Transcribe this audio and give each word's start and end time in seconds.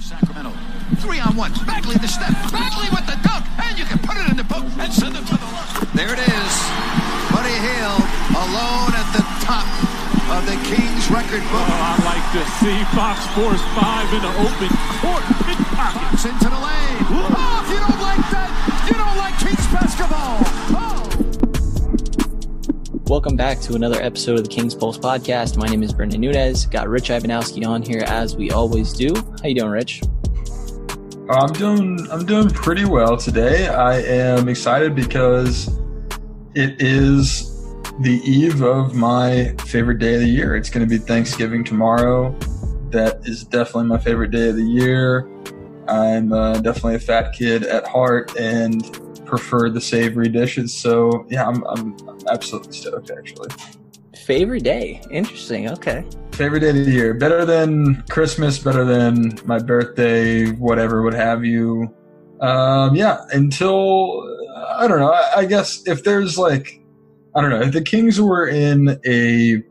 Sacramento. 0.00 0.52
Three 1.00 1.20
on 1.20 1.36
one. 1.36 1.52
Bagley 1.66 1.96
the 1.96 2.08
step. 2.08 2.32
Bagley 2.52 2.88
with 2.92 3.04
the 3.04 3.16
dunk. 3.20 3.44
And 3.60 3.78
you 3.78 3.84
can 3.84 3.98
put 3.98 4.16
it 4.16 4.28
in 4.30 4.36
the 4.36 4.44
book 4.44 4.64
and 4.78 4.92
send 4.92 5.16
it 5.16 5.24
to 5.26 5.36
the 5.36 5.50
left. 5.52 5.92
There 5.92 6.12
it 6.12 6.20
is. 6.20 6.52
Buddy 7.32 7.56
Hield 7.56 8.04
alone 8.32 8.92
at 8.96 9.08
the 9.12 9.24
top 9.44 9.66
of 10.32 10.44
the 10.46 10.56
Kings 10.68 11.10
record 11.10 11.44
book. 11.52 11.66
Oh, 11.68 11.88
I 11.88 11.96
like 12.04 12.26
to 12.36 12.42
see 12.60 12.76
Fox 12.96 13.20
Force 13.36 13.64
5 13.76 14.14
in 14.14 14.22
the 14.24 14.34
open 14.44 14.70
court. 15.00 15.24
Fox 15.76 16.24
into 16.24 16.48
the 16.48 16.60
lane. 16.60 17.00
Oh, 17.10 17.64
if 17.64 17.68
you 17.72 17.80
don't 17.80 18.00
like 18.00 18.24
that, 18.32 18.48
you 18.88 18.96
don't 18.96 19.18
like 19.18 19.36
Kings 19.40 19.66
basketball. 19.72 20.43
Welcome 23.08 23.36
back 23.36 23.60
to 23.60 23.74
another 23.74 24.00
episode 24.00 24.38
of 24.38 24.44
the 24.44 24.48
King's 24.48 24.74
Pulse 24.74 24.96
podcast. 24.96 25.58
My 25.58 25.66
name 25.66 25.82
is 25.82 25.92
Brendan 25.92 26.22
Nunez. 26.22 26.64
Got 26.64 26.88
Rich 26.88 27.10
Ivanowski 27.10 27.66
on 27.66 27.82
here 27.82 28.00
as 28.06 28.34
we 28.34 28.50
always 28.50 28.94
do. 28.94 29.14
How 29.14 29.48
you 29.48 29.54
doing, 29.56 29.70
Rich? 29.70 30.00
I'm 31.28 31.52
doing 31.52 32.08
I'm 32.10 32.24
doing 32.24 32.48
pretty 32.48 32.86
well 32.86 33.18
today. 33.18 33.68
I 33.68 34.00
am 34.00 34.48
excited 34.48 34.94
because 34.94 35.68
it 36.54 36.80
is 36.80 37.50
the 38.00 38.22
eve 38.24 38.62
of 38.62 38.94
my 38.94 39.54
favorite 39.66 39.98
day 39.98 40.14
of 40.14 40.22
the 40.22 40.28
year. 40.28 40.56
It's 40.56 40.70
going 40.70 40.88
to 40.88 40.90
be 40.90 40.96
Thanksgiving 40.96 41.62
tomorrow. 41.62 42.34
That 42.88 43.20
is 43.24 43.44
definitely 43.44 43.88
my 43.88 43.98
favorite 43.98 44.30
day 44.30 44.48
of 44.48 44.56
the 44.56 44.64
year. 44.64 45.28
I'm 45.88 46.32
uh, 46.32 46.54
definitely 46.54 46.94
a 46.94 47.00
fat 47.00 47.34
kid 47.34 47.64
at 47.64 47.86
heart 47.86 48.34
and 48.38 48.82
prefer 49.36 49.68
the 49.68 49.80
savory 49.80 50.28
dishes. 50.28 50.72
So 50.72 51.26
yeah, 51.28 51.46
I'm, 51.46 51.64
I'm, 51.64 51.96
I'm 52.08 52.18
absolutely 52.30 52.72
stoked 52.72 53.10
actually. 53.10 53.48
Favorite 54.24 54.62
day. 54.62 55.02
Interesting. 55.10 55.68
Okay. 55.70 56.04
Favorite 56.32 56.60
day 56.60 56.70
of 56.70 56.76
the 56.76 56.90
year. 56.90 57.14
Better 57.14 57.44
than 57.44 58.02
Christmas, 58.08 58.58
better 58.60 58.84
than 58.84 59.32
my 59.44 59.58
birthday, 59.58 60.50
whatever, 60.52 61.02
what 61.02 61.14
have 61.14 61.44
you. 61.44 61.92
Um, 62.40 62.94
yeah, 62.94 63.24
until, 63.32 64.22
uh, 64.54 64.76
I 64.78 64.86
don't 64.86 65.00
know, 65.00 65.12
I, 65.12 65.40
I 65.40 65.44
guess 65.46 65.82
if 65.86 66.04
there's 66.04 66.38
like, 66.38 66.80
I 67.34 67.40
don't 67.40 67.50
know, 67.50 67.60
if 67.60 67.72
the 67.72 67.82
Kings 67.82 68.20
were 68.20 68.46
in 68.46 69.00
a 69.04 69.62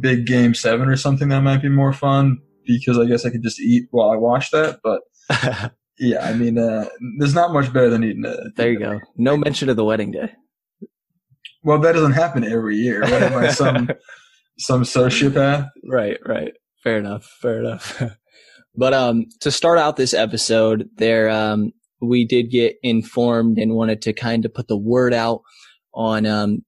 big 0.00 0.26
game 0.26 0.54
seven 0.54 0.88
or 0.88 0.96
something, 0.96 1.28
that 1.28 1.42
might 1.42 1.62
be 1.62 1.68
more 1.68 1.92
fun 1.92 2.38
because 2.66 2.98
I 2.98 3.04
guess 3.04 3.24
I 3.24 3.30
could 3.30 3.42
just 3.42 3.60
eat 3.60 3.86
while 3.90 4.10
I 4.10 4.16
watch 4.16 4.50
that. 4.50 4.80
But 4.82 5.02
yeah, 5.98 6.26
I 6.26 6.34
mean, 6.34 6.58
uh, 6.58 6.88
there's 7.18 7.34
not 7.34 7.52
much 7.52 7.72
better 7.72 7.90
than 7.90 8.04
eating 8.04 8.24
it. 8.24 8.56
there 8.56 8.72
you 8.72 8.78
go. 8.78 9.00
No 9.16 9.36
mention 9.36 9.68
of 9.68 9.76
the 9.76 9.84
wedding 9.84 10.10
day. 10.10 10.32
Well, 11.62 11.80
that 11.80 11.92
doesn't 11.92 12.12
happen 12.12 12.44
every 12.44 12.76
year. 12.76 13.00
What 13.00 13.22
am 13.22 13.36
I, 13.36 13.48
some, 13.48 13.88
some 14.58 14.82
sociopath? 14.82 15.68
Right, 15.88 16.18
right. 16.26 16.52
Fair 16.82 16.98
enough. 16.98 17.24
Fair 17.40 17.60
enough. 17.60 18.02
but 18.76 18.92
um, 18.92 19.24
to 19.40 19.50
start 19.50 19.78
out 19.78 19.96
this 19.96 20.12
episode, 20.12 20.88
there 20.96 21.30
um, 21.30 21.72
we 22.02 22.26
did 22.26 22.50
get 22.50 22.76
informed 22.82 23.58
and 23.58 23.74
wanted 23.74 24.02
to 24.02 24.12
kind 24.12 24.44
of 24.44 24.52
put 24.52 24.68
the 24.68 24.76
word 24.76 25.14
out 25.14 25.40
on 25.94 26.26
um, 26.26 26.58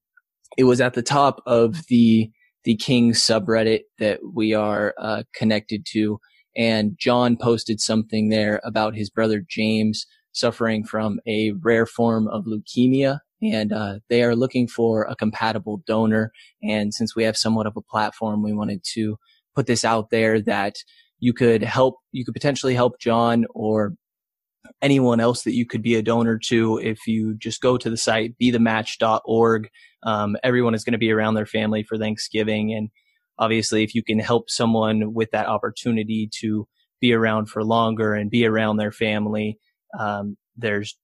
it 0.56 0.64
was 0.64 0.80
at 0.80 0.94
the 0.94 1.02
top 1.02 1.42
of 1.46 1.86
the 1.88 2.30
the 2.64 2.76
King 2.76 3.12
subreddit 3.12 3.82
that 4.00 4.18
we 4.34 4.52
are 4.52 4.92
uh, 4.98 5.22
connected 5.34 5.86
to, 5.92 6.18
and 6.56 6.96
John 6.98 7.36
posted 7.36 7.80
something 7.80 8.28
there 8.28 8.60
about 8.64 8.94
his 8.94 9.10
brother 9.10 9.42
James 9.46 10.06
suffering 10.32 10.84
from 10.84 11.20
a 11.26 11.52
rare 11.62 11.86
form 11.86 12.28
of 12.28 12.44
leukemia 12.44 13.20
and 13.42 13.72
uh, 13.72 13.98
they 14.08 14.22
are 14.22 14.36
looking 14.36 14.66
for 14.66 15.04
a 15.04 15.16
compatible 15.16 15.82
donor. 15.86 16.32
And 16.62 16.94
since 16.94 17.14
we 17.14 17.24
have 17.24 17.36
somewhat 17.36 17.66
of 17.66 17.76
a 17.76 17.82
platform, 17.82 18.42
we 18.42 18.52
wanted 18.52 18.82
to 18.94 19.16
put 19.54 19.66
this 19.66 19.84
out 19.84 20.10
there 20.10 20.40
that 20.42 20.76
you 21.18 21.32
could 21.32 21.62
help, 21.62 21.96
you 22.12 22.24
could 22.24 22.34
potentially 22.34 22.74
help 22.74 22.98
John 22.98 23.46
or 23.54 23.94
anyone 24.82 25.20
else 25.20 25.42
that 25.42 25.54
you 25.54 25.64
could 25.64 25.82
be 25.82 25.94
a 25.94 26.02
donor 26.02 26.38
to 26.46 26.78
if 26.78 27.06
you 27.06 27.36
just 27.38 27.60
go 27.60 27.78
to 27.78 27.88
the 27.88 27.96
site 27.96 28.34
bethematch.org. 28.40 29.68
Um, 30.02 30.36
everyone 30.42 30.74
is 30.74 30.84
going 30.84 30.92
to 30.92 30.98
be 30.98 31.10
around 31.10 31.34
their 31.34 31.46
family 31.46 31.82
for 31.82 31.96
Thanksgiving. 31.96 32.72
And 32.72 32.90
obviously, 33.38 33.82
if 33.82 33.94
you 33.94 34.02
can 34.02 34.18
help 34.18 34.50
someone 34.50 35.14
with 35.14 35.30
that 35.32 35.46
opportunity 35.46 36.28
to 36.40 36.66
be 37.00 37.12
around 37.12 37.46
for 37.46 37.64
longer 37.64 38.14
and 38.14 38.30
be 38.30 38.46
around 38.46 38.76
their 38.76 38.92
family, 38.92 39.58
um, 39.98 40.36
there's 40.56 40.98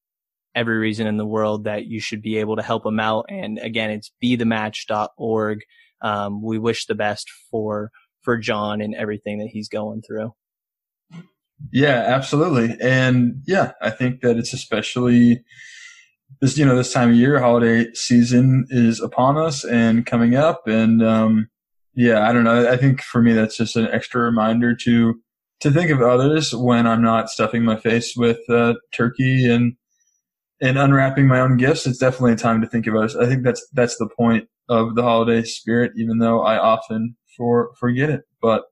every 0.55 0.79
reason 0.79 1.07
in 1.07 1.17
the 1.17 1.27
world 1.27 1.65
that 1.65 1.87
you 1.87 2.01
should 2.01 2.23
be 2.23 2.39
able 2.39 2.57
to 2.57 2.63
help 2.63 2.85
them 2.85 3.01
out. 3.01 3.27
And 3.29 3.59
again, 3.59 3.91
it's 3.91 4.13
bethematch.org. 4.23 5.61
Um, 6.03 6.43
we 6.43 6.59
wish 6.59 6.87
the 6.87 6.95
best 6.95 7.31
for, 7.51 7.91
for 8.23 8.37
John 8.37 8.81
and 8.81 8.95
everything 8.95 9.39
that 9.39 9.49
he's 9.49 9.69
going 9.69 10.03
through. 10.03 10.35
Yeah, 11.71 12.05
absolutely. 12.07 12.77
And 12.81 13.43
yeah, 13.47 13.73
I 13.81 13.91
think 13.91 14.21
that 14.23 14.37
it's 14.37 14.53
especially 14.53 15.45
this, 16.41 16.59
you 16.59 16.67
know, 16.67 16.77
this 16.77 16.93
time 16.93 17.11
of 17.11 17.15
year, 17.15 17.39
holiday 17.39 17.93
season 17.95 18.67
is 18.71 19.01
upon 19.01 19.37
us 19.37 19.65
and 19.65 20.05
coming 20.05 20.35
up. 20.35 20.67
And, 20.67 21.03
um, 21.03 21.49
yeah, 21.95 22.29
I 22.29 22.33
don't 22.33 22.45
know. 22.45 22.71
I 22.71 22.77
think 22.77 23.03
for 23.03 23.23
me, 23.23 23.33
that's 23.33 23.57
just 23.57 23.77
an 23.77 23.89
extra 23.89 24.23
reminder 24.23 24.75
to, 24.77 25.15
to 25.61 25.71
think 25.71 25.91
of 25.91 26.03
others 26.03 26.55
when 26.55 26.87
I'm 26.87 27.03
not 27.03 27.31
stuffing 27.31 27.65
my 27.65 27.77
face 27.77 28.15
with, 28.17 28.41
uh, 28.49 28.75
turkey 28.93 29.49
and, 29.49 29.75
and 30.63 30.79
unwrapping 30.79 31.27
my 31.27 31.41
own 31.41 31.57
gifts, 31.57 31.87
it's 31.87 31.99
definitely 31.99 32.33
a 32.33 32.37
time 32.37 32.61
to 32.61 32.69
think 32.69 32.87
about 32.87 33.11
it. 33.11 33.17
I 33.21 33.27
think 33.27 33.43
that's 33.43 33.67
that's 33.73 33.97
the 33.97 34.09
point 34.09 34.49
of 34.69 34.95
the 34.95 35.03
holiday 35.03 35.43
spirit, 35.43 35.91
even 35.97 36.19
though 36.19 36.41
I 36.41 36.57
often 36.57 37.17
for 37.37 37.73
forget 37.79 38.09
it. 38.09 38.23
But 38.41 38.63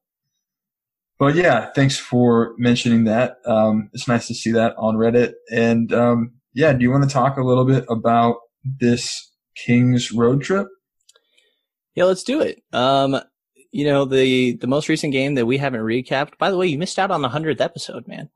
but 1.19 1.35
yeah, 1.35 1.71
thanks 1.75 1.99
for 1.99 2.55
mentioning 2.57 3.05
that. 3.05 3.37
Um, 3.45 3.91
it's 3.93 4.09
nice 4.09 4.29
to 4.29 4.35
see 4.35 4.53
that 4.53 4.75
on 4.79 4.95
Reddit. 4.95 5.35
And 5.53 5.93
um, 5.93 6.33
yeah, 6.55 6.73
do 6.73 6.83
you 6.83 6.91
want 6.93 7.05
to 7.05 7.11
talk 7.11 7.37
a 7.37 7.45
little 7.45 7.67
bit 7.67 7.85
about 7.91 8.37
this 8.65 9.31
King's 9.57 10.13
road 10.13 10.43
trip? 10.43 10.69
Yeah, 12.01 12.07
let's 12.07 12.23
do 12.23 12.41
it. 12.41 12.63
Um, 12.73 13.21
you 13.73 13.85
know 13.85 14.07
the 14.07 14.57
the 14.57 14.67
most 14.67 14.89
recent 14.89 15.13
game 15.13 15.35
that 15.35 15.45
we 15.45 15.59
haven't 15.59 15.83
recapped. 15.83 16.39
By 16.39 16.51
the 16.51 16.57
way, 16.57 16.67
you 16.67 16.79
missed 16.79 16.99
out 16.99 17.11
on 17.11 17.21
the 17.21 17.29
hundredth 17.29 17.61
episode, 17.61 18.09
man. 18.09 18.31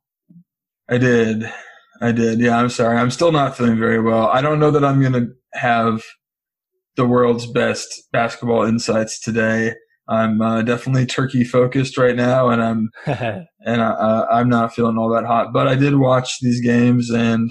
I 0.90 0.98
did. 0.98 1.50
I 2.02 2.12
did. 2.12 2.40
Yeah, 2.40 2.58
I'm 2.58 2.68
sorry. 2.68 2.98
I'm 2.98 3.10
still 3.10 3.32
not 3.32 3.56
feeling 3.56 3.78
very 3.78 4.02
well. 4.02 4.26
I 4.26 4.42
don't 4.42 4.60
know 4.60 4.70
that 4.70 4.84
I'm 4.84 5.00
going 5.00 5.14
to 5.14 5.28
have 5.54 6.02
the 6.96 7.06
world's 7.06 7.46
best 7.46 7.88
basketball 8.12 8.64
insights 8.64 9.18
today. 9.18 9.72
I'm 10.10 10.42
uh, 10.42 10.60
definitely 10.60 11.06
turkey 11.06 11.42
focused 11.42 11.96
right 11.96 12.14
now, 12.14 12.50
and 12.50 12.62
I'm 12.62 12.90
and 13.06 13.82
I, 13.82 13.90
uh, 13.92 14.26
I'm 14.30 14.50
not 14.50 14.74
feeling 14.74 14.98
all 14.98 15.08
that 15.14 15.24
hot. 15.24 15.54
But 15.54 15.68
I 15.68 15.74
did 15.74 15.96
watch 15.96 16.36
these 16.42 16.60
games, 16.60 17.08
and 17.08 17.50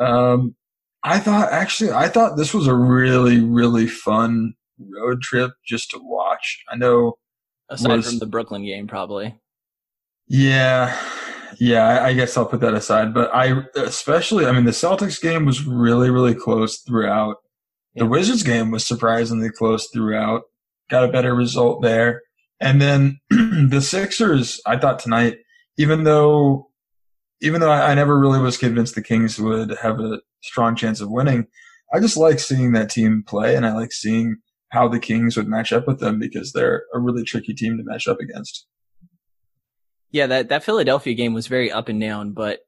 um, 0.00 0.56
I 1.02 1.18
thought 1.18 1.52
actually 1.52 1.90
I 1.90 2.08
thought 2.08 2.38
this 2.38 2.54
was 2.54 2.66
a 2.66 2.74
really 2.74 3.40
really 3.40 3.88
fun 3.88 4.54
road 4.78 5.22
trip 5.22 5.52
just 5.66 5.90
to 5.90 5.98
watch. 6.00 6.64
I 6.70 6.76
know 6.76 7.18
aside 7.68 7.96
was, 7.96 8.08
from 8.08 8.18
the 8.18 8.26
Brooklyn 8.26 8.64
game, 8.64 8.86
probably. 8.86 9.38
Yeah, 10.26 10.98
yeah, 11.58 11.84
I, 11.86 12.08
I 12.08 12.12
guess 12.12 12.36
I'll 12.36 12.46
put 12.46 12.60
that 12.60 12.74
aside. 12.74 13.14
But 13.14 13.34
I 13.34 13.62
especially, 13.76 14.46
I 14.46 14.52
mean, 14.52 14.64
the 14.64 14.70
Celtics 14.70 15.20
game 15.20 15.44
was 15.44 15.64
really, 15.64 16.10
really 16.10 16.34
close 16.34 16.78
throughout. 16.78 17.36
The 17.94 18.04
Yeah. 18.04 18.10
Wizards 18.10 18.42
game 18.42 18.70
was 18.70 18.84
surprisingly 18.84 19.50
close 19.50 19.88
throughout. 19.92 20.42
Got 20.90 21.04
a 21.04 21.12
better 21.12 21.34
result 21.34 21.82
there. 21.82 22.22
And 22.60 22.80
then 22.80 23.20
the 23.30 23.80
Sixers, 23.80 24.60
I 24.66 24.76
thought 24.76 24.98
tonight, 24.98 25.38
even 25.78 26.04
though, 26.04 26.68
even 27.40 27.60
though 27.60 27.70
I, 27.70 27.92
I 27.92 27.94
never 27.94 28.18
really 28.18 28.40
was 28.40 28.56
convinced 28.56 28.94
the 28.94 29.02
Kings 29.02 29.38
would 29.38 29.76
have 29.82 30.00
a 30.00 30.20
strong 30.42 30.76
chance 30.76 31.00
of 31.00 31.10
winning, 31.10 31.46
I 31.94 32.00
just 32.00 32.16
like 32.16 32.38
seeing 32.38 32.72
that 32.72 32.90
team 32.90 33.24
play 33.26 33.54
and 33.54 33.64
I 33.64 33.72
like 33.74 33.92
seeing 33.92 34.36
how 34.70 34.88
the 34.88 35.00
Kings 35.00 35.36
would 35.36 35.48
match 35.48 35.72
up 35.72 35.86
with 35.86 36.00
them 36.00 36.18
because 36.18 36.52
they're 36.52 36.84
a 36.94 36.98
really 36.98 37.24
tricky 37.24 37.54
team 37.54 37.76
to 37.78 37.84
match 37.84 38.06
up 38.06 38.20
against. 38.20 38.66
Yeah, 40.10 40.26
that, 40.26 40.48
that 40.48 40.64
Philadelphia 40.64 41.14
game 41.14 41.34
was 41.34 41.46
very 41.46 41.70
up 41.70 41.88
and 41.88 42.00
down, 42.00 42.32
but 42.32 42.60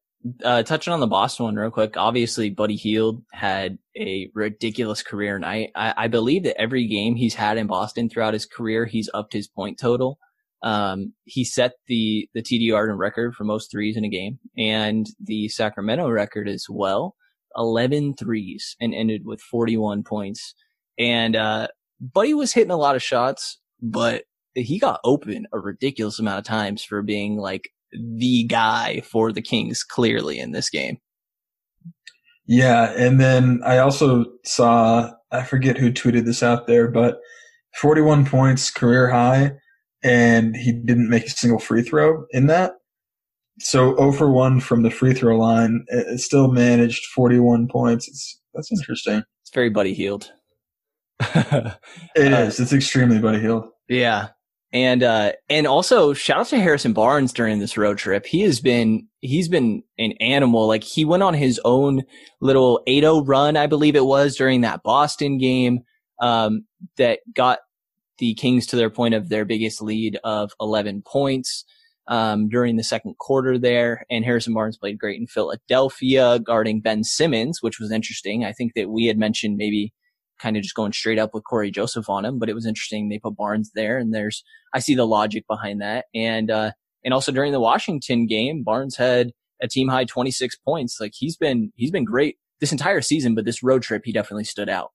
uh, 0.45 0.63
touching 0.63 0.93
on 0.93 1.01
the 1.01 1.07
Boston 1.07 1.45
one 1.47 1.57
real 1.57 1.71
quick, 1.71 1.97
obviously 1.97 2.51
Buddy 2.51 2.77
Hield 2.77 3.23
had 3.33 3.79
a 3.97 4.31
ridiculous 4.35 5.03
career 5.03 5.39
night. 5.39 5.71
I, 5.75 5.95
I 5.97 6.09
believe 6.09 6.45
that 6.45 6.61
every 6.61 6.87
game 6.87 7.15
he's 7.15 7.35
had 7.35 7.57
in 7.57 7.67
Boston 7.67 8.09
throughout 8.09 8.35
his 8.35 8.47
career, 8.47 8.85
he's 8.85 9.09
upped 9.15 9.33
his 9.33 9.49
point 9.49 9.79
total. 9.79 10.19
Um, 10.63 11.15
he 11.25 11.45
set 11.45 11.73
the 11.87 12.29
the 12.35 12.43
TD 12.43 12.71
Garden 12.71 12.97
record 12.97 13.35
for 13.35 13.45
most 13.45 13.71
threes 13.71 13.97
in 13.97 14.05
a 14.05 14.11
game, 14.11 14.39
and 14.59 15.07
the 15.19 15.49
Sacramento 15.49 16.11
record 16.11 16.49
as 16.49 16.67
well. 16.69 17.17
11 17.57 18.15
threes 18.15 18.77
and 18.81 18.95
ended 18.95 19.23
with 19.25 19.41
41 19.41 20.05
points. 20.05 20.55
And 20.99 21.35
uh, 21.35 21.69
Buddy 22.01 22.35
was 22.35 22.53
hitting 22.53 22.71
a 22.71 22.77
lot 22.77 22.97
of 22.97 23.03
shots, 23.03 23.59
but 23.81 24.25
he 24.55 24.79
got 24.79 25.01
open 25.05 25.47
a 25.53 25.59
ridiculous 25.59 26.19
amount 26.19 26.39
of 26.39 26.45
times 26.45 26.83
for 26.83 27.03
being 27.03 27.37
like 27.37 27.71
the 27.93 28.45
guy 28.45 29.03
for 29.03 29.33
the 29.33 29.43
Kings 29.43 29.83
clearly 29.85 30.39
in 30.39 30.53
this 30.53 30.71
game. 30.71 30.99
Yeah, 32.47 32.93
and 32.97 33.21
then 33.21 33.61
I 33.65 33.79
also 33.79 34.25
saw 34.45 35.13
I 35.31 35.45
forget 35.45 35.79
who 35.79 35.93
tweeted 35.93 36.25
this 36.25 36.43
out 36.43 36.67
there, 36.67 36.89
but 36.89 37.19
41 37.77 38.27
points 38.27 38.71
career 38.71 39.09
high, 39.09 39.53
and 40.03 40.57
he 40.57 40.73
didn't 40.73 41.09
make 41.09 41.27
a 41.27 41.31
single 41.31 41.61
free 41.61 41.83
throw 41.83 42.25
in 42.31 42.47
that. 42.47 42.73
So 43.61 43.95
0 43.97 44.13
for 44.13 44.31
1 44.33 44.61
from 44.61 44.83
the 44.83 44.91
free 44.91 45.15
throw 45.15 45.39
line. 45.39 45.85
It 45.89 46.19
still 46.21 46.51
managed 46.51 47.07
41 47.15 47.69
points. 47.69 48.09
It's 48.09 48.41
that's 48.55 48.73
interesting. 48.73 49.23
It's 49.43 49.55
very 49.55 49.71
Buddy 49.71 49.95
Hield. 49.95 50.33
It 51.21 52.33
uh, 52.33 52.37
is. 52.39 52.61
It's 52.61 52.73
extremely 52.73 53.19
Buddy 53.19 53.41
Hield. 53.41 53.69
Yeah. 53.89 54.29
And 54.73 55.03
uh 55.03 55.33
and 55.49 55.67
also 55.67 56.13
shout 56.13 56.39
out 56.39 56.47
to 56.49 56.61
Harrison 56.61 56.93
Barnes 56.93 57.33
during 57.33 57.59
this 57.59 57.77
road 57.77 57.99
trip. 57.99 58.25
He 58.25 58.43
has 58.43 58.61
been 58.61 59.09
he's 59.21 59.49
been 59.49 59.83
an 59.99 60.13
animal. 60.21 60.69
Like 60.69 60.85
he 60.85 61.05
went 61.05 61.25
on 61.25 61.35
his 61.35 61.61
own 61.65 62.03
little 62.41 62.81
8-0 62.87 63.27
run, 63.27 63.57
I 63.57 63.67
believe 63.67 63.97
it 63.97 64.05
was 64.07 64.37
during 64.37 64.61
that 64.61 64.83
Boston 64.83 65.39
game 65.39 65.81
um 66.21 66.67
that 66.97 67.21
got 67.35 67.59
the 68.19 68.35
Kings 68.35 68.67
to 68.67 68.77
their 68.77 68.91
point 68.91 69.15
of 69.15 69.29
their 69.29 69.45
biggest 69.45 69.83
lead 69.83 70.19
of 70.23 70.53
11 70.61 71.03
points 71.05 71.65
um, 72.07 72.49
during 72.49 72.77
the 72.77 72.85
second 72.85 73.17
quarter 73.19 73.59
there. 73.59 74.05
And 74.11 74.25
Harrison 74.25 74.53
Barnes 74.53 74.77
played 74.77 74.99
great 74.99 75.19
in 75.19 75.27
Philadelphia, 75.27 76.39
guarding 76.39 76.81
Ben 76.81 77.03
Simmons, 77.03 77.63
which 77.63 77.81
was 77.81 77.91
interesting. 77.91 78.45
I 78.45 78.53
think 78.53 78.75
that 78.75 78.91
we 78.91 79.07
had 79.07 79.19
mentioned 79.19 79.57
maybe 79.57 79.93
kind 80.41 80.57
of 80.57 80.63
just 80.63 80.75
going 80.75 80.93
straight 80.93 81.19
up 81.19 81.35
with 81.35 81.45
Cory 81.45 81.71
Joseph 81.71 82.09
on 82.09 82.25
him, 82.25 82.39
but 82.39 82.49
it 82.49 82.55
was 82.55 82.67
interesting. 82.67 83.09
They 83.09 83.19
put 83.19 83.37
Barnes 83.37 83.71
there, 83.75 83.99
and 83.99 84.15
there's 84.15 84.45
I 84.75 84.79
see 84.79 84.95
the 84.95 85.07
logic 85.07 85.45
behind 85.49 85.81
that. 85.81 86.07
And 86.15 86.51
uh, 86.51 86.73
and 87.05 87.15
also 87.15 87.33
during 87.33 87.53
the 87.53 87.61
Washington 87.61 88.27
game, 88.27 88.63
Barnes 88.63 88.97
had 88.97 89.33
a 89.63 89.69
team 89.69 89.89
high 89.89 90.05
26 90.05 90.57
points. 90.65 90.99
Like 91.01 91.13
he's 91.15 91.37
been 91.37 91.73
he's 91.77 91.91
been 91.91 92.05
great 92.05 92.37
this 92.61 92.73
entire 92.73 93.01
season, 93.01 93.35
but 93.35 93.45
this 93.45 93.63
road 93.63 93.83
trip 93.83 94.03
he 94.05 94.13
definitely 94.13 94.45
stood 94.45 94.69
out. 94.69 94.91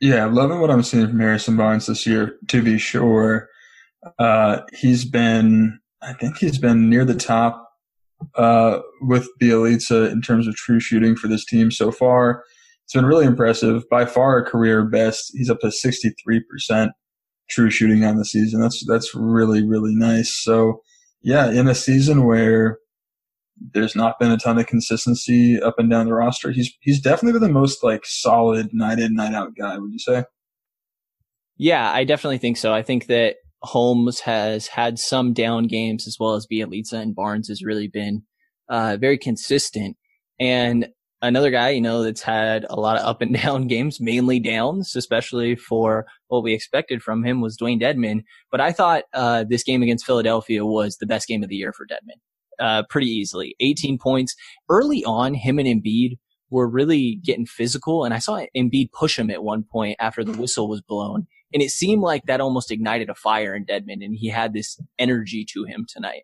Yeah, 0.00 0.26
loving 0.26 0.60
what 0.60 0.70
I'm 0.70 0.82
seeing 0.82 1.06
from 1.08 1.20
Harrison 1.20 1.56
Barnes 1.56 1.86
this 1.86 2.06
year, 2.06 2.36
to 2.48 2.62
be 2.62 2.78
sure. 2.78 3.48
Uh, 4.18 4.60
he's 4.74 5.04
been, 5.04 5.78
I 6.02 6.12
think 6.12 6.36
he's 6.36 6.58
been 6.58 6.90
near 6.90 7.06
the 7.06 7.14
top 7.14 7.70
uh, 8.34 8.80
with 9.00 9.28
Bjelica 9.40 10.10
in 10.10 10.20
terms 10.20 10.46
of 10.46 10.56
true 10.56 10.80
shooting 10.80 11.16
for 11.16 11.28
this 11.28 11.44
team 11.44 11.70
so 11.70 11.90
far. 11.90 12.44
It's 12.84 12.94
been 12.94 13.06
really 13.06 13.26
impressive. 13.26 13.82
By 13.90 14.04
far 14.04 14.38
a 14.38 14.44
career 14.44 14.84
best. 14.84 15.32
He's 15.34 15.50
up 15.50 15.60
to 15.60 15.68
63% 15.68 16.90
true 17.50 17.70
shooting 17.70 18.04
on 18.04 18.16
the 18.16 18.24
season. 18.24 18.60
That's, 18.60 18.84
that's 18.86 19.14
really, 19.14 19.66
really 19.66 19.94
nice. 19.94 20.34
So 20.42 20.80
yeah, 21.22 21.50
in 21.50 21.68
a 21.68 21.74
season 21.74 22.24
where 22.24 22.78
there's 23.72 23.96
not 23.96 24.18
been 24.18 24.30
a 24.30 24.36
ton 24.36 24.58
of 24.58 24.66
consistency 24.66 25.60
up 25.60 25.78
and 25.78 25.90
down 25.90 26.06
the 26.06 26.14
roster, 26.14 26.50
he's, 26.50 26.72
he's 26.80 27.00
definitely 27.00 27.38
been 27.38 27.48
the 27.48 27.54
most 27.54 27.82
like 27.82 28.02
solid 28.04 28.70
night 28.72 28.98
in, 28.98 29.14
night 29.14 29.34
out 29.34 29.54
guy, 29.58 29.78
would 29.78 29.92
you 29.92 29.98
say? 29.98 30.24
Yeah, 31.56 31.90
I 31.90 32.04
definitely 32.04 32.38
think 32.38 32.56
so. 32.56 32.74
I 32.74 32.82
think 32.82 33.06
that 33.06 33.36
Holmes 33.62 34.20
has 34.20 34.66
had 34.66 34.98
some 34.98 35.32
down 35.32 35.66
games 35.66 36.06
as 36.06 36.16
well 36.20 36.34
as 36.34 36.46
Bjelica 36.46 36.94
and 36.94 37.14
Barnes 37.14 37.48
has 37.48 37.62
really 37.62 37.88
been 37.88 38.22
uh, 38.68 38.98
very 39.00 39.16
consistent. 39.16 39.96
And 40.38 40.88
another 41.26 41.50
guy, 41.50 41.70
you 41.70 41.80
know, 41.80 42.02
that's 42.02 42.22
had 42.22 42.66
a 42.70 42.78
lot 42.78 42.98
of 42.98 43.06
up 43.06 43.22
and 43.22 43.34
down 43.42 43.66
games, 43.66 44.00
mainly 44.00 44.40
downs, 44.40 44.94
especially 44.96 45.56
for 45.56 46.06
what 46.28 46.42
we 46.42 46.52
expected 46.52 47.02
from 47.02 47.24
him 47.24 47.40
was 47.40 47.56
Dewayne 47.56 47.80
Dedmon. 47.80 48.22
But 48.50 48.60
I 48.60 48.72
thought 48.72 49.04
uh, 49.12 49.44
this 49.48 49.62
game 49.62 49.82
against 49.82 50.06
Philadelphia 50.06 50.64
was 50.64 50.98
the 50.98 51.06
best 51.06 51.28
game 51.28 51.42
of 51.42 51.48
the 51.48 51.56
year 51.56 51.72
for 51.72 51.86
Dedmon. 51.86 52.20
Uh, 52.60 52.84
pretty 52.88 53.08
easily. 53.08 53.56
18 53.60 53.98
points. 53.98 54.36
Early 54.68 55.04
on, 55.04 55.34
him 55.34 55.58
and 55.58 55.66
Embiid 55.66 56.18
were 56.50 56.68
really 56.68 57.16
getting 57.16 57.46
physical. 57.46 58.04
And 58.04 58.14
I 58.14 58.20
saw 58.20 58.44
Embiid 58.56 58.92
push 58.92 59.18
him 59.18 59.28
at 59.28 59.42
one 59.42 59.64
point 59.64 59.96
after 59.98 60.22
the 60.22 60.38
whistle 60.38 60.68
was 60.68 60.80
blown. 60.80 61.26
And 61.52 61.62
it 61.62 61.70
seemed 61.70 62.02
like 62.02 62.26
that 62.26 62.40
almost 62.40 62.70
ignited 62.70 63.08
a 63.08 63.14
fire 63.14 63.54
in 63.54 63.64
Dedmon, 63.64 64.04
and 64.04 64.16
he 64.16 64.28
had 64.28 64.52
this 64.52 64.78
energy 64.98 65.46
to 65.52 65.64
him 65.64 65.86
tonight. 65.88 66.22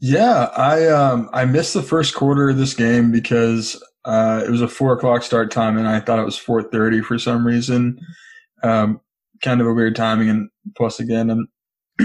Yeah, 0.00 0.50
I 0.56 0.86
um 0.88 1.28
I 1.32 1.44
missed 1.44 1.74
the 1.74 1.82
first 1.82 2.14
quarter 2.14 2.48
of 2.48 2.56
this 2.56 2.74
game 2.74 3.12
because 3.12 3.80
uh, 4.04 4.42
it 4.46 4.50
was 4.50 4.62
a 4.62 4.68
four 4.68 4.94
o'clock 4.94 5.22
start 5.22 5.50
time, 5.50 5.76
and 5.76 5.86
I 5.86 6.00
thought 6.00 6.18
it 6.18 6.24
was 6.24 6.38
four 6.38 6.62
thirty 6.62 7.02
for 7.02 7.18
some 7.18 7.46
reason. 7.46 7.98
Um, 8.62 9.00
kind 9.42 9.60
of 9.60 9.66
a 9.66 9.74
weird 9.74 9.94
timing, 9.94 10.30
and 10.30 10.48
plus 10.74 11.00
again, 11.00 11.28
and 11.28 11.46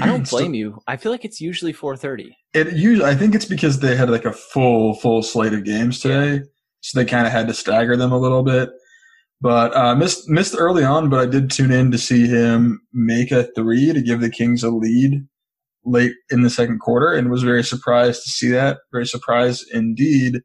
I 0.02 0.08
don't 0.08 0.30
blame 0.30 0.54
you. 0.54 0.80
I 0.88 0.98
feel 0.98 1.12
like 1.12 1.24
it's 1.24 1.40
usually 1.40 1.72
four 1.72 1.96
thirty. 1.96 2.36
It 2.54 2.74
usually, 2.74 3.10
I 3.10 3.16
think 3.16 3.34
it's 3.34 3.46
because 3.46 3.80
they 3.80 3.96
had 3.96 4.10
like 4.10 4.26
a 4.26 4.34
full 4.34 4.96
full 4.96 5.24
slate 5.24 5.54
of 5.54 5.64
games 5.64 6.02
today, 6.02 6.34
yeah. 6.34 6.40
so 6.82 7.00
they 7.00 7.06
kind 7.06 7.26
of 7.26 7.32
had 7.32 7.48
to 7.48 7.54
stagger 7.54 7.96
them 7.96 8.12
a 8.12 8.20
little 8.20 8.44
bit. 8.44 8.72
But 9.40 9.74
uh, 9.74 9.96
missed 9.96 10.30
missed 10.30 10.56
early 10.58 10.84
on, 10.84 11.10
but 11.10 11.22
I 11.22 11.28
did 11.28 11.50
tune 11.50 11.72
in 11.72 11.92
to 11.92 11.98
see 11.98 12.28
him 12.28 12.82
make 12.92 13.32
a 13.32 13.48
three 13.56 13.94
to 13.94 14.02
give 14.02 14.20
the 14.20 14.30
Kings 14.30 14.64
a 14.64 14.70
lead 14.70 15.26
late 15.86 16.14
in 16.30 16.42
the 16.42 16.50
second 16.50 16.80
quarter, 16.80 17.14
and 17.14 17.30
was 17.30 17.44
very 17.44 17.64
surprised 17.64 18.24
to 18.24 18.30
see 18.30 18.50
that. 18.50 18.80
Very 18.92 19.06
surprised 19.06 19.66
indeed. 19.72 20.42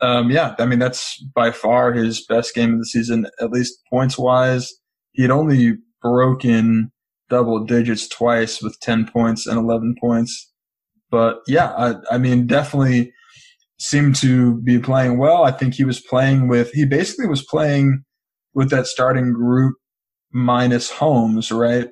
Um, 0.00 0.30
yeah, 0.30 0.54
I 0.58 0.66
mean 0.66 0.78
that's 0.78 1.22
by 1.34 1.52
far 1.52 1.92
his 1.92 2.24
best 2.26 2.54
game 2.54 2.74
of 2.74 2.78
the 2.80 2.86
season, 2.86 3.26
at 3.40 3.50
least 3.50 3.78
points 3.90 4.18
wise. 4.18 4.72
He 5.12 5.22
had 5.22 5.30
only 5.30 5.76
broken 6.00 6.90
double 7.28 7.64
digits 7.64 8.08
twice 8.08 8.60
with 8.60 8.78
ten 8.80 9.06
points 9.06 9.46
and 9.46 9.58
eleven 9.58 9.94
points. 10.00 10.50
But 11.10 11.40
yeah, 11.46 11.72
I, 11.72 11.94
I 12.10 12.18
mean 12.18 12.46
definitely 12.46 13.12
seemed 13.78 14.16
to 14.16 14.60
be 14.62 14.78
playing 14.78 15.18
well. 15.18 15.44
I 15.44 15.50
think 15.50 15.74
he 15.74 15.84
was 15.84 16.00
playing 16.00 16.48
with 16.48 16.70
he 16.72 16.84
basically 16.84 17.28
was 17.28 17.44
playing 17.44 18.02
with 18.54 18.70
that 18.70 18.86
starting 18.86 19.32
group 19.32 19.76
minus 20.32 20.90
Holmes, 20.90 21.52
right? 21.52 21.88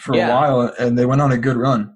For 0.00 0.16
yeah. 0.16 0.28
a 0.28 0.34
while, 0.34 0.74
and 0.78 0.98
they 0.98 1.04
went 1.04 1.20
on 1.20 1.32
a 1.32 1.38
good 1.38 1.56
run. 1.56 1.94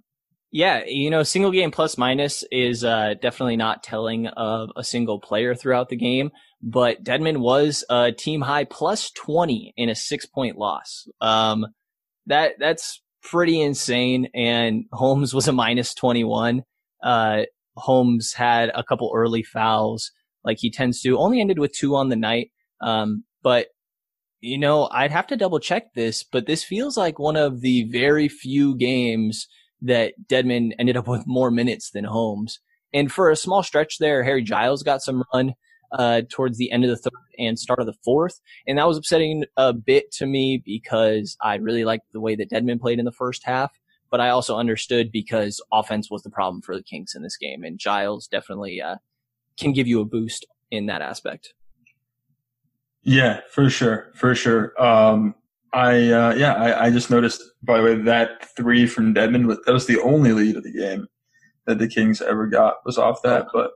Yeah, 0.53 0.85
you 0.87 1.11
know, 1.11 1.23
single 1.23 1.51
game 1.51 1.71
plus 1.71 1.99
minus 1.99 2.45
is 2.51 2.85
uh, 2.85 3.15
definitely 3.21 3.57
not 3.57 3.83
telling 3.83 4.29
of 4.29 4.71
a 4.77 4.85
single 4.85 5.21
player 5.21 5.55
throughout 5.55 5.89
the 5.89 5.97
game, 5.97 6.31
but 6.63 7.03
Dedmon 7.03 7.39
was 7.39 7.85
a 7.91 8.13
team 8.13 8.41
high 8.41 8.65
plus 8.65 9.11
20 9.11 9.75
in 9.77 9.89
a 9.89 9.95
six 9.95 10.25
point 10.25 10.57
loss. 10.57 11.09
Um, 11.21 11.67
that, 12.27 12.53
that's 12.59 13.03
pretty 13.23 13.61
insane. 13.61 14.29
And 14.35 14.85
Holmes 14.93 15.35
was 15.35 15.49
a 15.49 15.53
minus 15.53 15.95
21. 15.95 16.63
Uh, 17.03 17.43
Holmes 17.77 18.33
had 18.33 18.71
a 18.75 18.85
couple 18.85 19.13
early 19.15 19.43
fouls 19.43 20.13
like 20.45 20.59
he 20.61 20.71
tends 20.71 21.03
to, 21.03 21.19
only 21.19 21.41
ended 21.41 21.59
with 21.59 21.73
two 21.73 21.97
on 21.97 22.09
the 22.09 22.17
night. 22.17 22.51
Um, 22.81 23.25
but 23.43 23.67
you 24.41 24.59
know, 24.59 24.89
I'd 24.93 25.11
have 25.11 25.27
to 25.29 25.37
double 25.37 25.59
check 25.59 25.95
this, 25.95 26.23
but 26.23 26.47
this 26.47 26.63
feels 26.63 26.97
like 26.97 27.19
one 27.19 27.37
of 27.37 27.63
the 27.63 27.85
very 27.91 28.29
few 28.29 28.77
games 28.77 29.49
that 29.87 30.15
Dedmon 30.29 30.73
ended 30.79 30.97
up 30.97 31.09
with 31.09 31.27
more 31.27 31.51
minutes 31.51 31.91
than 31.91 32.05
Holmes. 32.05 32.61
And 32.93 33.11
for 33.11 33.31
a 33.31 33.37
small 33.37 33.63
stretch 33.63 33.99
there, 33.99 34.23
Harry 34.23 34.43
Giles 34.43 34.83
got 34.83 35.03
some 35.03 35.25
run 35.33 35.55
uh, 35.93 36.23
towards 36.29 36.59
the 36.59 36.71
end 36.71 36.85
of 36.85 36.91
the 36.91 36.97
third 36.97 37.13
and 37.39 37.59
start 37.59 37.81
of 37.81 37.87
the 37.87 37.97
fourth. 38.05 38.41
And 38.67 38.79
that 38.79 38.87
was 38.87 38.97
upsetting 38.97 39.45
a 39.57 39.73
bit 39.73 40.11
to 40.13 40.27
me 40.27 40.63
because 40.65 41.37
I 41.43 41.57
really 41.57 41.85
liked 41.85 42.13
the 42.13 42.21
way 42.21 42.35
that 42.37 42.51
Dedmon 42.51 42.81
played 42.81 42.99
in 42.99 43.05
the 43.05 43.13
first 43.13 43.45
half. 43.45 43.79
But 44.11 44.21
I 44.21 44.29
also 44.29 44.57
understood 44.57 45.11
because 45.11 45.61
offense 45.73 46.11
was 46.11 46.23
the 46.23 46.31
problem 46.31 46.63
for 46.63 46.77
the 46.77 46.83
Kings 46.83 47.15
in 47.15 47.23
this 47.23 47.37
game. 47.37 47.65
And 47.65 47.79
Giles 47.79 48.29
definitely 48.29 48.81
uh, 48.81 48.97
can 49.59 49.73
give 49.73 49.87
you 49.87 50.01
a 50.01 50.05
boost 50.05 50.47
in 50.71 50.87
that 50.87 51.03
aspect. 51.03 51.55
Yeah, 53.03 53.41
for 53.51 53.69
sure, 53.69 54.11
for 54.15 54.35
sure. 54.35 54.81
Um, 54.83 55.35
I 55.73 56.11
uh, 56.11 56.35
yeah, 56.35 56.55
I, 56.55 56.87
I, 56.87 56.91
just 56.91 57.11
noticed 57.11 57.43
by 57.63 57.79
the 57.79 57.83
way 57.83 57.95
that 58.03 58.55
three 58.57 58.87
from 58.87 59.15
Dedmon 59.15 59.49
that 59.49 59.73
was 59.73 59.87
the 59.87 60.01
only 60.01 60.33
lead 60.33 60.57
of 60.57 60.63
the 60.63 60.73
game 60.73 61.07
that 61.67 61.79
the 61.79 61.89
Kings 61.89 62.23
ever 62.23 62.47
got 62.47 62.77
was 62.85 62.99
off 62.99 63.23
that. 63.23 63.47
But 63.53 63.73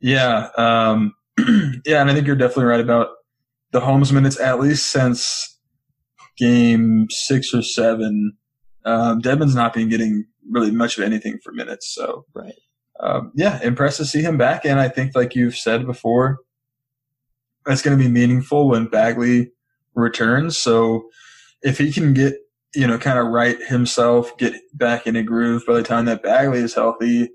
yeah, 0.00 0.48
um, 0.56 1.14
yeah, 1.86 2.00
and 2.00 2.10
I 2.10 2.14
think 2.14 2.26
you're 2.26 2.36
definitely 2.36 2.64
right 2.64 2.80
about 2.80 3.08
the 3.70 3.80
Holmes 3.80 4.12
minutes 4.12 4.38
at 4.38 4.60
least 4.60 4.90
since 4.90 5.58
game 6.36 7.06
six 7.10 7.54
or 7.54 7.62
seven. 7.62 8.36
Um, 8.84 9.22
Dedmon's 9.22 9.54
not 9.54 9.72
been 9.72 9.88
getting 9.88 10.26
really 10.50 10.72
much 10.72 10.98
of 10.98 11.04
anything 11.04 11.38
for 11.42 11.52
minutes, 11.52 11.94
so 11.94 12.26
right. 12.34 12.54
Um, 13.00 13.32
yeah, 13.34 13.60
impressed 13.62 13.96
to 13.98 14.04
see 14.04 14.22
him 14.22 14.36
back, 14.36 14.64
and 14.64 14.78
I 14.78 14.88
think 14.88 15.14
like 15.14 15.34
you've 15.34 15.56
said 15.56 15.86
before 15.86 16.38
that's 17.64 17.82
going 17.82 17.96
to 17.96 18.02
be 18.02 18.10
meaningful 18.10 18.68
when 18.68 18.86
Bagley 18.86 19.52
returns. 19.94 20.56
So 20.56 21.08
if 21.62 21.78
he 21.78 21.92
can 21.92 22.14
get 22.14 22.36
you 22.74 22.86
know, 22.86 22.98
kind 22.98 23.18
of 23.18 23.26
right 23.26 23.60
himself, 23.62 24.36
get 24.38 24.54
back 24.74 25.06
in 25.06 25.16
a 25.16 25.22
groove. 25.22 25.64
By 25.66 25.74
the 25.74 25.82
time 25.82 26.06
that 26.06 26.22
Bagley 26.22 26.60
is 26.60 26.74
healthy, 26.74 27.30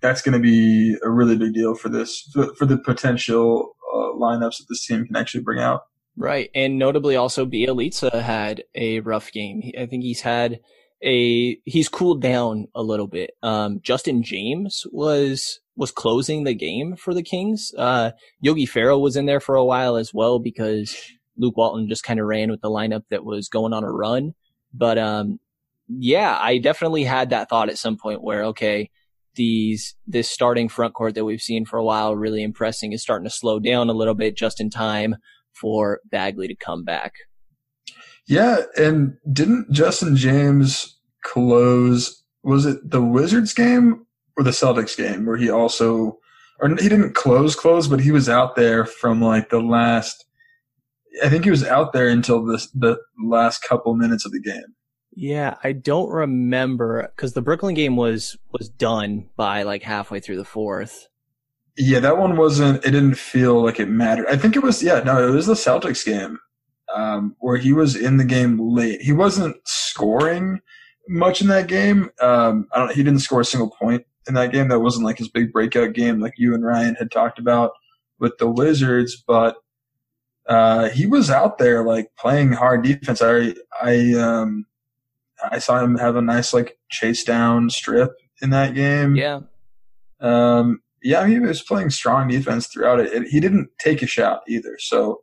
that's 0.00 0.22
going 0.22 0.34
to 0.34 0.38
be 0.38 0.96
a 1.02 1.10
really 1.10 1.36
big 1.36 1.54
deal 1.54 1.74
for 1.74 1.88
this 1.88 2.28
for, 2.32 2.54
for 2.54 2.66
the 2.66 2.78
potential 2.78 3.76
uh, 3.92 4.18
lineups 4.18 4.58
that 4.58 4.66
this 4.68 4.86
team 4.86 5.06
can 5.06 5.16
actually 5.16 5.42
bring 5.42 5.60
out. 5.60 5.82
Right, 6.16 6.50
and 6.54 6.78
notably 6.78 7.16
also 7.16 7.46
Bjelica 7.46 8.20
had 8.20 8.64
a 8.74 9.00
rough 9.00 9.32
game. 9.32 9.70
I 9.78 9.86
think 9.86 10.02
he's 10.02 10.20
had 10.20 10.60
a 11.02 11.56
he's 11.64 11.88
cooled 11.88 12.20
down 12.20 12.66
a 12.74 12.82
little 12.82 13.06
bit. 13.06 13.30
Um, 13.42 13.80
Justin 13.82 14.22
James 14.22 14.86
was 14.92 15.60
was 15.76 15.90
closing 15.90 16.44
the 16.44 16.52
game 16.52 16.96
for 16.96 17.14
the 17.14 17.22
Kings. 17.22 17.72
Uh, 17.78 18.10
Yogi 18.40 18.66
Ferrell 18.66 19.00
was 19.00 19.16
in 19.16 19.24
there 19.24 19.40
for 19.40 19.54
a 19.54 19.64
while 19.64 19.96
as 19.96 20.12
well 20.12 20.38
because 20.38 20.94
Luke 21.36 21.56
Walton 21.56 21.88
just 21.88 22.04
kind 22.04 22.20
of 22.20 22.26
ran 22.26 22.50
with 22.50 22.60
the 22.60 22.70
lineup 22.70 23.02
that 23.10 23.24
was 23.24 23.48
going 23.48 23.72
on 23.72 23.84
a 23.84 23.90
run. 23.90 24.34
But 24.72 24.98
um, 24.98 25.40
yeah, 25.88 26.36
I 26.40 26.58
definitely 26.58 27.04
had 27.04 27.30
that 27.30 27.48
thought 27.48 27.68
at 27.68 27.78
some 27.78 27.96
point 27.96 28.22
where 28.22 28.44
okay, 28.44 28.90
these 29.34 29.94
this 30.06 30.30
starting 30.30 30.68
front 30.68 30.94
court 30.94 31.14
that 31.14 31.24
we've 31.24 31.40
seen 31.40 31.64
for 31.64 31.78
a 31.78 31.84
while 31.84 32.16
really 32.16 32.42
impressing 32.42 32.92
is 32.92 33.02
starting 33.02 33.24
to 33.24 33.34
slow 33.34 33.58
down 33.58 33.88
a 33.88 33.94
little 33.94 34.14
bit 34.14 34.36
just 34.36 34.60
in 34.60 34.70
time 34.70 35.16
for 35.52 36.00
Bagley 36.10 36.48
to 36.48 36.54
come 36.54 36.84
back. 36.84 37.14
Yeah, 38.26 38.62
and 38.76 39.16
didn't 39.32 39.72
Justin 39.72 40.16
James 40.16 40.98
close? 41.22 42.22
Was 42.42 42.66
it 42.66 42.90
the 42.90 43.02
Wizards 43.02 43.52
game 43.52 44.06
or 44.36 44.44
the 44.44 44.50
Celtics 44.50 44.96
game 44.96 45.26
where 45.26 45.36
he 45.36 45.50
also, 45.50 46.18
or 46.60 46.68
he 46.68 46.88
didn't 46.88 47.14
close 47.14 47.54
close, 47.54 47.88
but 47.88 48.00
he 48.00 48.10
was 48.10 48.28
out 48.28 48.56
there 48.56 48.84
from 48.84 49.20
like 49.20 49.50
the 49.50 49.60
last. 49.60 50.24
I 51.22 51.28
think 51.28 51.44
he 51.44 51.50
was 51.50 51.64
out 51.64 51.92
there 51.92 52.08
until 52.08 52.44
the 52.44 52.66
the 52.74 52.98
last 53.22 53.62
couple 53.62 53.94
minutes 53.94 54.24
of 54.24 54.32
the 54.32 54.40
game. 54.40 54.74
Yeah, 55.12 55.56
I 55.64 55.72
don't 55.72 56.10
remember 56.10 57.12
because 57.14 57.32
the 57.32 57.42
Brooklyn 57.42 57.74
game 57.74 57.96
was 57.96 58.36
was 58.52 58.68
done 58.68 59.28
by 59.36 59.64
like 59.64 59.82
halfway 59.82 60.20
through 60.20 60.36
the 60.36 60.44
fourth. 60.44 61.08
Yeah, 61.76 62.00
that 62.00 62.18
one 62.18 62.36
wasn't. 62.36 62.84
It 62.84 62.90
didn't 62.90 63.16
feel 63.16 63.62
like 63.62 63.80
it 63.80 63.88
mattered. 63.88 64.26
I 64.28 64.36
think 64.36 64.56
it 64.56 64.62
was. 64.62 64.82
Yeah, 64.82 65.00
no, 65.00 65.26
it 65.26 65.32
was 65.32 65.46
the 65.46 65.54
Celtics 65.54 66.04
game 66.04 66.38
um, 66.94 67.36
where 67.40 67.56
he 67.56 67.72
was 67.72 67.96
in 67.96 68.16
the 68.16 68.24
game 68.24 68.58
late. 68.58 69.00
He 69.00 69.12
wasn't 69.12 69.56
scoring 69.66 70.60
much 71.08 71.40
in 71.40 71.48
that 71.48 71.66
game. 71.66 72.10
Um, 72.20 72.68
I 72.72 72.78
don't. 72.78 72.92
He 72.92 73.02
didn't 73.02 73.20
score 73.20 73.40
a 73.40 73.44
single 73.44 73.70
point 73.70 74.04
in 74.28 74.34
that 74.34 74.52
game. 74.52 74.68
That 74.68 74.80
wasn't 74.80 75.06
like 75.06 75.18
his 75.18 75.28
big 75.28 75.52
breakout 75.52 75.92
game, 75.92 76.20
like 76.20 76.34
you 76.36 76.54
and 76.54 76.64
Ryan 76.64 76.96
had 76.96 77.10
talked 77.10 77.38
about 77.38 77.72
with 78.18 78.38
the 78.38 78.50
Wizards. 78.50 79.22
But 79.26 79.56
uh, 80.50 80.90
he 80.90 81.06
was 81.06 81.30
out 81.30 81.58
there 81.58 81.84
like 81.84 82.10
playing 82.18 82.52
hard 82.52 82.82
defense. 82.82 83.22
I 83.22 83.54
I 83.80 84.12
um, 84.14 84.66
I 85.50 85.60
saw 85.60 85.82
him 85.82 85.96
have 85.96 86.16
a 86.16 86.22
nice 86.22 86.52
like 86.52 86.76
chase 86.90 87.24
down 87.24 87.70
strip 87.70 88.10
in 88.42 88.50
that 88.50 88.74
game. 88.74 89.14
Yeah. 89.14 89.40
Um, 90.20 90.80
yeah, 91.02 91.26
he 91.26 91.38
was 91.38 91.62
playing 91.62 91.90
strong 91.90 92.28
defense 92.28 92.66
throughout 92.66 93.00
it. 93.00 93.12
it 93.12 93.28
he 93.28 93.40
didn't 93.40 93.70
take 93.78 94.02
a 94.02 94.06
shot 94.06 94.42
either. 94.48 94.76
So 94.78 95.22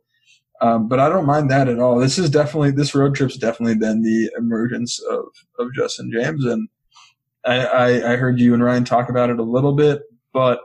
um, 0.60 0.88
but 0.88 0.98
I 0.98 1.08
don't 1.08 1.26
mind 1.26 1.50
that 1.50 1.68
at 1.68 1.78
all. 1.78 1.98
This 1.98 2.18
is 2.18 2.30
definitely 2.30 2.72
this 2.72 2.94
road 2.94 3.14
trip's 3.14 3.36
definitely 3.36 3.76
been 3.76 4.02
the 4.02 4.30
emergence 4.36 4.98
of 5.10 5.24
of 5.58 5.72
Justin 5.74 6.10
James, 6.12 6.44
and 6.44 6.68
I, 7.44 7.66
I, 7.66 8.12
I 8.12 8.16
heard 8.16 8.40
you 8.40 8.54
and 8.54 8.64
Ryan 8.64 8.84
talk 8.84 9.08
about 9.08 9.30
it 9.30 9.38
a 9.38 9.44
little 9.44 9.74
bit. 9.74 10.02
But 10.32 10.60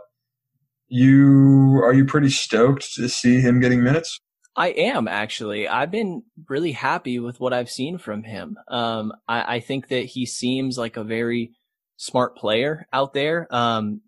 you 0.87 1.81
are 1.83 1.93
you 1.93 2.05
pretty 2.05 2.29
stoked 2.29 2.93
to 2.95 3.07
see 3.07 3.39
him 3.39 3.59
getting 3.59 3.83
minutes? 3.83 4.19
I 4.55 4.69
am 4.69 5.07
actually. 5.07 5.67
I've 5.67 5.91
been 5.91 6.23
really 6.47 6.73
happy 6.73 7.19
with 7.19 7.39
what 7.39 7.53
I've 7.53 7.69
seen 7.69 7.97
from 7.97 8.23
him. 8.23 8.57
Um, 8.67 9.11
I, 9.27 9.55
I 9.55 9.59
think 9.59 9.87
that 9.87 10.05
he 10.05 10.25
seems 10.25 10.77
like 10.77 10.95
a 10.95 11.03
very 11.03 11.51
smart 11.97 12.37
player 12.37 12.87
out 12.93 13.13
there. 13.13 13.47
Um, 13.49 14.01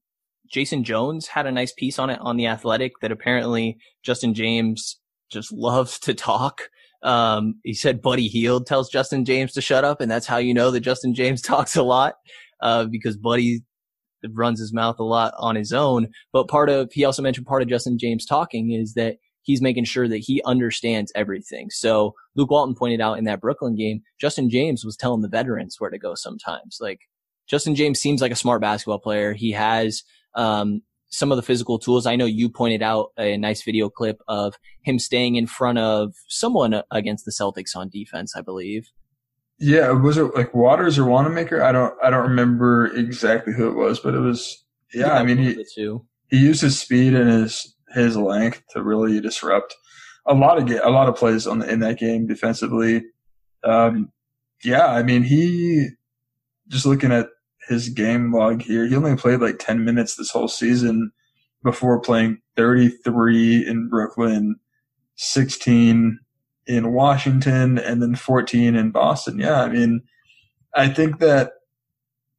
Jason 0.48 0.84
Jones 0.84 1.28
had 1.28 1.48
a 1.48 1.52
nice 1.52 1.72
piece 1.72 1.98
on 1.98 2.12
it 2.12 2.20
on 2.22 2.38
the 2.38 2.48
Athletic 2.48 2.94
that 3.02 3.12
apparently 3.12 3.78
Justin 4.04 4.34
James 4.34 5.00
just 5.32 5.52
loves 5.54 5.98
to 6.00 6.14
talk. 6.14 6.70
Um, 7.02 7.56
he 7.64 7.74
said 7.74 8.02
Buddy 8.02 8.28
Hield 8.28 8.66
tells 8.68 8.90
Justin 8.90 9.26
James 9.26 9.54
to 9.54 9.62
shut 9.62 9.84
up, 9.84 10.02
and 10.02 10.10
that's 10.10 10.28
how 10.28 10.38
you 10.38 10.54
know 10.54 10.72
that 10.72 10.80
Justin 10.82 11.14
James 11.16 11.42
talks 11.44 11.76
a 11.76 11.84
lot, 11.84 12.16
uh, 12.62 12.86
because 12.86 13.18
Buddy 13.18 13.62
runs 14.34 14.60
his 14.60 14.74
mouth 14.74 15.00
a 15.00 15.04
lot 15.04 15.34
on 15.38 15.56
his 15.56 15.72
own. 15.72 16.08
But 16.34 16.48
part 16.48 16.70
of, 16.70 16.92
he 16.92 17.06
also 17.06 17.22
mentioned 17.22 17.48
part 17.48 17.62
of 17.62 17.68
Justin 17.68 17.98
James 18.00 18.26
talking 18.26 18.72
is 18.72 18.94
that 18.94 19.18
he's 19.46 19.62
making 19.62 19.86
sure 19.86 20.08
that 20.08 20.18
he 20.18 20.42
understands 20.44 21.12
everything. 21.16 21.70
So 21.70 22.14
Luke 22.36 22.52
Walton 22.52 22.76
pointed 22.76 23.00
out 23.00 23.18
in 23.18 23.24
that 23.26 23.42
Brooklyn 23.42 23.76
game, 23.76 24.02
Justin 24.20 24.50
James 24.50 24.84
was 24.84 24.98
telling 24.98 25.22
the 25.22 25.30
veterans 25.30 25.78
where 25.80 25.90
to 25.90 25.98
go 25.98 26.16
sometimes. 26.16 26.80
Like 26.82 27.02
Justin 27.48 27.76
James 27.76 28.00
seems 28.00 28.22
like 28.22 28.32
a 28.32 28.36
smart 28.36 28.60
basketball 28.60 29.00
player. 29.00 29.34
He 29.34 29.52
has, 29.52 30.04
um, 30.36 30.82
some 31.10 31.32
of 31.32 31.38
the 31.38 31.44
physical 31.44 31.80
tools. 31.80 32.06
I 32.06 32.16
know 32.16 32.26
you 32.26 32.50
pointed 32.50 32.82
out 32.82 33.12
a 33.18 33.38
nice 33.38 33.64
video 33.64 33.90
clip 33.90 34.22
of 34.28 34.56
him 34.82 35.00
staying 35.00 35.36
in 35.36 35.48
front 35.48 35.78
of 35.78 36.14
someone 36.28 36.82
against 36.92 37.26
the 37.26 37.32
Celtics 37.32 37.76
on 37.76 37.90
defense, 37.90 38.36
I 38.36 38.42
believe. 38.42 38.92
Yeah, 39.58 39.92
was 39.92 40.18
it 40.18 40.36
like 40.36 40.54
Waters 40.54 41.00
or 41.00 41.06
Wanamaker? 41.06 41.64
I 41.64 41.72
don't 41.72 41.94
I 42.04 42.10
don't 42.10 42.28
remember 42.28 42.88
exactly 42.88 43.54
who 43.54 43.70
it 43.70 43.76
was, 43.76 44.00
but 44.00 44.14
it 44.14 44.20
was 44.20 44.66
yeah, 44.94 45.14
I 45.14 45.24
mean 45.24 45.38
he 45.38 45.66
he 46.30 46.38
used 46.38 46.62
his 46.62 46.78
speed 46.78 47.14
and 47.14 47.30
his 47.30 47.75
his 47.90 48.18
length 48.18 48.64
to 48.72 48.82
really 48.82 49.20
disrupt 49.22 49.76
a 50.26 50.34
lot 50.34 50.58
of 50.58 50.70
a 50.70 50.90
lot 50.90 51.08
of 51.08 51.16
plays 51.16 51.46
on 51.46 51.60
the, 51.60 51.70
in 51.70 51.80
that 51.82 52.00
game 52.00 52.28
defensively. 52.28 53.04
Um, 53.64 54.12
yeah, 54.64 54.88
I 54.88 55.04
mean 55.04 55.24
he 55.24 55.90
just 56.68 56.86
looking 56.86 57.12
at 57.12 57.28
his 57.68 57.90
game 57.90 58.34
log 58.34 58.62
here. 58.62 58.86
He 58.86 58.96
only 58.96 59.16
played 59.16 59.42
like 59.42 59.60
10 59.60 59.84
minutes 59.84 60.16
this 60.16 60.32
whole 60.32 60.48
season 60.48 61.12
before 61.64 62.00
playing 62.00 62.40
33 62.56 63.68
in 63.68 63.90
Brooklyn, 63.90 64.56
16 65.16 66.20
in 66.68 66.94
Washington, 66.94 67.78
and 67.78 68.02
then 68.02 68.16
14 68.16 68.76
in 68.76 68.92
Boston. 68.92 69.40
Yeah, 69.40 69.62
I 69.62 69.70
mean, 69.70 70.02
I 70.76 70.90
think 70.90 71.20
that 71.20 71.54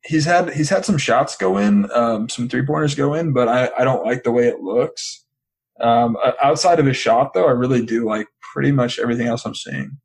he's 0.04 0.24
had 0.24 0.52
he's 0.52 0.70
had 0.70 0.84
some 0.84 0.98
shots 0.98 1.36
go 1.36 1.58
in, 1.58 1.90
um, 1.92 2.28
some 2.28 2.48
three 2.48 2.64
pointers 2.64 2.94
go 2.94 3.14
in, 3.14 3.32
but 3.32 3.48
I, 3.48 3.70
I 3.78 3.84
don't 3.84 4.04
like 4.04 4.22
the 4.22 4.32
way 4.32 4.46
it 4.46 4.60
looks. 4.60 5.24
Um, 5.80 6.16
outside 6.42 6.80
of 6.80 6.86
his 6.86 6.96
shot, 6.96 7.34
though, 7.34 7.46
I 7.46 7.52
really 7.52 7.84
do 7.84 8.06
like 8.06 8.26
pretty 8.52 8.72
much 8.72 8.98
everything 8.98 9.26
else 9.26 9.44
I'm 9.44 9.54
seeing. 9.54 9.98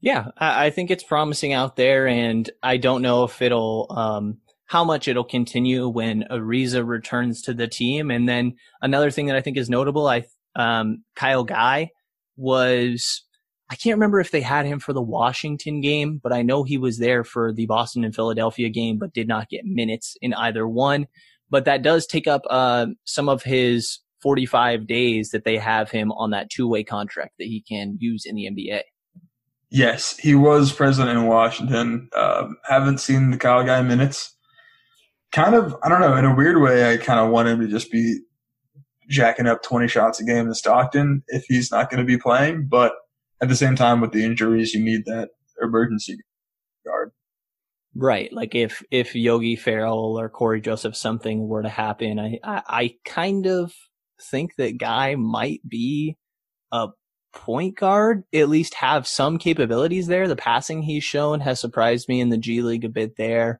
Yeah, 0.00 0.26
I, 0.36 0.68
think 0.68 0.90
it's 0.90 1.02
promising 1.02 1.54
out 1.54 1.76
there, 1.76 2.06
and 2.06 2.50
I 2.62 2.76
don't 2.76 3.00
know 3.00 3.24
if 3.24 3.40
it'll, 3.40 3.86
um, 3.90 4.36
how 4.66 4.84
much 4.84 5.08
it'll 5.08 5.24
continue 5.24 5.88
when 5.88 6.24
Ariza 6.30 6.86
returns 6.86 7.40
to 7.42 7.54
the 7.54 7.68
team. 7.68 8.10
And 8.10 8.28
then 8.28 8.56
another 8.82 9.10
thing 9.10 9.26
that 9.26 9.36
I 9.36 9.40
think 9.40 9.56
is 9.56 9.70
notable, 9.70 10.06
I, 10.06 10.24
um, 10.56 11.04
Kyle 11.16 11.44
Guy 11.44 11.88
was, 12.36 13.24
I 13.70 13.76
can't 13.76 13.96
remember 13.96 14.20
if 14.20 14.30
they 14.30 14.42
had 14.42 14.66
him 14.66 14.78
for 14.78 14.92
the 14.92 15.00
Washington 15.00 15.80
game, 15.80 16.20
but 16.22 16.34
I 16.34 16.42
know 16.42 16.64
he 16.64 16.76
was 16.76 16.98
there 16.98 17.24
for 17.24 17.50
the 17.50 17.64
Boston 17.64 18.04
and 18.04 18.14
Philadelphia 18.14 18.68
game, 18.68 18.98
but 18.98 19.14
did 19.14 19.26
not 19.26 19.48
get 19.48 19.64
minutes 19.64 20.16
in 20.20 20.34
either 20.34 20.68
one. 20.68 21.06
But 21.48 21.64
that 21.64 21.82
does 21.82 22.06
take 22.06 22.26
up, 22.26 22.42
uh, 22.50 22.88
some 23.04 23.30
of 23.30 23.42
his 23.42 24.00
45 24.24 24.86
days 24.86 25.28
that 25.30 25.44
they 25.44 25.58
have 25.58 25.90
him 25.90 26.10
on 26.12 26.30
that 26.30 26.48
two 26.48 26.66
way 26.66 26.82
contract 26.82 27.34
that 27.38 27.44
he 27.44 27.62
can 27.68 27.98
use 28.00 28.24
in 28.24 28.34
the 28.34 28.48
NBA. 28.50 28.80
Yes, 29.70 30.16
he 30.16 30.34
was 30.34 30.72
president 30.72 31.18
in 31.18 31.26
Washington. 31.26 32.08
Um, 32.16 32.56
haven't 32.64 32.98
seen 32.98 33.32
the 33.32 33.36
Kyle 33.36 33.64
guy 33.64 33.82
minutes. 33.82 34.34
Kind 35.30 35.54
of, 35.54 35.76
I 35.82 35.90
don't 35.90 36.00
know. 36.00 36.16
In 36.16 36.24
a 36.24 36.34
weird 36.34 36.58
way, 36.62 36.90
I 36.90 36.96
kind 36.96 37.20
of 37.20 37.30
want 37.30 37.48
him 37.48 37.60
to 37.60 37.68
just 37.68 37.92
be 37.92 38.20
jacking 39.10 39.46
up 39.46 39.62
20 39.62 39.88
shots 39.88 40.20
a 40.20 40.24
game 40.24 40.46
in 40.46 40.54
Stockton 40.54 41.22
if 41.26 41.44
he's 41.46 41.70
not 41.70 41.90
going 41.90 42.00
to 42.00 42.06
be 42.06 42.16
playing. 42.16 42.66
But 42.66 42.94
at 43.42 43.50
the 43.50 43.56
same 43.56 43.76
time, 43.76 44.00
with 44.00 44.12
the 44.12 44.24
injuries, 44.24 44.72
you 44.72 44.82
need 44.82 45.04
that 45.04 45.30
emergency 45.60 46.16
guard. 46.86 47.10
Right. 47.94 48.32
Like 48.32 48.54
if, 48.54 48.82
if 48.90 49.14
Yogi 49.14 49.56
Ferrell 49.56 50.18
or 50.18 50.30
Cory 50.30 50.62
Joseph 50.62 50.96
something 50.96 51.46
were 51.46 51.62
to 51.62 51.68
happen, 51.68 52.18
I, 52.18 52.38
I, 52.42 52.62
I 52.66 52.94
kind 53.04 53.46
of 53.46 53.74
think 54.30 54.56
that 54.56 54.78
guy 54.78 55.14
might 55.14 55.60
be 55.68 56.16
a 56.72 56.88
point 57.32 57.76
guard 57.76 58.24
at 58.32 58.48
least 58.48 58.74
have 58.74 59.06
some 59.06 59.38
capabilities 59.38 60.06
there. 60.06 60.28
The 60.28 60.36
passing 60.36 60.82
he's 60.82 61.04
shown 61.04 61.40
has 61.40 61.60
surprised 61.60 62.08
me 62.08 62.20
in 62.20 62.30
the 62.30 62.38
G 62.38 62.62
League 62.62 62.84
a 62.84 62.88
bit 62.88 63.16
there. 63.16 63.58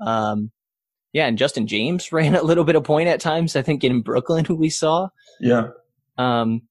Um, 0.00 0.50
yeah, 1.12 1.26
and 1.26 1.38
Justin 1.38 1.66
James 1.66 2.12
ran 2.12 2.34
a 2.34 2.42
little 2.42 2.64
bit 2.64 2.76
of 2.76 2.84
point 2.84 3.08
at 3.08 3.20
times. 3.20 3.56
I 3.56 3.62
think 3.62 3.84
in 3.84 4.02
Brooklyn 4.02 4.46
we 4.56 4.70
saw. 4.70 5.08
Yeah. 5.40 5.68
Um, 6.18 6.62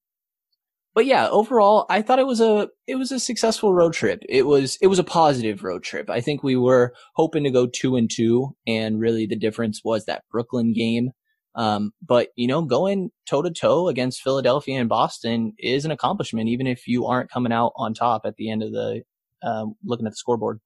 but 0.95 1.05
yeah, 1.05 1.27
overall, 1.27 1.85
I 1.89 2.01
thought 2.01 2.19
it 2.19 2.25
was 2.25 2.39
a 2.39 2.69
it 2.87 2.95
was 2.95 3.11
a 3.11 3.19
successful 3.19 3.73
road 3.73 3.93
trip. 3.93 4.23
It 4.29 4.43
was 4.43 4.77
it 4.81 4.87
was 4.87 4.97
a 4.97 5.03
positive 5.03 5.63
road 5.63 5.83
trip. 5.83 6.09
I 6.09 6.21
think 6.21 6.41
we 6.41 6.55
were 6.55 6.93
hoping 7.15 7.43
to 7.43 7.51
go 7.51 7.67
two 7.67 7.97
and 7.97 8.09
two, 8.09 8.55
and 8.65 8.99
really 8.99 9.25
the 9.25 9.35
difference 9.35 9.81
was 9.83 10.05
that 10.05 10.23
Brooklyn 10.31 10.73
game. 10.73 11.11
Um, 11.55 11.93
but 12.05 12.29
you 12.35 12.47
know, 12.47 12.61
going 12.61 13.11
toe 13.25 13.41
to 13.41 13.49
toe 13.49 13.87
against 13.87 14.21
Philadelphia 14.21 14.79
and 14.79 14.89
Boston 14.89 15.53
is 15.57 15.85
an 15.85 15.91
accomplishment, 15.91 16.49
even 16.49 16.67
if 16.67 16.87
you 16.87 17.05
aren't 17.05 17.31
coming 17.31 17.53
out 17.53 17.71
on 17.75 17.93
top 17.93 18.23
at 18.25 18.35
the 18.35 18.49
end 18.49 18.61
of 18.61 18.71
the 18.71 19.03
um, 19.41 19.75
looking 19.83 20.05
at 20.05 20.11
the 20.11 20.17
scoreboard. 20.17 20.59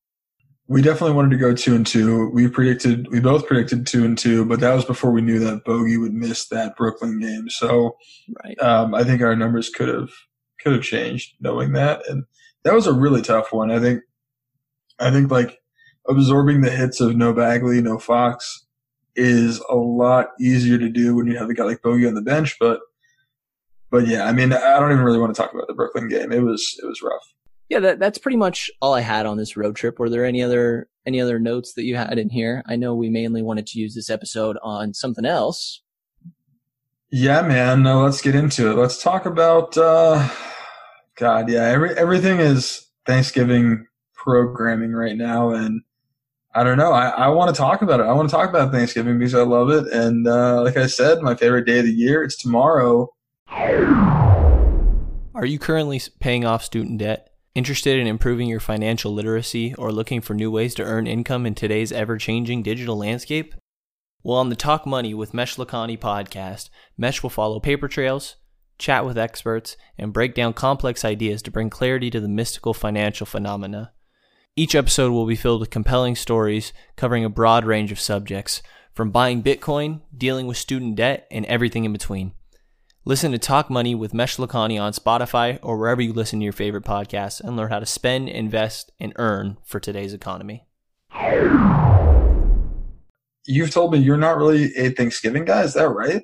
We 0.68 0.84
definitely 0.84 1.16
wanted 1.16 1.32
to 1.32 1.38
go 1.38 1.56
two 1.56 1.76
and 1.76 1.86
two. 1.86 2.30
We 2.30 2.48
predicted, 2.48 3.08
we 3.10 3.20
both 3.20 3.48
predicted 3.48 3.88
two 3.88 4.06
and 4.06 4.16
two, 4.16 4.46
but 4.46 4.60
that 4.60 4.76
was 4.76 4.86
before 4.86 5.12
we 5.12 5.22
knew 5.22 5.40
that 5.40 5.66
Bogey 5.66 5.98
would 5.98 6.14
miss 6.14 6.48
that 6.50 6.76
Brooklyn 6.76 7.20
game. 7.20 7.50
So 7.50 7.98
Right. 8.44 8.60
um, 8.62 8.94
I 8.94 9.04
think 9.04 9.22
our 9.22 9.36
numbers 9.36 9.70
could 9.70 9.90
have 9.90 10.10
could 10.62 10.74
have 10.74 10.84
changed 10.84 11.36
knowing 11.40 11.72
that, 11.74 12.08
and 12.08 12.26
that 12.64 12.74
was 12.74 12.86
a 12.86 12.94
really 12.94 13.22
tough 13.22 13.52
one. 13.52 13.72
I 13.72 13.80
think, 13.80 14.02
I 15.00 15.10
think 15.10 15.32
like 15.32 15.58
absorbing 16.08 16.62
the 16.62 16.70
hits 16.70 17.00
of 17.02 17.16
no 17.16 17.34
Bagley, 17.34 17.82
no 17.82 17.98
Fox 17.98 18.68
is 19.16 19.62
a 19.70 19.76
lot 19.76 20.28
easier 20.40 20.78
to 20.78 20.90
do 20.90 21.16
when 21.16 21.28
you 21.28 21.38
have 21.38 21.50
a 21.50 21.54
guy 21.54 21.64
like 21.64 21.82
Bogey 21.82 22.08
on 22.08 22.16
the 22.16 22.22
bench, 22.22 22.58
but. 22.60 22.82
But 23.92 24.06
yeah, 24.06 24.26
I 24.26 24.34
mean, 24.34 24.54
I 24.54 24.80
don't 24.80 24.92
even 24.92 25.04
really 25.04 25.18
want 25.18 25.34
to 25.34 25.42
talk 25.42 25.52
about 25.52 25.66
the 25.66 25.74
Brooklyn 25.74 26.10
game. 26.10 26.32
It 26.32 26.44
was 26.44 26.80
it 26.80 26.86
was 26.86 27.02
rough. 27.02 27.24
Yeah, 27.70 27.80
that, 27.80 28.00
that's 28.00 28.18
pretty 28.18 28.38
much 28.38 28.70
all 28.82 28.96
I 28.96 29.02
had 29.02 29.28
on 29.28 29.38
this 29.38 29.56
road 29.56 29.76
trip. 29.76 30.00
Were 30.00 30.10
there 30.10 30.26
any 30.26 30.42
other 30.42 30.90
any 31.06 31.22
other 31.22 31.40
notes 31.40 31.74
that 31.74 31.86
you 31.86 31.96
had 31.96 32.18
in 32.18 32.30
here? 32.30 32.64
I 32.68 32.76
know 32.76 32.96
we 32.96 33.10
mainly 33.10 33.44
wanted 33.44 33.68
to 33.68 33.80
use 33.80 33.96
this 33.96 34.10
episode 34.10 34.58
on 34.64 34.94
something 34.94 35.26
else. 35.26 35.82
Yeah, 37.12 37.42
man. 37.42 37.84
No, 37.84 38.04
let's 38.04 38.22
get 38.22 38.36
into 38.36 38.72
it. 38.72 38.76
Let's 38.76 39.02
talk 39.02 39.26
about 39.26 39.78
uh 39.78 40.28
God, 41.16 41.50
yeah, 41.50 41.64
every 41.64 41.96
everything 41.96 42.40
is 42.40 42.88
Thanksgiving 43.06 43.86
programming 44.14 44.94
right 44.94 45.16
now 45.16 45.52
and 45.52 45.82
I 46.56 46.64
don't 46.64 46.78
know. 46.78 46.92
I, 46.92 47.10
I 47.10 47.28
want 47.28 47.54
to 47.54 47.58
talk 47.58 47.84
about 47.84 48.00
it. 48.00 48.08
I 48.08 48.12
want 48.14 48.28
to 48.28 48.36
talk 48.36 48.50
about 48.50 48.72
Thanksgiving 48.72 49.20
because 49.20 49.36
I 49.36 49.44
love 49.44 49.70
it. 49.70 49.86
And 49.94 50.28
uh, 50.28 50.64
like 50.64 50.78
I 50.78 50.88
said, 50.88 51.22
my 51.22 51.36
favorite 51.36 51.66
day 51.66 51.80
of 51.80 51.86
the 51.86 51.94
year, 51.94 52.24
it's 52.24 52.38
tomorrow. 52.38 53.14
Are 53.50 55.46
you 55.46 55.60
currently 55.60 56.02
paying 56.20 56.46
off 56.46 56.64
student 56.64 56.98
debt? 56.98 57.30
Interested 57.54 58.00
in 58.00 58.08
improving 58.08 58.48
your 58.48 58.60
financial 58.60 59.14
literacy 59.14 59.76
or 59.76 59.92
looking 59.92 60.22
for 60.22 60.34
new 60.34 60.50
ways 60.50 60.74
to 60.76 60.84
earn 60.84 61.08
income 61.08 61.46
in 61.46 61.54
today's 61.54 61.92
ever 61.92 62.18
changing 62.18 62.64
digital 62.64 62.98
landscape? 62.98 63.54
Well, 64.24 64.38
on 64.38 64.50
the 64.50 64.56
Talk 64.56 64.86
Money 64.86 65.14
with 65.14 65.34
Mesh 65.34 65.56
Lakhani 65.56 65.98
podcast, 66.00 66.70
Mesh 66.98 67.22
will 67.22 67.30
follow 67.30 67.60
paper 67.60 67.88
trails, 67.88 68.38
chat 68.78 69.06
with 69.06 69.18
experts, 69.18 69.78
and 69.98 70.12
break 70.12 70.34
down 70.34 70.54
complex 70.54 71.06
ideas 71.06 71.42
to 71.44 71.52
bring 71.52 71.70
clarity 71.70 72.10
to 72.10 72.20
the 72.20 72.28
mystical 72.28 72.74
financial 72.74 73.26
phenomena. 73.26 73.94
Each 74.60 74.76
episode 74.76 75.14
will 75.14 75.26
be 75.26 75.38
filled 75.38 75.62
with 75.62 75.70
compelling 75.70 76.18
stories 76.18 76.74
covering 76.98 77.24
a 77.24 77.30
broad 77.30 77.64
range 77.64 77.94
of 77.94 78.00
subjects, 78.00 78.62
from 78.92 79.10
buying 79.10 79.42
Bitcoin, 79.42 80.02
dealing 80.14 80.48
with 80.48 80.58
student 80.58 80.98
debt, 80.98 81.26
and 81.32 81.46
everything 81.46 81.86
in 81.86 81.94
between. 81.94 82.34
Listen 83.06 83.32
to 83.32 83.38
Talk 83.38 83.70
Money 83.70 83.96
with 83.96 84.14
Mesh 84.14 84.36
Lakhani 84.36 84.78
on 84.78 84.92
Spotify 84.92 85.60
or 85.62 85.78
wherever 85.78 86.02
you 86.02 86.12
listen 86.12 86.40
to 86.40 86.44
your 86.44 86.52
favorite 86.52 86.84
podcasts 86.84 87.40
and 87.40 87.56
learn 87.56 87.70
how 87.70 87.80
to 87.80 87.86
spend, 87.86 88.28
invest, 88.28 88.92
and 89.00 89.14
earn 89.16 89.56
for 89.64 89.80
today's 89.80 90.14
economy. 90.14 90.66
You've 93.46 93.72
told 93.72 93.94
me 93.94 94.00
you're 94.00 94.18
not 94.18 94.36
really 94.36 94.76
a 94.76 94.90
Thanksgiving 94.90 95.46
guy. 95.46 95.62
Is 95.62 95.76
that 95.76 95.88
right? 95.88 96.24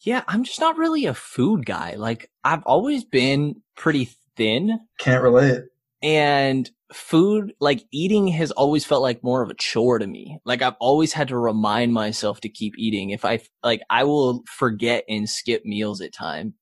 Yeah, 0.00 0.24
I'm 0.28 0.44
just 0.44 0.60
not 0.60 0.76
really 0.76 1.06
a 1.06 1.14
food 1.14 1.64
guy. 1.64 1.94
Like 1.96 2.30
I've 2.44 2.64
always 2.64 3.02
been 3.02 3.62
pretty 3.76 4.10
thin 4.36 4.78
Can't 4.98 5.22
relate. 5.22 5.62
and 6.02 6.70
food, 6.94 7.54
like 7.60 7.84
eating 7.92 8.28
has 8.28 8.50
always 8.52 8.84
felt 8.84 9.02
like 9.02 9.22
more 9.24 9.42
of 9.42 9.50
a 9.50 9.54
chore 9.54 9.98
to 9.98 10.06
me. 10.06 10.38
Like 10.44 10.62
I've 10.62 10.76
always 10.80 11.12
had 11.12 11.28
to 11.28 11.38
remind 11.38 11.92
myself 11.92 12.40
to 12.42 12.48
keep 12.48 12.74
eating. 12.78 13.10
If 13.10 13.24
I, 13.24 13.40
like, 13.62 13.82
I 13.90 14.04
will 14.04 14.42
forget 14.46 15.04
and 15.08 15.28
skip 15.28 15.64
meals 15.64 16.00
at 16.00 16.12
times. 16.12 16.54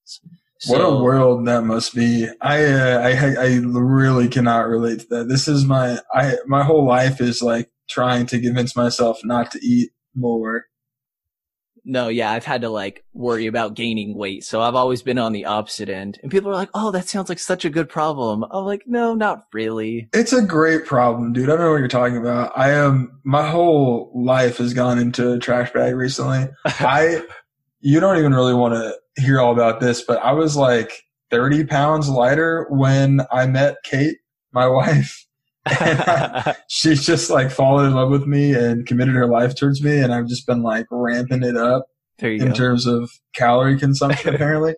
what 0.66 0.80
a 0.80 1.02
world 1.02 1.46
that 1.46 1.62
must 1.62 1.94
be. 1.94 2.28
I, 2.40 2.64
uh, 2.64 3.00
I 3.00 3.44
I 3.46 3.60
really 3.62 4.28
cannot 4.28 4.68
relate 4.68 5.00
to 5.00 5.06
that. 5.10 5.28
This 5.28 5.48
is 5.48 5.64
my 5.64 5.98
I 6.14 6.36
my 6.46 6.62
whole 6.62 6.86
life 6.86 7.20
is 7.20 7.42
like 7.42 7.70
trying 7.88 8.26
to 8.26 8.40
convince 8.40 8.76
myself 8.76 9.20
not 9.24 9.50
to 9.52 9.58
eat 9.64 9.90
more. 10.14 10.66
No, 11.84 12.08
yeah, 12.08 12.30
I've 12.30 12.44
had 12.44 12.60
to 12.60 12.68
like 12.68 13.04
worry 13.12 13.46
about 13.46 13.74
gaining 13.74 14.14
weight. 14.14 14.44
So 14.44 14.60
I've 14.60 14.74
always 14.74 15.02
been 15.02 15.18
on 15.18 15.32
the 15.32 15.46
opposite 15.46 15.88
end. 15.88 16.18
And 16.22 16.30
people 16.30 16.50
are 16.50 16.54
like, 16.54 16.70
oh, 16.74 16.90
that 16.92 17.08
sounds 17.08 17.28
like 17.28 17.40
such 17.40 17.64
a 17.64 17.70
good 17.70 17.88
problem. 17.88 18.44
I'm 18.50 18.64
like, 18.64 18.84
no, 18.86 19.14
not 19.14 19.46
really. 19.52 20.08
It's 20.12 20.32
a 20.32 20.42
great 20.42 20.86
problem, 20.86 21.32
dude. 21.32 21.48
I 21.48 21.52
don't 21.52 21.60
know 21.60 21.72
what 21.72 21.78
you're 21.78 21.88
talking 21.88 22.16
about. 22.16 22.52
I 22.56 22.70
am 22.70 23.20
my 23.24 23.48
whole 23.48 24.12
life 24.14 24.58
has 24.58 24.74
gone 24.74 24.98
into 24.98 25.32
a 25.32 25.38
trash 25.38 25.72
bag 25.72 25.94
recently. 25.94 26.48
I 26.64 27.22
you 27.80 27.98
don't 27.98 28.18
even 28.18 28.32
really 28.32 28.54
want 28.54 28.74
to 28.74 29.20
hear 29.20 29.40
all 29.40 29.52
about 29.52 29.80
this, 29.80 30.02
but 30.02 30.22
I 30.22 30.32
was 30.32 30.56
like 30.56 31.02
30 31.30 31.64
pounds 31.64 32.08
lighter 32.08 32.66
when 32.70 33.22
I 33.32 33.46
met 33.46 33.76
Kate, 33.84 34.18
my 34.52 34.68
wife. 34.68 35.26
She's 36.68 37.04
just 37.06 37.30
like 37.30 37.50
fallen 37.50 37.86
in 37.86 37.94
love 37.94 38.10
with 38.10 38.26
me 38.26 38.54
and 38.54 38.86
committed 38.86 39.14
her 39.14 39.26
life 39.26 39.54
towards 39.54 39.82
me, 39.82 39.98
and 39.98 40.12
I've 40.12 40.26
just 40.26 40.46
been 40.46 40.62
like 40.62 40.86
ramping 40.90 41.42
it 41.42 41.56
up 41.56 41.86
there 42.18 42.30
you 42.32 42.42
in 42.42 42.48
go. 42.48 42.54
terms 42.54 42.86
of 42.86 43.10
calorie 43.34 43.78
consumption. 43.78 44.34
apparently, 44.34 44.74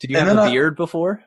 Did 0.00 0.10
you 0.10 0.16
and 0.18 0.28
have 0.28 0.36
a 0.36 0.40
then 0.40 0.48
I- 0.48 0.52
beard 0.52 0.76
before? 0.76 1.22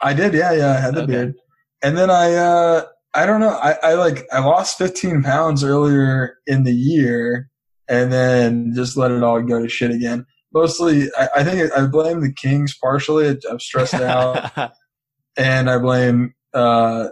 I 0.00 0.12
did. 0.12 0.34
Yeah, 0.34 0.52
yeah, 0.52 0.70
I 0.72 0.80
had 0.80 0.94
the 0.94 1.02
Okay. 1.02 1.12
beard, 1.12 1.34
and 1.82 1.96
then 1.96 2.10
I, 2.10 2.34
uh 2.34 2.84
I 3.16 3.26
don't 3.26 3.40
know, 3.40 3.50
I, 3.50 3.76
I 3.82 3.94
like 3.94 4.26
I 4.32 4.40
lost 4.40 4.76
15 4.76 5.22
pounds 5.22 5.62
earlier 5.62 6.36
in 6.46 6.64
the 6.64 6.72
year, 6.74 7.48
and 7.88 8.12
then 8.12 8.72
just 8.74 8.96
let 8.96 9.12
it 9.12 9.22
all 9.22 9.40
go 9.40 9.62
to 9.62 9.68
shit 9.68 9.92
again. 9.92 10.26
Mostly, 10.52 11.08
I, 11.18 11.28
I 11.36 11.44
think 11.44 11.72
I 11.76 11.86
blame 11.86 12.20
the 12.20 12.32
Kings 12.32 12.76
partially. 12.76 13.36
I'm 13.50 13.58
stressed 13.60 13.94
out. 13.94 14.50
and 15.36 15.68
I 15.70 15.78
blame 15.78 16.34
uh, 16.54 17.08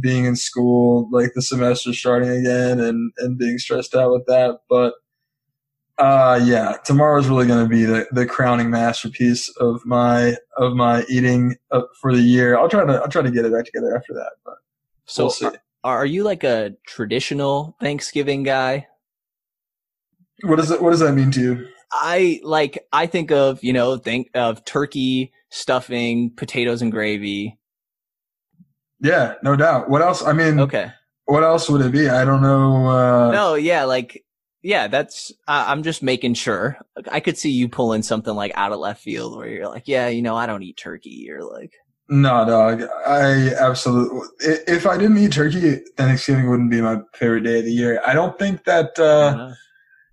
being 0.00 0.24
in 0.24 0.36
school, 0.36 1.08
like 1.10 1.32
the 1.34 1.42
semester 1.42 1.92
starting 1.92 2.30
again, 2.30 2.80
and 2.80 3.12
and 3.18 3.38
being 3.38 3.58
stressed 3.58 3.94
out 3.94 4.12
with 4.12 4.26
that. 4.26 4.60
But 4.68 4.94
uh, 5.98 6.40
yeah, 6.44 6.76
tomorrow's 6.84 7.28
really 7.28 7.46
going 7.46 7.64
to 7.64 7.68
be 7.68 7.84
the, 7.84 8.06
the 8.10 8.26
crowning 8.26 8.70
masterpiece 8.70 9.48
of 9.58 9.84
my 9.86 10.36
of 10.56 10.74
my 10.74 11.04
eating 11.08 11.56
uh, 11.70 11.82
for 12.00 12.14
the 12.14 12.20
year. 12.20 12.58
I'll 12.58 12.68
try 12.68 12.84
to 12.84 12.92
I'll 12.94 13.08
try 13.08 13.22
to 13.22 13.30
get 13.30 13.44
it 13.44 13.52
back 13.52 13.64
together 13.64 13.96
after 13.96 14.12
that, 14.14 14.32
but 14.44 14.54
so 15.06 15.24
we'll 15.24 15.30
see. 15.30 15.46
are, 15.84 15.98
are 15.98 16.06
you 16.06 16.22
like 16.22 16.44
a 16.44 16.74
traditional 16.86 17.76
Thanksgiving 17.80 18.42
guy? 18.42 18.86
What 20.42 20.56
does 20.56 20.70
it 20.70 20.82
What 20.82 20.90
does 20.90 21.00
that 21.00 21.14
mean 21.14 21.30
to 21.32 21.40
you? 21.40 21.66
I 21.92 22.40
like 22.42 22.86
I 22.92 23.06
think 23.06 23.30
of, 23.30 23.62
you 23.62 23.72
know, 23.72 23.96
think 23.96 24.28
of 24.34 24.64
turkey, 24.64 25.32
stuffing, 25.50 26.30
potatoes 26.36 26.82
and 26.82 26.92
gravy. 26.92 27.58
Yeah, 29.00 29.34
no 29.42 29.56
doubt. 29.56 29.90
What 29.90 30.02
else? 30.02 30.22
I 30.22 30.32
mean, 30.32 30.58
Okay. 30.60 30.90
what 31.26 31.42
else 31.42 31.68
would 31.68 31.80
it 31.84 31.92
be? 31.92 32.08
I 32.08 32.24
don't 32.24 32.42
know. 32.42 32.86
Uh, 32.86 33.30
No, 33.30 33.54
yeah, 33.54 33.84
like 33.84 34.24
yeah, 34.62 34.88
that's 34.88 35.32
I 35.46 35.70
I'm 35.70 35.82
just 35.82 36.02
making 36.02 36.34
sure. 36.34 36.78
I 37.10 37.20
could 37.20 37.36
see 37.38 37.50
you 37.50 37.68
pulling 37.68 38.02
something 38.02 38.34
like 38.34 38.52
out 38.54 38.72
of 38.72 38.78
left 38.78 39.02
field 39.02 39.36
where 39.36 39.48
you're 39.48 39.68
like, 39.68 39.86
yeah, 39.86 40.08
you 40.08 40.22
know, 40.22 40.34
I 40.36 40.46
don't 40.46 40.62
eat 40.62 40.76
turkey 40.76 41.28
or 41.30 41.44
like 41.44 41.72
No, 42.08 42.44
dog. 42.46 42.82
I 43.06 43.52
absolutely. 43.58 44.20
If 44.66 44.86
I 44.86 44.96
didn't 44.96 45.18
eat 45.18 45.32
turkey, 45.32 45.82
Thanksgiving 45.96 46.48
wouldn't 46.50 46.70
be 46.70 46.80
my 46.80 47.00
favorite 47.14 47.42
day 47.42 47.58
of 47.60 47.64
the 47.64 47.72
year. 47.72 48.00
I 48.06 48.14
don't 48.14 48.38
think 48.38 48.64
that. 48.64 48.98
Uh, 48.98 49.52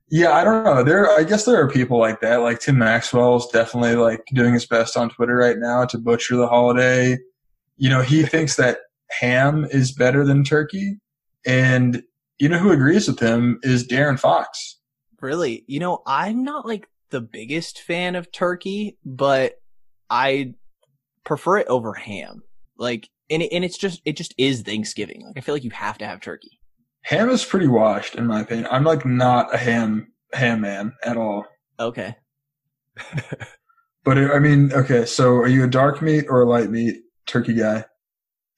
yeah, 0.10 0.34
I 0.34 0.44
don't 0.44 0.64
know. 0.64 0.84
There, 0.84 1.10
I 1.10 1.24
guess 1.24 1.46
there 1.46 1.60
are 1.60 1.68
people 1.70 1.98
like 1.98 2.20
that. 2.22 2.38
Like 2.42 2.60
Tim 2.60 2.78
Maxwell's 2.78 3.50
definitely 3.52 3.96
like 3.96 4.24
doing 4.34 4.54
his 4.54 4.66
best 4.68 4.96
on 4.98 5.10
Twitter 5.10 5.36
right 5.36 5.58
now 5.58 5.86
to 5.86 5.98
butcher 5.98 6.36
the 6.36 6.48
holiday. 6.48 7.18
You 7.78 7.90
know, 7.90 8.02
he 8.02 8.24
thinks 8.24 8.56
that 8.56 8.80
ham 9.10 9.66
is 9.70 9.92
better 9.92 10.26
than 10.26 10.44
turkey, 10.44 11.00
and 11.46 12.04
you 12.40 12.50
know 12.50 12.58
who 12.58 12.72
agrees 12.72 13.08
with 13.08 13.20
him 13.20 13.60
is 13.64 13.88
De'Aaron 13.88 14.20
Fox. 14.20 14.80
Really? 15.22 15.64
You 15.68 15.80
know, 15.80 16.02
I'm 16.06 16.44
not 16.44 16.66
like 16.66 16.88
the 17.10 17.22
biggest 17.22 17.82
fan 17.82 18.16
of 18.16 18.32
turkey, 18.32 18.98
but 19.06 19.54
I 20.10 20.56
prefer 21.24 21.58
it 21.58 21.68
over 21.68 21.94
ham. 21.94 22.44
Like, 22.78 23.10
and 23.30 23.42
it, 23.42 23.54
and 23.54 23.64
it's 23.64 23.78
just 23.78 24.02
it 24.06 24.18
just 24.18 24.34
is 24.38 24.62
Thanksgiving. 24.62 25.24
Like, 25.26 25.38
I 25.38 25.42
feel 25.42 25.56
like 25.56 25.64
you 25.64 25.72
have 25.72 25.98
to 26.00 26.06
have 26.06 26.22
turkey. 26.22 26.60
Ham 27.04 27.30
is 27.30 27.44
pretty 27.44 27.68
washed, 27.68 28.16
in 28.16 28.28
my 28.28 28.42
opinion. 28.42 28.68
I'm 28.72 28.84
like 28.84 29.06
not 29.06 29.54
a 29.54 29.58
ham 29.58 30.14
ham 30.34 30.62
man 30.62 30.94
at 31.04 31.18
all. 31.18 31.46
Okay. 31.80 32.16
But 34.04 34.18
I 34.18 34.40
mean, 34.40 34.74
okay. 34.74 35.06
So, 35.06 35.36
are 35.36 35.48
you 35.48 35.64
a 35.64 35.68
dark 35.68 36.02
meat 36.02 36.26
or 36.28 36.42
a 36.42 36.46
light 36.46 36.70
meat 36.70 37.03
turkey 37.26 37.54
guy? 37.54 37.86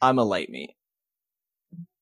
I'm 0.01 0.19
a 0.19 0.23
light 0.23 0.49
meat. 0.49 0.75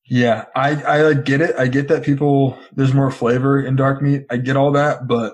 Yeah, 0.06 0.45
I 0.56 0.84
I 0.84 1.13
get 1.13 1.41
it. 1.41 1.56
I 1.58 1.67
get 1.67 1.88
that 1.88 2.04
people 2.04 2.58
there's 2.73 2.93
more 2.93 3.12
flavor 3.12 3.63
in 3.63 3.76
dark 3.76 4.02
meat. 4.02 4.26
I 4.30 4.38
get 4.38 4.58
all 4.58 4.71
that, 4.73 5.08
but 5.08 5.34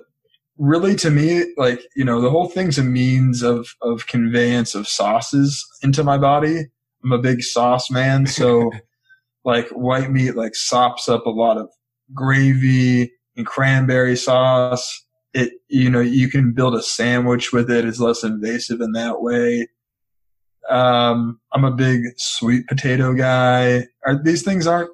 really 0.58 0.96
to 0.98 1.10
me, 1.10 1.46
like, 1.58 1.82
you 1.96 2.06
know, 2.06 2.22
the 2.22 2.30
whole 2.30 2.50
thing's 2.50 2.78
a 2.78 2.84
means 2.84 3.42
of 3.42 3.76
of 3.82 4.08
conveyance 4.08 4.76
of 4.76 4.88
sauces 4.88 5.66
into 5.82 6.04
my 6.04 6.18
body. 6.18 6.66
I'm 7.04 7.12
a 7.12 7.18
big 7.18 7.42
sauce 7.42 7.90
man, 7.90 8.28
so 8.28 8.72
like 9.44 9.70
white 9.70 10.12
meat 10.12 10.36
like 10.36 10.54
sops 10.54 11.10
up 11.10 11.26
a 11.26 11.32
lot 11.32 11.58
of 11.58 11.70
gravy 12.14 13.12
and 13.36 13.46
cranberry 13.46 14.16
sauce. 14.16 15.06
It 15.34 15.54
you 15.68 15.90
know, 15.90 16.02
you 16.02 16.30
can 16.30 16.54
build 16.54 16.76
a 16.76 16.84
sandwich 16.84 17.52
with 17.52 17.72
it. 17.72 17.86
It's 17.86 18.00
less 18.00 18.24
invasive 18.24 18.82
in 18.82 18.92
that 18.92 19.22
way. 19.22 19.68
Um, 20.70 21.40
I'm 21.54 21.64
a 21.64 21.72
big 21.72 22.04
sweet 22.18 22.68
potato 22.68 23.14
guy. 23.14 23.88
Are, 24.06 24.22
these 24.24 24.44
things 24.44 24.68
aren't. 24.68 24.92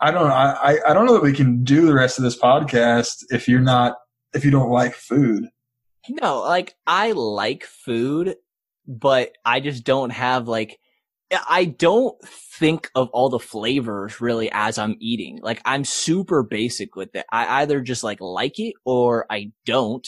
I 0.00 0.10
don't 0.10 0.30
I 0.30 0.78
I 0.86 0.92
don't 0.92 1.06
know 1.06 1.14
that 1.14 1.22
we 1.22 1.32
can 1.32 1.62
do 1.64 1.86
the 1.86 1.94
rest 1.94 2.18
of 2.18 2.24
this 2.24 2.38
podcast 2.38 3.24
if 3.30 3.48
you're 3.48 3.60
not 3.60 3.96
if 4.34 4.44
you 4.44 4.50
don't 4.50 4.70
like 4.70 4.94
food. 4.94 5.44
No, 6.08 6.40
like 6.40 6.74
I 6.86 7.12
like 7.12 7.64
food, 7.64 8.36
but 8.86 9.32
I 9.44 9.60
just 9.60 9.84
don't 9.84 10.10
have 10.10 10.48
like 10.48 10.78
I 11.48 11.64
don't 11.64 12.16
think 12.26 12.90
of 12.94 13.08
all 13.10 13.28
the 13.28 13.38
flavors 13.38 14.20
really 14.20 14.50
as 14.52 14.78
I'm 14.78 14.96
eating. 15.00 15.40
Like 15.42 15.60
I'm 15.64 15.84
super 15.84 16.42
basic 16.42 16.96
with 16.96 17.14
it. 17.14 17.24
I 17.32 17.62
either 17.62 17.80
just 17.80 18.04
like 18.04 18.20
like 18.20 18.58
it 18.58 18.74
or 18.84 19.26
I 19.30 19.52
don't. 19.64 20.06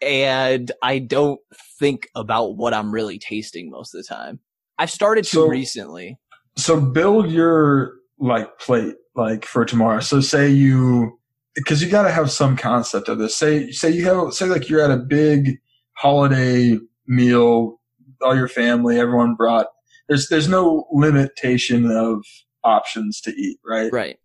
And 0.00 0.70
I 0.82 0.98
don't 0.98 1.40
think 1.78 2.08
about 2.14 2.56
what 2.56 2.72
I'm 2.74 2.92
really 2.92 3.18
tasting 3.18 3.70
most 3.70 3.94
of 3.94 3.98
the 4.02 4.06
time. 4.06 4.40
I've 4.78 4.90
started 4.90 5.24
to 5.24 5.30
So- 5.30 5.48
recently. 5.48 6.18
So 6.56 6.80
build 6.80 7.30
your 7.30 7.94
like 8.18 8.58
plate 8.58 8.96
like 9.14 9.44
for 9.44 9.64
tomorrow. 9.64 10.00
So 10.00 10.20
say 10.20 10.48
you 10.48 11.18
because 11.54 11.82
you 11.82 11.88
got 11.88 12.02
to 12.02 12.10
have 12.10 12.30
some 12.30 12.56
concept 12.56 13.08
of 13.08 13.18
this. 13.18 13.36
Say 13.36 13.70
say 13.70 13.90
you 13.90 14.04
have 14.06 14.32
say 14.34 14.46
like 14.46 14.68
you're 14.68 14.80
at 14.80 14.90
a 14.90 14.96
big 14.96 15.58
holiday 15.92 16.76
meal, 17.06 17.80
all 18.22 18.36
your 18.36 18.48
family, 18.48 18.98
everyone 18.98 19.34
brought. 19.34 19.66
There's 20.08 20.28
there's 20.28 20.48
no 20.48 20.86
limitation 20.92 21.90
of 21.90 22.24
options 22.64 23.20
to 23.22 23.30
eat, 23.30 23.58
right? 23.64 23.92
Right. 23.92 24.18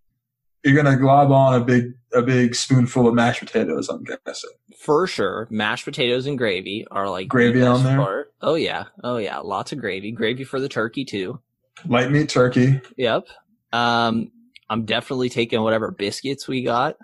You're 0.64 0.76
gonna 0.82 0.98
glob 0.98 1.32
on 1.32 1.62
a 1.62 1.64
big 1.64 1.94
a 2.14 2.22
big 2.22 2.56
spoonful 2.56 3.08
of 3.08 3.14
mashed 3.14 3.40
potatoes. 3.42 3.90
I'm 3.90 4.04
guessing. 4.04 4.52
For 4.80 5.08
sure, 5.08 5.48
mashed 5.50 5.86
potatoes 5.86 6.26
and 6.26 6.38
gravy 6.38 6.86
are 6.92 7.10
like 7.10 7.26
the 7.26 7.30
Gravy 7.30 7.62
on 7.64 7.76
best 7.78 7.84
there? 7.86 7.98
Part. 7.98 8.34
Oh 8.42 8.56
yeah, 8.56 8.86
oh 9.04 9.18
yeah, 9.18 9.40
lots 9.40 9.72
of 9.72 9.80
gravy. 9.80 10.12
Gravy 10.12 10.44
for 10.44 10.60
the 10.60 10.70
turkey 10.70 11.06
too. 11.06 11.40
Light 11.88 12.12
meat 12.12 12.30
turkey. 12.30 12.82
Yep. 12.98 13.28
Um, 13.74 14.32
I'm 14.70 14.86
definitely 14.86 15.30
taking 15.30 15.62
whatever 15.62 15.92
biscuits 15.92 16.48
we 16.48 16.64
got, 16.64 16.96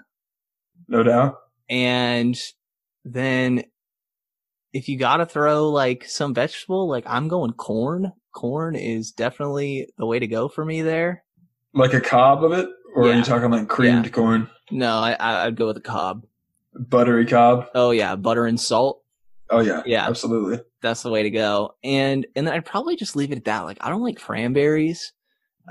No 0.88 1.04
doubt. 1.04 1.38
and 1.70 2.38
then 3.06 3.64
if 4.74 4.88
you 4.88 4.98
gotta 4.98 5.26
throw 5.26 5.70
like 5.70 6.06
some 6.06 6.34
vegetable, 6.34 6.88
like 6.88 7.04
I'm 7.08 7.28
going 7.28 7.54
corn. 7.54 8.12
Corn 8.32 8.76
is 8.76 9.12
definitely 9.12 9.90
the 9.98 10.06
way 10.06 10.20
to 10.20 10.28
go 10.28 10.48
for 10.48 10.64
me 10.64 10.82
there. 10.84 11.24
Like 11.74 11.94
a 11.94 12.02
cob 12.02 12.44
of 12.44 12.52
it, 12.52 12.70
or 12.96 13.08
are 13.10 13.14
you 13.16 13.24
talking 13.24 13.50
like 13.52 13.68
creamed 13.68 14.06
Yeah. 14.06 14.12
corn, 14.12 14.50
No, 14.72 14.98
I, 15.00 15.46
I'd 15.46 15.56
go 15.56 15.68
with 15.68 15.78
a 15.78 15.82
cob. 15.82 16.26
buttery 16.74 17.26
cob? 17.26 17.68
Oh 17.76 17.92
yeah, 17.92 18.16
butter 18.16 18.46
and 18.46 18.60
salt. 18.60 19.04
Oh 19.50 19.60
yeah, 19.62 19.82
Yeah. 19.86 20.08
absolutely. 20.08 20.60
That's 20.82 21.02
the 21.04 21.10
way 21.10 21.24
to 21.24 21.30
go. 21.30 21.76
And 21.84 22.26
and 22.36 22.46
then 22.48 22.54
I'd 22.54 22.66
probably 22.66 22.96
just 22.96 23.16
leave 23.16 23.32
it 23.32 23.38
at 23.38 23.46
that. 23.46 23.62
Like 23.66 23.78
I 23.82 23.90
don't 23.90 24.04
like 24.04 24.18
cranberries. 24.18 25.12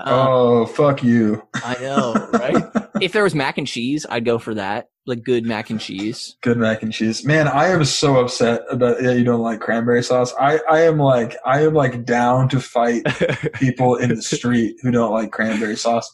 Um, 0.01 0.13
oh 0.13 0.65
fuck 0.65 1.03
you. 1.03 1.43
I 1.55 1.75
know, 1.81 2.13
right? 2.33 2.87
if 3.01 3.11
there 3.11 3.23
was 3.23 3.35
mac 3.35 3.57
and 3.57 3.67
cheese, 3.67 4.05
I'd 4.09 4.23
go 4.25 4.37
for 4.37 4.53
that. 4.55 4.89
Like 5.05 5.23
good 5.23 5.43
mac 5.45 5.71
and 5.71 5.79
cheese. 5.81 6.35
Good 6.41 6.57
mac 6.57 6.83
and 6.83 6.93
cheese. 6.93 7.25
Man, 7.25 7.47
I 7.47 7.67
am 7.69 7.83
so 7.83 8.17
upset 8.19 8.61
about 8.69 8.99
that 9.01 9.17
you 9.17 9.23
don't 9.23 9.41
like 9.41 9.59
cranberry 9.59 10.03
sauce. 10.03 10.33
I, 10.39 10.59
I 10.69 10.81
am 10.81 10.99
like 10.99 11.35
I 11.45 11.63
am 11.63 11.73
like 11.73 12.05
down 12.05 12.47
to 12.49 12.59
fight 12.59 13.03
people 13.55 13.95
in 13.95 14.09
the 14.15 14.21
street 14.21 14.75
who 14.83 14.91
don't 14.91 15.11
like 15.11 15.31
cranberry 15.31 15.75
sauce. 15.75 16.09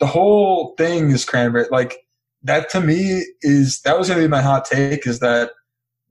The 0.00 0.06
whole 0.06 0.74
thing 0.76 1.10
is 1.10 1.24
cranberry 1.24 1.66
like 1.70 2.06
that 2.42 2.70
to 2.70 2.80
me 2.80 3.24
is 3.42 3.80
that 3.82 3.98
was 3.98 4.08
gonna 4.08 4.20
be 4.20 4.28
my 4.28 4.42
hot 4.42 4.64
take 4.64 5.06
is 5.06 5.20
that 5.20 5.50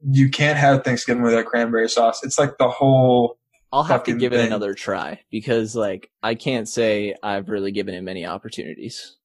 you 0.04 0.30
can't 0.30 0.58
have 0.58 0.84
Thanksgiving 0.84 1.24
without 1.24 1.46
cranberry 1.46 1.90
sauce. 1.90 2.24
It's 2.24 2.38
like 2.38 2.58
the 2.58 2.70
whole 2.70 3.38
I'll 3.72 3.84
have 3.84 4.04
to 4.06 4.14
give 4.14 4.34
it 4.34 4.46
another 4.46 4.74
try 4.74 5.22
because 5.30 5.76
like 5.76 6.10
I 6.24 6.36
can't 6.36 6.68
say 6.68 7.16
I've 7.22 7.50
really 7.50 7.72
given 7.72 7.94
it 7.94 8.02
many 8.02 8.26
opportunities. 8.26 9.18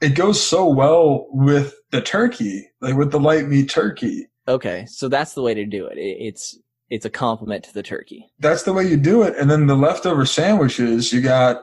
it 0.00 0.10
goes 0.10 0.42
so 0.44 0.66
well 0.66 1.26
with 1.30 1.74
the 1.90 2.00
turkey, 2.00 2.68
like 2.80 2.96
with 2.96 3.10
the 3.12 3.20
light 3.20 3.46
meat 3.46 3.70
turkey. 3.70 4.26
Okay, 4.46 4.84
so 4.86 5.08
that's 5.08 5.34
the 5.34 5.42
way 5.42 5.54
to 5.54 5.64
do 5.64 5.86
it. 5.86 5.96
it 5.96 6.16
it's 6.20 6.58
it's 6.90 7.06
a 7.06 7.10
compliment 7.10 7.64
to 7.64 7.72
the 7.72 7.82
turkey. 7.82 8.30
that's 8.40 8.64
the 8.64 8.72
way 8.72 8.86
you 8.86 8.96
do 8.96 9.22
it. 9.22 9.34
And 9.38 9.50
then 9.50 9.66
the 9.66 9.76
leftover 9.76 10.26
sandwiches, 10.26 11.12
you 11.12 11.20
got 11.20 11.62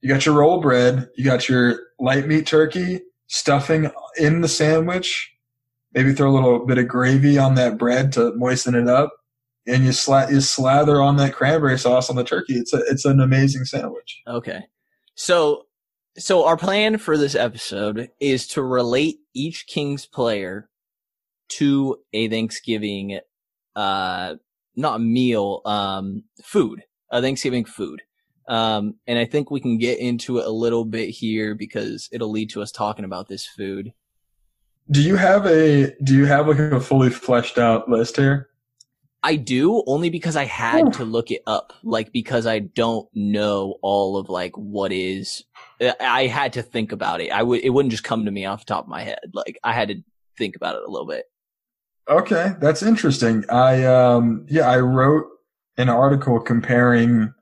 you 0.00 0.08
got 0.08 0.26
your 0.26 0.36
roll 0.36 0.60
bread, 0.60 1.08
you 1.16 1.24
got 1.24 1.48
your 1.48 1.80
light 1.98 2.26
meat 2.26 2.46
turkey, 2.46 3.00
stuffing 3.26 3.90
in 4.16 4.40
the 4.40 4.48
sandwich. 4.48 5.32
Maybe 5.94 6.12
throw 6.12 6.30
a 6.30 6.34
little 6.34 6.66
bit 6.66 6.78
of 6.78 6.86
gravy 6.86 7.38
on 7.38 7.54
that 7.54 7.78
bread 7.78 8.12
to 8.12 8.32
moisten 8.34 8.74
it 8.74 8.88
up, 8.88 9.10
and 9.66 9.84
you 9.84 9.90
sla- 9.90 10.30
you 10.30 10.40
slather 10.40 11.00
on 11.00 11.16
that 11.16 11.32
cranberry 11.32 11.78
sauce 11.78 12.10
on 12.10 12.16
the 12.16 12.24
turkey. 12.24 12.54
It's 12.54 12.72
a 12.72 12.78
it's 12.88 13.04
an 13.04 13.20
amazing 13.20 13.64
sandwich. 13.64 14.22
Okay. 14.26 14.60
So 15.14 15.66
so 16.18 16.44
our 16.44 16.56
plan 16.56 16.98
for 16.98 17.16
this 17.16 17.34
episode 17.34 18.10
is 18.20 18.46
to 18.48 18.62
relate 18.62 19.18
each 19.34 19.66
Kings 19.66 20.04
player 20.04 20.68
to 21.50 21.96
a 22.12 22.28
Thanksgiving 22.28 23.20
uh 23.74 24.34
not 24.76 25.00
meal, 25.00 25.62
um 25.64 26.24
food. 26.44 26.84
A 27.10 27.22
Thanksgiving 27.22 27.64
food. 27.64 28.02
Um 28.48 28.94
and 29.06 29.18
I 29.18 29.24
think 29.24 29.50
we 29.50 29.60
can 29.60 29.78
get 29.78 29.98
into 29.98 30.38
it 30.38 30.46
a 30.46 30.50
little 30.50 30.84
bit 30.84 31.10
here 31.10 31.54
because 31.54 32.08
it'll 32.12 32.30
lead 32.30 32.50
to 32.50 32.62
us 32.62 32.72
talking 32.72 33.04
about 33.04 33.28
this 33.28 33.46
food. 33.46 33.92
Do 34.90 35.02
you 35.02 35.16
have 35.16 35.46
a 35.46 35.94
do 36.02 36.14
you 36.16 36.24
have 36.26 36.48
like 36.48 36.58
a 36.58 36.80
fully 36.80 37.10
fleshed 37.10 37.58
out 37.58 37.88
list 37.88 38.16
here? 38.16 38.48
I 39.22 39.34
do 39.34 39.82
only 39.86 40.10
because 40.10 40.36
I 40.36 40.44
had 40.44 40.92
to 40.94 41.04
look 41.04 41.32
it 41.32 41.42
up, 41.46 41.72
like 41.82 42.12
because 42.12 42.46
I 42.46 42.60
don't 42.60 43.08
know 43.14 43.74
all 43.82 44.16
of 44.16 44.28
like 44.28 44.56
what 44.56 44.92
is. 44.92 45.44
I- 45.80 45.94
I 46.00 46.26
had 46.28 46.52
to 46.54 46.62
think 46.62 46.92
about 46.92 47.20
it. 47.20 47.30
I 47.30 47.42
would. 47.42 47.60
It 47.62 47.70
wouldn't 47.70 47.90
just 47.90 48.04
come 48.04 48.24
to 48.24 48.30
me 48.30 48.46
off 48.46 48.64
the 48.64 48.72
top 48.72 48.84
of 48.84 48.88
my 48.88 49.02
head. 49.02 49.18
Like 49.34 49.58
I 49.64 49.72
had 49.72 49.88
to 49.88 49.96
think 50.38 50.54
about 50.54 50.76
it 50.76 50.82
a 50.86 50.90
little 50.90 51.06
bit. 51.06 51.24
Okay, 52.08 52.54
that's 52.60 52.82
interesting. 52.82 53.44
I 53.50 53.84
um 53.84 54.46
yeah, 54.48 54.70
I 54.70 54.78
wrote 54.78 55.26
an 55.76 55.88
article 55.88 56.40
comparing 56.40 57.34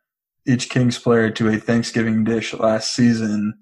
each 0.46 0.68
Kings 0.70 0.98
player 0.98 1.30
to 1.30 1.48
a 1.48 1.56
Thanksgiving 1.59 2.24
dish 2.24 2.54
last 2.54 2.94
season. 2.94 3.54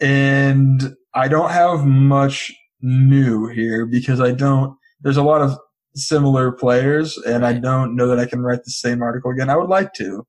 And 0.00 0.94
I 1.14 1.28
don't 1.28 1.50
have 1.50 1.84
much 1.84 2.52
new 2.80 3.46
here 3.48 3.86
because 3.86 4.20
I 4.20 4.32
don't 4.32 4.76
there's 5.00 5.16
a 5.16 5.22
lot 5.22 5.40
of 5.40 5.58
similar 5.94 6.52
players 6.52 7.16
and 7.18 7.46
I 7.46 7.52
don't 7.54 7.94
know 7.96 8.08
that 8.08 8.18
I 8.18 8.26
can 8.26 8.40
write 8.42 8.64
the 8.64 8.70
same 8.70 9.02
article 9.02 9.30
again. 9.30 9.48
I 9.48 9.56
would 9.56 9.68
like 9.70 9.92
to. 9.94 10.26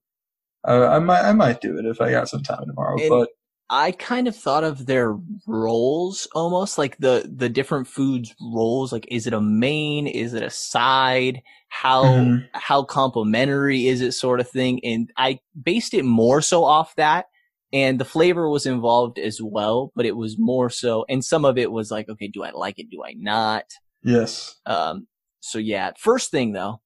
Uh, 0.67 0.87
I 0.87 0.99
might 0.99 1.21
I 1.21 1.33
might 1.33 1.61
do 1.61 1.77
it 1.77 1.85
if 1.85 2.01
I 2.01 2.11
got 2.11 2.29
some 2.29 2.43
time 2.43 2.65
tomorrow, 2.67 2.97
And- 2.99 3.09
but 3.09 3.29
I 3.69 3.91
kind 3.93 4.27
of 4.27 4.35
thought 4.35 4.63
of 4.63 4.85
their 4.85 5.17
roles 5.47 6.27
almost 6.35 6.77
like 6.77 6.97
the 6.97 7.29
the 7.35 7.49
different 7.49 7.87
foods 7.87 8.35
roles. 8.39 8.91
Like, 8.91 9.07
is 9.09 9.25
it 9.27 9.33
a 9.33 9.41
main? 9.41 10.05
Is 10.07 10.33
it 10.33 10.43
a 10.43 10.49
side? 10.49 11.41
How 11.69 12.03
Mhm. 12.05 12.47
how 12.53 12.83
complimentary 12.83 13.87
is 13.87 14.01
it, 14.01 14.11
sort 14.13 14.39
of 14.39 14.49
thing? 14.49 14.83
And 14.85 15.11
I 15.17 15.39
based 15.61 15.93
it 15.93 16.03
more 16.03 16.41
so 16.41 16.63
off 16.63 16.95
that. 16.95 17.25
And 17.73 17.99
the 17.99 18.05
flavor 18.05 18.47
was 18.49 18.65
involved 18.65 19.17
as 19.19 19.41
well, 19.41 19.91
but 19.95 20.05
it 20.05 20.15
was 20.15 20.37
more 20.37 20.69
so, 20.69 21.03
and 21.09 21.25
some 21.25 21.43
of 21.43 21.57
it 21.57 21.71
was 21.71 21.91
like, 21.91 22.07
okay, 22.07 22.27
do 22.27 22.43
I 22.43 22.51
like 22.51 22.79
it? 22.79 22.89
Do 22.89 23.03
I 23.03 23.13
not? 23.17 23.65
yes. 24.03 24.55
Um, 24.67 25.07
so 25.39 25.57
yeah, 25.57 25.91
first 25.97 26.29
thing 26.31 26.53
though, 26.53 26.81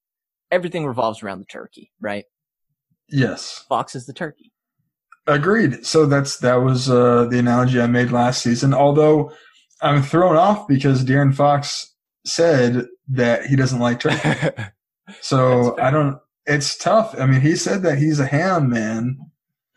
everything 0.49 0.85
revolves 0.87 1.21
around 1.21 1.39
the 1.39 1.45
turkey, 1.45 1.91
right? 1.99 2.23
Yes. 3.09 3.65
Fox 3.67 3.93
is 3.95 4.05
the 4.05 4.13
turkey. 4.13 4.48
Agreed. 5.29 5.85
So 5.85 6.07
that's 6.07 6.37
that 6.39 6.55
was 6.55 6.89
uh, 6.89 7.25
the 7.25 7.37
analogy 7.37 7.79
I 7.79 7.85
made 7.85 8.11
last 8.11 8.41
season. 8.41 8.73
Although 8.73 9.31
I'm 9.81 10.01
thrown 10.01 10.35
off 10.35 10.67
because 10.67 11.05
De'Aaron 11.05 11.35
Fox 11.35 11.93
said 12.25 12.87
that 13.09 13.45
he 13.45 13.55
doesn't 13.55 13.79
like 13.79 13.99
turkey. 13.99 14.49
So 15.21 15.75
I 15.79 15.89
don't. 15.89 16.19
It's 16.45 16.77
tough. 16.77 17.19
I 17.19 17.25
mean, 17.25 17.41
he 17.41 17.55
said 17.55 17.81
that 17.81 17.97
he's 17.97 18.19
a 18.19 18.27
ham 18.27 18.69
man. 18.69 19.17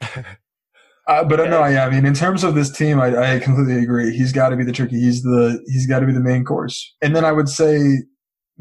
Uh, 1.09 1.25
but 1.25 1.41
I 1.41 1.49
know, 1.49 1.65
yeah. 1.67 1.85
I 1.85 1.91
mean, 1.91 2.07
in 2.07 2.15
terms 2.15 2.45
of 2.45 2.55
this 2.55 2.71
team, 2.71 3.01
I, 3.01 3.35
I 3.35 3.39
completely 3.41 3.83
agree. 3.83 4.17
He's 4.17 4.31
got 4.31 4.51
to 4.51 4.57
be 4.57 4.63
the 4.63 4.71
turkey. 4.71 5.01
He's 5.01 5.25
the 5.25 5.61
he's 5.67 5.85
got 5.85 5.99
to 5.99 6.07
be 6.07 6.13
the 6.13 6.21
main 6.21 6.45
course. 6.45 6.95
And 7.03 7.17
then 7.17 7.25
I 7.25 7.33
would 7.33 7.49
say 7.49 8.05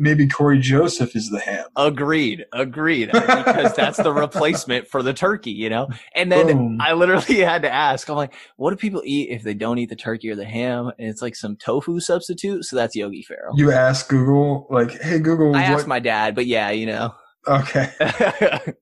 maybe 0.02 0.28
Cory 0.28 0.60
Joseph 0.60 1.16
is 1.16 1.30
the 1.30 1.40
ham. 1.40 1.66
Agreed, 1.76 2.46
agreed. 2.52 3.12
Because 3.12 3.74
that's 3.76 3.98
the 3.98 4.12
replacement 4.12 4.88
for 4.88 5.04
the 5.04 5.14
turkey, 5.14 5.52
you 5.52 5.70
know? 5.70 5.88
And 6.16 6.32
then 6.32 6.48
Boom. 6.48 6.82
I 6.82 6.94
literally 6.94 7.38
had 7.40 7.62
to 7.62 7.72
ask, 7.72 8.10
I'm 8.10 8.16
like, 8.16 8.34
what 8.58 8.72
do 8.72 8.76
people 8.76 9.04
eat 9.06 9.30
if 9.30 9.44
they 9.44 9.54
don't 9.54 9.78
eat 9.78 9.90
the 9.90 9.96
turkey 9.96 10.30
or 10.30 10.36
the 10.36 10.46
ham? 10.46 10.92
And 10.98 11.08
it's 11.08 11.22
like 11.22 11.36
some 11.36 11.56
tofu 11.56 12.00
substitute. 12.00 12.66
So 12.66 12.76
that's 12.76 12.96
Yogi 12.96 13.22
Ferrell. 13.22 13.54
You 13.56 13.72
ask 13.72 14.10
Google, 14.10 14.68
like, 14.70 15.00
hey 15.02 15.20
Google, 15.20 15.56
I 15.56 15.64
asked 15.64 15.88
my 15.88 16.00
dad, 16.00 16.36
but 16.36 16.48
yeah, 16.48 16.72
you 16.72 16.88
know. 16.88 17.14
okay. 17.48 17.92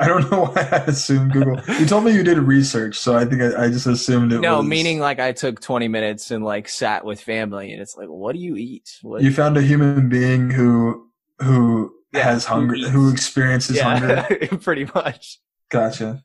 I 0.00 0.08
don't 0.08 0.30
know 0.30 0.44
why 0.54 0.68
I 0.72 0.76
assumed 0.86 1.32
Google. 1.32 1.60
You 1.78 1.84
told 1.86 2.04
me 2.04 2.12
you 2.12 2.22
did 2.22 2.38
research, 2.38 2.98
so 2.98 3.14
I 3.16 3.24
think 3.26 3.42
I, 3.42 3.64
I 3.64 3.68
just 3.68 3.86
assumed 3.86 4.32
it 4.32 4.40
no, 4.40 4.58
was. 4.58 4.66
meaning 4.66 4.98
like 4.98 5.20
I 5.20 5.32
took 5.32 5.60
20 5.60 5.88
minutes 5.88 6.30
and 6.30 6.42
like 6.42 6.68
sat 6.68 7.04
with 7.04 7.20
family 7.20 7.72
and 7.72 7.82
it's 7.82 7.96
like, 7.96 8.08
what 8.08 8.32
do 8.34 8.38
you 8.40 8.56
eat? 8.56 8.90
What 9.02 9.22
you 9.22 9.30
found 9.32 9.56
a 9.58 9.62
human 9.62 10.08
being 10.08 10.50
who 10.50 11.06
who 11.40 11.92
Yeah, 12.14 12.22
has 12.24 12.46
hunger, 12.46 12.74
eats. 12.74 12.88
who 12.88 13.10
experiences 13.12 13.78
hunger. 13.78 14.26
pretty 14.62 14.86
much. 14.94 15.38
Gotcha. 15.70 16.24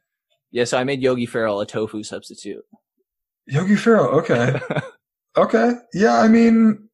Yeah, 0.51 0.63
so 0.63 0.77
I 0.77 0.85
made 0.85 1.01
Yogi 1.01 1.25
Ferrell 1.25 1.59
a 1.59 1.65
tofu 1.65 2.01
substitute. 2.03 2.63
Yogi 3.45 3.75
Ferrell. 3.75 4.07
Okay. 4.19 4.57
okay. 5.37 5.73
Yeah. 5.93 6.17
I 6.17 6.29
mean, 6.29 6.87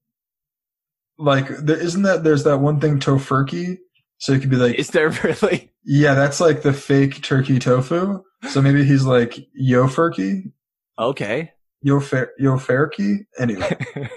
like, 1.19 1.47
there 1.47 1.77
isn't 1.77 2.01
that 2.01 2.23
there's 2.23 2.43
that 2.45 2.57
one 2.57 2.79
thing 2.79 2.99
tofurkey. 2.99 3.77
So 4.21 4.33
it 4.33 4.41
could 4.41 4.51
be 4.51 4.55
like, 4.55 4.75
Is 4.75 4.89
there 4.91 5.09
really? 5.23 5.71
yeah, 5.83 6.13
that's 6.13 6.39
like 6.39 6.61
the 6.61 6.73
fake 6.73 7.23
turkey 7.23 7.57
tofu. 7.57 8.21
So 8.49 8.61
maybe 8.61 8.83
he's 8.85 9.03
like 9.03 9.35
yo 9.55 9.87
Yofurkey, 9.87 10.51
Okay. 10.99 11.51
Yofer, 11.83 12.27
Yoferkey. 12.39 13.25
Anyway, 13.39 13.75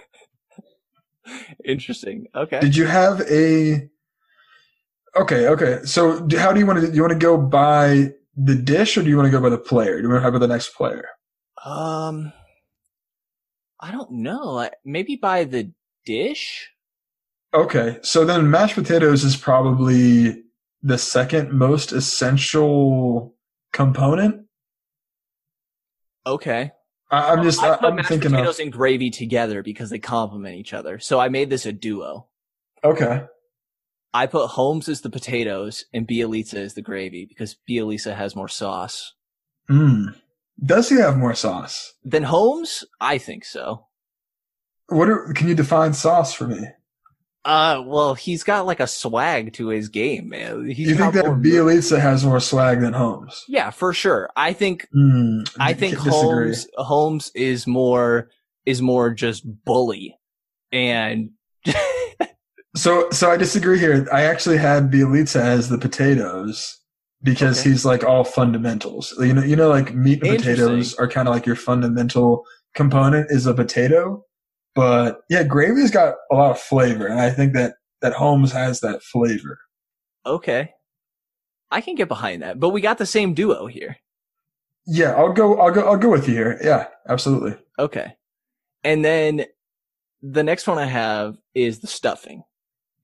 Interesting. 1.64 2.26
Okay. 2.34 2.60
did 2.60 2.76
you 2.76 2.84
have 2.86 3.22
a? 3.22 3.88
Okay, 5.16 5.46
okay. 5.48 5.78
So 5.84 6.28
how 6.36 6.52
do 6.52 6.60
you 6.60 6.66
want 6.66 6.80
to? 6.80 6.88
Do 6.88 6.94
you 6.94 7.00
want 7.00 7.14
to 7.14 7.18
go 7.18 7.38
by 7.38 8.12
the 8.36 8.54
dish, 8.54 8.98
or 8.98 9.02
do 9.02 9.08
you 9.08 9.16
want 9.16 9.26
to 9.26 9.30
go 9.32 9.40
by 9.40 9.48
the 9.48 9.56
player? 9.56 9.96
Do 9.96 10.02
you 10.02 10.08
want 10.10 10.22
to 10.22 10.30
go 10.30 10.38
by 10.38 10.46
the 10.46 10.52
next 10.52 10.74
player? 10.74 11.06
Um, 11.64 12.30
I 13.80 13.90
don't 13.90 14.10
know. 14.10 14.68
Maybe 14.84 15.16
by 15.16 15.44
the 15.44 15.72
dish. 16.04 16.68
Okay, 17.54 17.98
so 18.02 18.24
then 18.24 18.50
mashed 18.50 18.74
potatoes 18.74 19.22
is 19.22 19.36
probably 19.36 20.42
the 20.82 20.98
second 20.98 21.52
most 21.52 21.92
essential 21.92 23.34
component. 23.72 24.46
Okay. 26.26 26.72
I, 27.10 27.32
I'm 27.32 27.44
just, 27.44 27.62
I 27.62 27.74
I, 27.74 27.76
put 27.76 27.84
I'm 27.90 27.96
mashed 27.96 28.08
thinking 28.08 28.32
potatoes 28.32 28.58
of. 28.58 28.64
and 28.64 28.72
gravy 28.72 29.10
together 29.10 29.62
because 29.62 29.90
they 29.90 30.00
complement 30.00 30.56
each 30.56 30.74
other. 30.74 30.98
So 30.98 31.20
I 31.20 31.28
made 31.28 31.48
this 31.48 31.64
a 31.64 31.72
duo. 31.72 32.26
Okay, 32.82 33.24
I 34.14 34.26
put 34.26 34.46
Holmes 34.46 34.88
as 34.88 35.00
the 35.00 35.10
potatoes 35.10 35.86
and 35.92 36.06
Bjelica 36.06 36.54
as 36.54 36.74
the 36.74 36.82
gravy 36.82 37.24
because 37.24 37.56
Bjelica 37.68 38.14
has 38.14 38.36
more 38.36 38.48
sauce. 38.48 39.12
mm. 39.68 40.14
does 40.64 40.88
he 40.88 40.96
have 40.96 41.16
more 41.16 41.34
sauce? 41.34 41.94
Than 42.04 42.22
Holmes? 42.22 42.84
I 43.00 43.18
think 43.18 43.44
so. 43.44 43.86
What 44.88 45.08
are, 45.08 45.32
can 45.32 45.48
you 45.48 45.56
define 45.56 45.94
sauce 45.94 46.32
for 46.32 46.46
me? 46.46 46.60
Uh, 47.44 47.82
well, 47.84 48.14
he's 48.14 48.42
got 48.42 48.64
like 48.64 48.80
a 48.80 48.86
swag 48.86 49.52
to 49.54 49.68
his 49.68 49.88
game, 49.90 50.30
man. 50.30 50.66
He's 50.66 50.88
you 50.88 50.94
think 50.96 51.12
that 51.14 51.24
Bjelica 51.26 52.00
has 52.00 52.24
more 52.24 52.40
swag 52.40 52.80
than 52.80 52.94
Holmes? 52.94 53.44
Yeah, 53.48 53.68
for 53.70 53.92
sure. 53.92 54.30
I 54.34 54.52
think 54.54 54.88
Mm, 54.94 55.48
I 55.60 55.74
think. 55.74 55.96
Holmes 55.96 56.66
Holmes 56.76 57.30
is 57.34 57.66
more 57.66 58.30
is 58.64 58.80
more 58.80 59.10
just 59.10 59.44
bully, 59.64 60.16
and 60.72 61.30
So, 62.76 63.08
so 63.10 63.30
I 63.30 63.36
disagree 63.36 63.78
here. 63.78 64.08
I 64.12 64.22
actually 64.24 64.56
had 64.56 64.90
Bjelica 64.90 65.36
as 65.40 65.68
the 65.68 65.78
potatoes 65.78 66.80
because 67.22 67.60
Okay. 67.60 67.70
he's 67.70 67.84
like 67.84 68.02
all 68.02 68.24
fundamentals. 68.24 69.14
You 69.20 69.32
know, 69.32 69.44
you 69.44 69.54
know, 69.54 69.68
like 69.68 69.94
meat 69.94 70.22
and 70.24 70.38
potatoes 70.38 70.94
are 70.96 71.06
kind 71.08 71.28
of 71.28 71.34
like 71.34 71.46
your 71.46 71.54
fundamental 71.56 72.44
component 72.74 73.30
is 73.30 73.46
a 73.46 73.54
potato. 73.54 74.24
But 74.74 75.20
yeah, 75.28 75.44
gravy's 75.44 75.90
got 75.90 76.14
a 76.30 76.34
lot 76.34 76.50
of 76.50 76.58
flavor, 76.60 77.06
and 77.06 77.20
I 77.20 77.30
think 77.30 77.52
that 77.54 77.74
that 78.00 78.12
Holmes 78.12 78.52
has 78.52 78.80
that 78.80 79.02
flavor. 79.02 79.58
okay, 80.26 80.70
I 81.70 81.80
can 81.80 81.94
get 81.94 82.08
behind 82.08 82.42
that. 82.42 82.58
But 82.60 82.70
we 82.70 82.80
got 82.80 82.98
the 82.98 83.06
same 83.06 83.34
duo 83.34 83.66
here. 83.66 83.96
Yeah, 84.86 85.12
I'll 85.14 85.32
go. 85.32 85.58
I'll 85.60 85.70
go. 85.70 85.86
I'll 85.88 85.96
go 85.96 86.10
with 86.10 86.28
you 86.28 86.34
here. 86.34 86.58
Yeah, 86.62 86.88
absolutely. 87.08 87.56
Okay, 87.78 88.16
and 88.82 89.04
then 89.04 89.46
the 90.22 90.42
next 90.42 90.66
one 90.66 90.78
I 90.78 90.86
have 90.86 91.36
is 91.54 91.78
the 91.78 91.86
stuffing, 91.86 92.42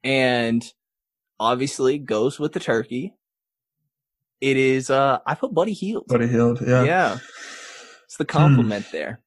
and 0.02 0.64
obviously 1.38 1.98
goes 1.98 2.38
with 2.38 2.52
the 2.52 2.60
turkey. 2.60 3.14
It 4.40 4.56
is. 4.56 4.90
Uh, 4.90 5.20
I 5.24 5.34
put 5.36 5.54
Buddy 5.54 5.72
Hield. 5.72 6.06
Buddy 6.08 6.26
Hield. 6.26 6.60
Yeah. 6.66 6.82
Yeah, 6.82 7.18
it's 8.04 8.16
the 8.16 8.24
compliment 8.24 8.86
there. 8.90 9.20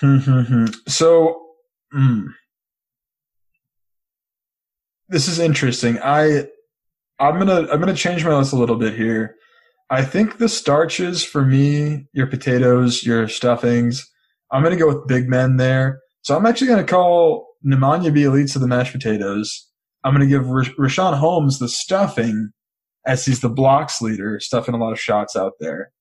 Hmm, 0.00 0.16
hmm, 0.18 0.40
hmm. 0.42 0.64
so, 0.88 1.49
mm, 1.94 2.26
this 5.08 5.28
is 5.28 5.38
interesting. 5.38 5.98
I, 6.02 6.46
I'm 7.18 7.38
gonna, 7.38 7.66
I'm 7.70 7.80
gonna 7.80 7.94
change 7.94 8.24
my 8.24 8.36
list 8.36 8.52
a 8.52 8.56
little 8.56 8.76
bit 8.76 8.94
here. 8.94 9.36
I 9.90 10.04
think 10.04 10.38
the 10.38 10.48
starches 10.48 11.24
for 11.24 11.44
me, 11.44 12.06
your 12.12 12.26
potatoes, 12.28 13.02
your 13.02 13.26
stuffings, 13.26 14.06
I'm 14.52 14.62
gonna 14.62 14.76
go 14.76 14.88
with 14.88 15.06
big 15.06 15.28
men 15.28 15.56
there. 15.56 16.00
So 16.22 16.36
I'm 16.36 16.46
actually 16.46 16.68
gonna 16.68 16.84
call 16.84 17.48
Nemanja 17.64 18.12
Bjelica 18.12 18.58
the 18.60 18.66
mashed 18.66 18.92
potatoes. 18.92 19.68
I'm 20.04 20.12
gonna 20.12 20.26
give 20.26 20.48
Rash- 20.48 20.74
Richaun 20.78 21.18
Holmes 21.18 21.58
the 21.58 21.68
stuffing, 21.68 22.50
as 23.06 23.24
he's 23.24 23.40
the 23.40 23.48
blocks 23.48 24.00
leader, 24.00 24.38
stuffing 24.40 24.74
a 24.74 24.78
lot 24.78 24.92
of 24.92 25.00
shots 25.00 25.36
out 25.36 25.54
there. 25.60 25.92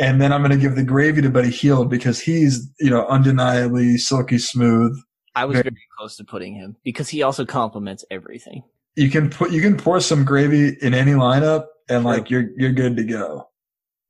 And 0.00 0.18
then 0.18 0.32
I'm 0.32 0.40
going 0.40 0.50
to 0.50 0.56
give 0.56 0.76
the 0.76 0.82
gravy 0.82 1.20
to 1.20 1.28
Buddy 1.28 1.50
Hield 1.50 1.90
because 1.90 2.18
he's, 2.18 2.68
you 2.80 2.88
know, 2.88 3.06
undeniably 3.06 3.98
silky 3.98 4.38
smooth. 4.38 4.98
I 5.34 5.44
was 5.44 5.56
Very- 5.56 5.64
very 5.64 5.88
close 5.96 6.16
to 6.16 6.24
putting 6.24 6.54
him 6.54 6.76
because 6.82 7.10
he 7.10 7.22
also 7.22 7.44
complements 7.44 8.04
everything. 8.10 8.64
You 8.96 9.10
can 9.10 9.28
put, 9.28 9.52
you 9.52 9.60
can 9.60 9.76
pour 9.76 10.00
some 10.00 10.24
gravy 10.24 10.76
in 10.80 10.94
any 10.94 11.12
lineup 11.12 11.66
and 11.88 12.04
like 12.04 12.30
you're, 12.30 12.48
you're 12.56 12.72
good 12.72 12.96
to 12.96 13.04
go. 13.04 13.48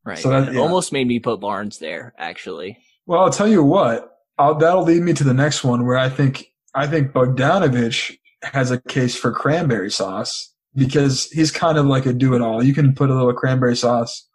Right. 0.05 0.17
So 0.17 0.31
that- 0.31 0.55
yeah. 0.55 0.61
almost 0.61 0.93
made 0.93 1.09
me 1.09 1.19
put 1.19 1.41
Barnes 1.41 1.79
there, 1.79 2.15
actually. 2.17 2.79
Well, 3.07 3.21
I'll 3.21 3.31
tell 3.31 3.49
you 3.49 3.65
what, 3.65 4.17
I'll, 4.39 4.55
that'll 4.55 4.85
lead 4.85 5.03
me 5.03 5.13
to 5.15 5.25
the 5.25 5.35
next 5.35 5.65
one 5.65 5.85
where 5.85 5.99
I 5.99 6.09
think, 6.09 6.47
I 6.73 6.87
think 6.87 7.11
Bogdanovic 7.11 8.17
has 8.45 8.71
a 8.71 8.81
case 8.81 9.17
for 9.17 9.33
cranberry 9.33 9.91
sauce 9.91 10.55
because 10.77 11.29
he's 11.31 11.51
kind 11.51 11.77
of 11.77 11.87
like 11.87 12.07
a 12.07 12.13
do 12.13 12.35
it 12.35 12.41
all. 12.41 12.63
You 12.63 12.73
can 12.75 12.95
put 12.95 13.11
a 13.11 13.15
little 13.15 13.35
cranberry 13.35 13.77
sauce 13.77 14.27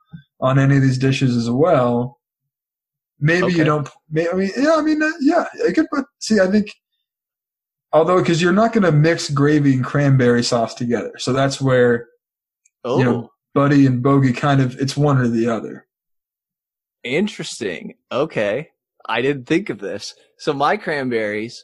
on 0.46 0.60
any 0.60 0.76
of 0.78 0.82
these 0.82 0.98
dishes 0.98 1.36
as 1.36 1.50
well. 1.50 2.20
Maybe 3.20 3.54
you 3.54 3.64
don't. 3.64 3.88
I 4.18 4.34
mean, 4.34 4.52
yeah, 4.58 4.76
I 4.76 4.82
mean, 4.82 5.02
uh, 5.02 5.10
yeah, 5.22 5.46
I 5.68 5.72
could 5.72 5.88
put. 5.90 6.06
See, 6.20 6.40
I 6.40 6.48
think, 6.48 6.68
although 7.94 8.20
because 8.20 8.42
you're 8.42 8.52
not 8.54 8.74
going 8.74 8.84
to 8.84 8.92
mix 8.92 9.30
gravy 9.30 9.74
and 9.74 9.84
cranberry 9.86 10.44
sauce 10.44 10.74
together, 10.74 11.14
so 11.18 11.32
that's 11.34 11.62
where 11.62 12.08
Oh, 12.84 13.00
you 13.00 13.06
know, 13.06 13.32
Buddy 13.56 13.86
and 13.88 14.04
Bogey 14.04 14.32
kind 14.34 14.62
of 14.62 14.80
it's 14.80 14.96
one 14.96 15.18
or 15.18 15.28
the 15.28 15.48
other. 15.50 15.88
interesting. 17.04 17.96
Okay. 18.12 18.70
I 19.08 19.22
didn't 19.22 19.46
think 19.46 19.70
of 19.70 19.80
this. 19.80 20.16
So 20.38 20.54
my 20.54 20.78
cranberries, 20.78 21.64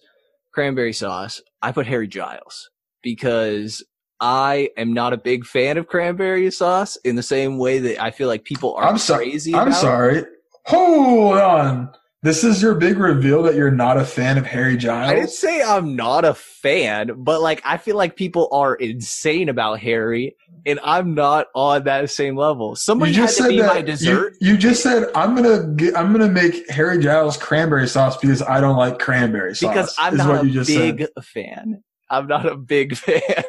cranberry 0.54 0.94
sauce, 0.94 1.42
I 1.62 1.72
put 1.72 1.88
Harry 1.88 2.08
Giles 2.08 2.70
because 3.02 3.84
I 4.22 4.70
am 4.78 4.94
not 4.94 5.14
a 5.14 5.18
big 5.18 5.46
fan 5.46 5.78
of 5.78 5.88
cranberry 5.88 6.50
sauce 6.52 6.96
in 6.98 7.16
the 7.16 7.24
same 7.24 7.58
way 7.58 7.80
that 7.80 8.02
I 8.02 8.12
feel 8.12 8.28
like 8.28 8.44
people 8.44 8.76
are 8.76 8.86
I'm 8.86 8.98
so- 9.00 9.16
crazy 9.18 9.54
I'm 9.56 9.64
about 9.70 9.78
it. 9.78 9.82
sorry. 9.82 10.24
Hold 10.68 11.38
on. 11.40 11.90
This 12.24 12.44
is 12.44 12.62
your 12.62 12.76
big 12.76 13.00
reveal 13.00 13.42
that 13.44 13.56
you're 13.56 13.72
not 13.72 13.98
a 13.98 14.06
fan 14.06 14.38
of 14.38 14.46
Harry 14.46 14.78
Giles. 14.78 15.10
I 15.10 15.16
didn't 15.16 15.32
say 15.32 15.64
I'm 15.64 15.96
not 15.96 16.24
a 16.24 16.36
fan, 16.36 17.10
but 17.18 17.42
like 17.42 17.64
I 17.66 17.78
feel 17.78 17.98
like 17.98 18.16
people 18.16 18.48
are 18.52 18.76
insane 18.76 19.50
about 19.50 19.80
Harry, 19.80 20.36
and 20.68 20.80
I'm 20.84 21.16
not 21.16 21.48
on 21.56 21.86
that 21.86 22.12
same 22.12 22.36
level. 22.38 22.76
Somebody 22.76 23.14
had 23.14 23.28
to 23.30 23.48
be 23.48 23.64
my 23.64 23.82
dessert. 23.82 24.38
You, 24.40 24.52
you 24.52 24.58
just 24.60 24.84
said 24.84 25.10
I'm 25.16 25.34
gonna 25.34 25.66
get, 25.76 25.98
I'm 25.98 26.12
gonna 26.12 26.30
make 26.30 26.70
Harry 26.70 27.00
Giles 27.02 27.38
cranberry 27.38 27.88
sauce 27.88 28.18
because 28.18 28.44
I 28.44 28.62
don't 28.62 28.78
like 28.78 29.00
cranberry 29.00 29.56
sauce. 29.56 29.72
because 29.74 29.96
I'm 29.98 30.16
not 30.16 30.44
a 30.44 30.48
you 30.48 30.54
just 30.54 30.70
big 30.70 31.00
said. 31.00 31.24
fan. 31.26 31.84
I'm 32.08 32.28
not 32.28 32.46
a 32.46 32.56
big 32.56 32.96
fan. 32.98 33.46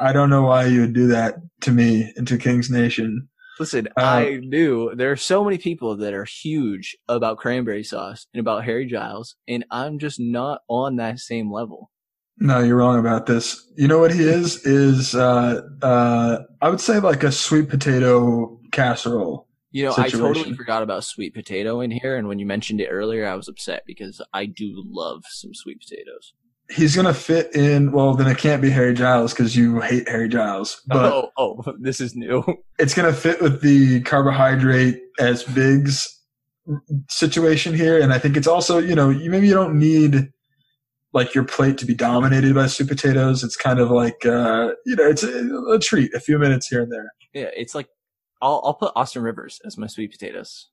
I 0.00 0.12
don't 0.12 0.30
know 0.30 0.42
why 0.42 0.66
you 0.66 0.80
would 0.80 0.92
do 0.92 1.06
that 1.08 1.36
to 1.62 1.70
me 1.70 2.12
and 2.16 2.26
to 2.28 2.38
King's 2.38 2.70
Nation. 2.70 3.28
Listen, 3.60 3.86
Uh, 3.96 4.00
I 4.00 4.36
knew 4.42 4.94
there 4.96 5.12
are 5.12 5.16
so 5.16 5.44
many 5.44 5.58
people 5.58 5.96
that 5.98 6.12
are 6.12 6.24
huge 6.24 6.96
about 7.08 7.38
cranberry 7.38 7.84
sauce 7.84 8.26
and 8.34 8.40
about 8.40 8.64
Harry 8.64 8.86
Giles, 8.86 9.36
and 9.46 9.64
I'm 9.70 9.98
just 10.00 10.18
not 10.18 10.62
on 10.68 10.96
that 10.96 11.20
same 11.20 11.52
level. 11.52 11.90
No, 12.38 12.58
you're 12.58 12.76
wrong 12.76 12.98
about 12.98 13.26
this. 13.26 13.70
You 13.76 13.86
know 13.86 14.00
what 14.00 14.12
he 14.12 14.24
is? 14.24 14.56
Is 14.66 15.14
uh 15.14 15.62
uh 15.82 16.38
I 16.60 16.68
would 16.68 16.80
say 16.80 16.98
like 16.98 17.22
a 17.22 17.30
sweet 17.30 17.68
potato 17.68 18.60
casserole. 18.72 19.46
You 19.70 19.84
know, 19.84 19.94
I 19.96 20.08
totally 20.08 20.54
forgot 20.54 20.82
about 20.82 21.04
sweet 21.04 21.34
potato 21.34 21.80
in 21.80 21.90
here, 21.90 22.16
and 22.16 22.28
when 22.28 22.38
you 22.38 22.46
mentioned 22.46 22.80
it 22.80 22.88
earlier, 22.88 23.26
I 23.26 23.34
was 23.34 23.48
upset 23.48 23.82
because 23.86 24.20
I 24.32 24.46
do 24.46 24.82
love 24.86 25.24
some 25.28 25.52
sweet 25.54 25.80
potatoes. 25.80 26.32
He's 26.70 26.96
gonna 26.96 27.14
fit 27.14 27.54
in. 27.54 27.92
Well, 27.92 28.14
then 28.14 28.26
it 28.26 28.38
can't 28.38 28.62
be 28.62 28.70
Harry 28.70 28.94
Giles 28.94 29.32
because 29.32 29.54
you 29.56 29.80
hate 29.80 30.08
Harry 30.08 30.28
Giles. 30.28 30.80
But 30.86 31.12
oh, 31.12 31.30
oh, 31.36 31.62
this 31.80 32.00
is 32.00 32.14
new. 32.14 32.42
it's 32.78 32.94
going 32.94 33.12
to 33.12 33.18
fit 33.18 33.40
with 33.40 33.60
the 33.60 34.00
carbohydrate 34.02 35.00
as 35.18 35.44
bigs 35.44 36.08
situation 37.08 37.74
here. 37.74 38.00
And 38.00 38.12
I 38.12 38.18
think 38.18 38.36
it's 38.36 38.46
also, 38.46 38.78
you 38.78 38.94
know, 38.94 39.10
you, 39.10 39.30
maybe 39.30 39.46
you 39.46 39.54
don't 39.54 39.78
need 39.78 40.30
like 41.12 41.34
your 41.34 41.44
plate 41.44 41.78
to 41.78 41.86
be 41.86 41.94
dominated 41.94 42.54
by 42.54 42.66
sweet 42.66 42.88
potatoes. 42.88 43.44
It's 43.44 43.56
kind 43.56 43.78
of 43.78 43.90
like, 43.90 44.24
uh, 44.26 44.70
you 44.84 44.96
know, 44.96 45.08
it's 45.08 45.22
a, 45.22 45.72
a 45.72 45.78
treat, 45.78 46.12
a 46.14 46.20
few 46.20 46.38
minutes 46.38 46.66
here 46.66 46.82
and 46.82 46.90
there. 46.90 47.12
Yeah, 47.32 47.50
it's 47.56 47.74
like 47.74 47.88
I'll 48.40 48.60
I'll 48.64 48.74
put 48.74 48.92
Austin 48.96 49.22
Rivers 49.22 49.60
as 49.64 49.78
my 49.78 49.86
sweet 49.86 50.12
potatoes. 50.12 50.68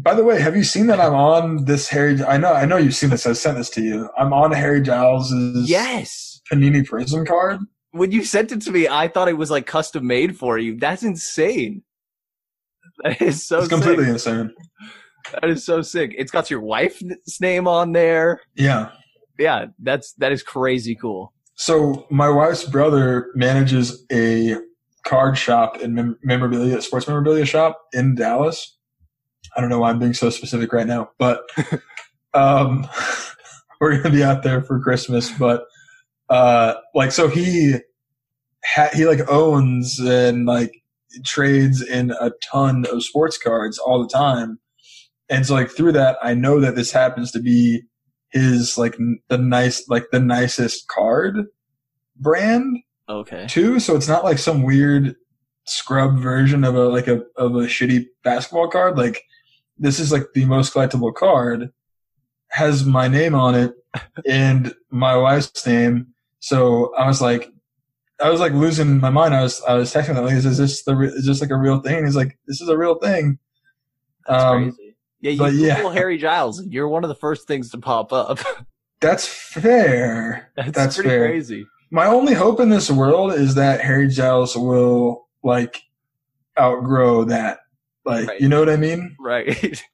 By 0.00 0.14
the 0.14 0.22
way, 0.24 0.40
have 0.40 0.56
you 0.56 0.62
seen 0.64 0.86
that 0.86 1.00
I'm 1.00 1.14
on 1.14 1.64
this 1.64 1.88
Harry? 1.88 2.22
I 2.22 2.36
know, 2.36 2.52
I 2.52 2.64
know 2.66 2.76
you've 2.76 2.94
seen 2.94 3.10
this. 3.10 3.26
I 3.26 3.32
sent 3.32 3.58
this 3.58 3.68
to 3.70 3.82
you. 3.82 4.08
I'm 4.16 4.32
on 4.32 4.52
Harry 4.52 4.80
Giles's 4.80 5.68
Yes. 5.68 6.40
Panini 6.50 6.86
Prism 6.86 7.26
card. 7.26 7.58
when 7.90 8.12
you 8.12 8.22
sent 8.24 8.52
it 8.52 8.62
to 8.62 8.70
me, 8.70 8.86
I 8.88 9.08
thought 9.08 9.28
it 9.28 9.36
was 9.36 9.50
like 9.50 9.66
custom 9.66 10.06
made 10.06 10.36
for 10.38 10.56
you. 10.58 10.78
That's 10.78 11.02
insane. 11.02 11.82
That 13.04 13.22
is 13.22 13.46
so 13.46 13.58
it's 13.60 13.68
completely 13.68 14.04
sick. 14.06 14.12
insane. 14.14 14.54
That 15.32 15.44
is 15.50 15.64
so 15.64 15.82
sick. 15.82 16.14
It's 16.18 16.32
got 16.32 16.50
your 16.50 16.60
wife's 16.60 17.02
name 17.40 17.68
on 17.68 17.92
there. 17.92 18.40
Yeah. 18.56 18.90
Yeah, 19.38 19.66
that's 19.80 20.14
that 20.14 20.32
is 20.32 20.42
crazy 20.42 20.96
cool. 20.96 21.32
So 21.54 22.06
my 22.10 22.28
wife's 22.28 22.64
brother 22.64 23.30
manages 23.36 24.04
a 24.10 24.56
card 25.06 25.38
shop 25.38 25.76
and 25.80 25.94
mem- 25.94 26.18
memorabilia, 26.24 26.82
sports 26.82 27.06
memorabilia 27.06 27.44
shop 27.46 27.80
in 27.92 28.16
Dallas. 28.16 28.76
I 29.56 29.60
don't 29.60 29.70
know 29.70 29.80
why 29.80 29.90
I'm 29.90 29.98
being 29.98 30.14
so 30.14 30.30
specific 30.30 30.72
right 30.72 30.86
now, 30.86 31.10
but 31.18 31.42
um, 32.34 32.86
we're 33.80 33.96
gonna 34.00 34.14
be 34.14 34.24
out 34.24 34.42
there 34.42 34.62
for 34.62 34.80
Christmas. 34.80 35.30
But 35.30 35.64
uh, 36.28 36.74
like, 36.94 37.12
so 37.12 37.28
he 37.28 37.76
ha- 38.64 38.90
he 38.92 39.06
like 39.06 39.28
owns 39.30 39.98
and 39.98 40.46
like 40.46 40.72
trades 41.24 41.82
in 41.82 42.10
a 42.20 42.30
ton 42.50 42.84
of 42.92 43.02
sports 43.02 43.38
cards 43.38 43.78
all 43.78 44.02
the 44.02 44.08
time, 44.08 44.58
and 45.28 45.46
so 45.46 45.54
like 45.54 45.70
through 45.70 45.92
that, 45.92 46.18
I 46.22 46.34
know 46.34 46.60
that 46.60 46.74
this 46.74 46.92
happens 46.92 47.32
to 47.32 47.40
be 47.40 47.82
his 48.30 48.76
like 48.76 48.94
n- 49.00 49.18
the 49.28 49.38
nice 49.38 49.88
like 49.88 50.06
the 50.12 50.20
nicest 50.20 50.86
card 50.88 51.46
brand 52.16 52.76
Okay. 53.08 53.46
too. 53.48 53.80
So 53.80 53.96
it's 53.96 54.08
not 54.08 54.22
like 54.24 54.38
some 54.38 54.62
weird 54.64 55.14
scrub 55.68 56.18
version 56.18 56.64
of 56.64 56.74
a 56.74 56.88
like 56.88 57.06
a 57.08 57.22
of 57.36 57.54
a 57.54 57.66
shitty 57.66 58.06
basketball 58.24 58.68
card. 58.68 58.96
Like 58.96 59.22
this 59.78 59.98
is 60.00 60.10
like 60.12 60.24
the 60.34 60.44
most 60.44 60.74
collectible 60.74 61.14
card, 61.14 61.70
has 62.48 62.84
my 62.84 63.08
name 63.08 63.34
on 63.34 63.54
it 63.54 63.74
and 64.28 64.74
my 64.90 65.16
wife's 65.16 65.66
name. 65.66 66.08
So 66.40 66.94
I 66.96 67.06
was 67.06 67.20
like, 67.20 67.50
I 68.20 68.30
was 68.30 68.40
like 68.40 68.52
losing 68.52 68.98
my 69.00 69.10
mind. 69.10 69.34
I 69.34 69.42
was 69.42 69.62
I 69.62 69.74
was 69.74 69.92
texting 69.92 70.16
him 70.16 70.24
like, 70.24 70.34
is 70.34 70.58
this 70.58 70.82
the 70.84 70.96
re- 70.96 71.08
is 71.08 71.26
this 71.26 71.40
like 71.40 71.50
a 71.50 71.56
real 71.56 71.80
thing? 71.80 71.96
And 71.98 72.06
he's 72.06 72.16
like, 72.16 72.38
this 72.46 72.60
is 72.60 72.68
a 72.68 72.76
real 72.78 72.96
thing. 72.96 73.38
That's 74.26 74.44
Um, 74.44 74.72
crazy. 74.72 74.96
Yeah, 75.20 75.30
you 75.32 75.38
but 75.38 75.52
yeah. 75.54 75.92
Harry 75.92 76.16
Giles, 76.16 76.60
and 76.60 76.72
you're 76.72 76.86
one 76.88 77.02
of 77.02 77.08
the 77.08 77.14
first 77.16 77.48
things 77.48 77.70
to 77.70 77.78
pop 77.78 78.12
up. 78.12 78.38
That's 79.00 79.26
fair. 79.28 80.50
that's, 80.56 80.72
That's 80.72 80.96
pretty 80.96 81.10
fair. 81.10 81.28
crazy. 81.28 81.66
My 81.92 82.06
only 82.06 82.34
hope 82.34 82.58
in 82.60 82.68
this 82.68 82.90
world 82.90 83.32
is 83.32 83.54
that 83.54 83.80
Harry 83.80 84.08
Giles 84.08 84.56
will 84.56 85.27
like 85.42 85.82
outgrow 86.58 87.24
that. 87.24 87.58
Like, 88.04 88.28
Right. 88.28 88.40
you 88.40 88.48
know 88.48 88.60
what 88.60 88.68
I 88.70 88.76
mean? 88.76 89.16
Right. 89.20 89.82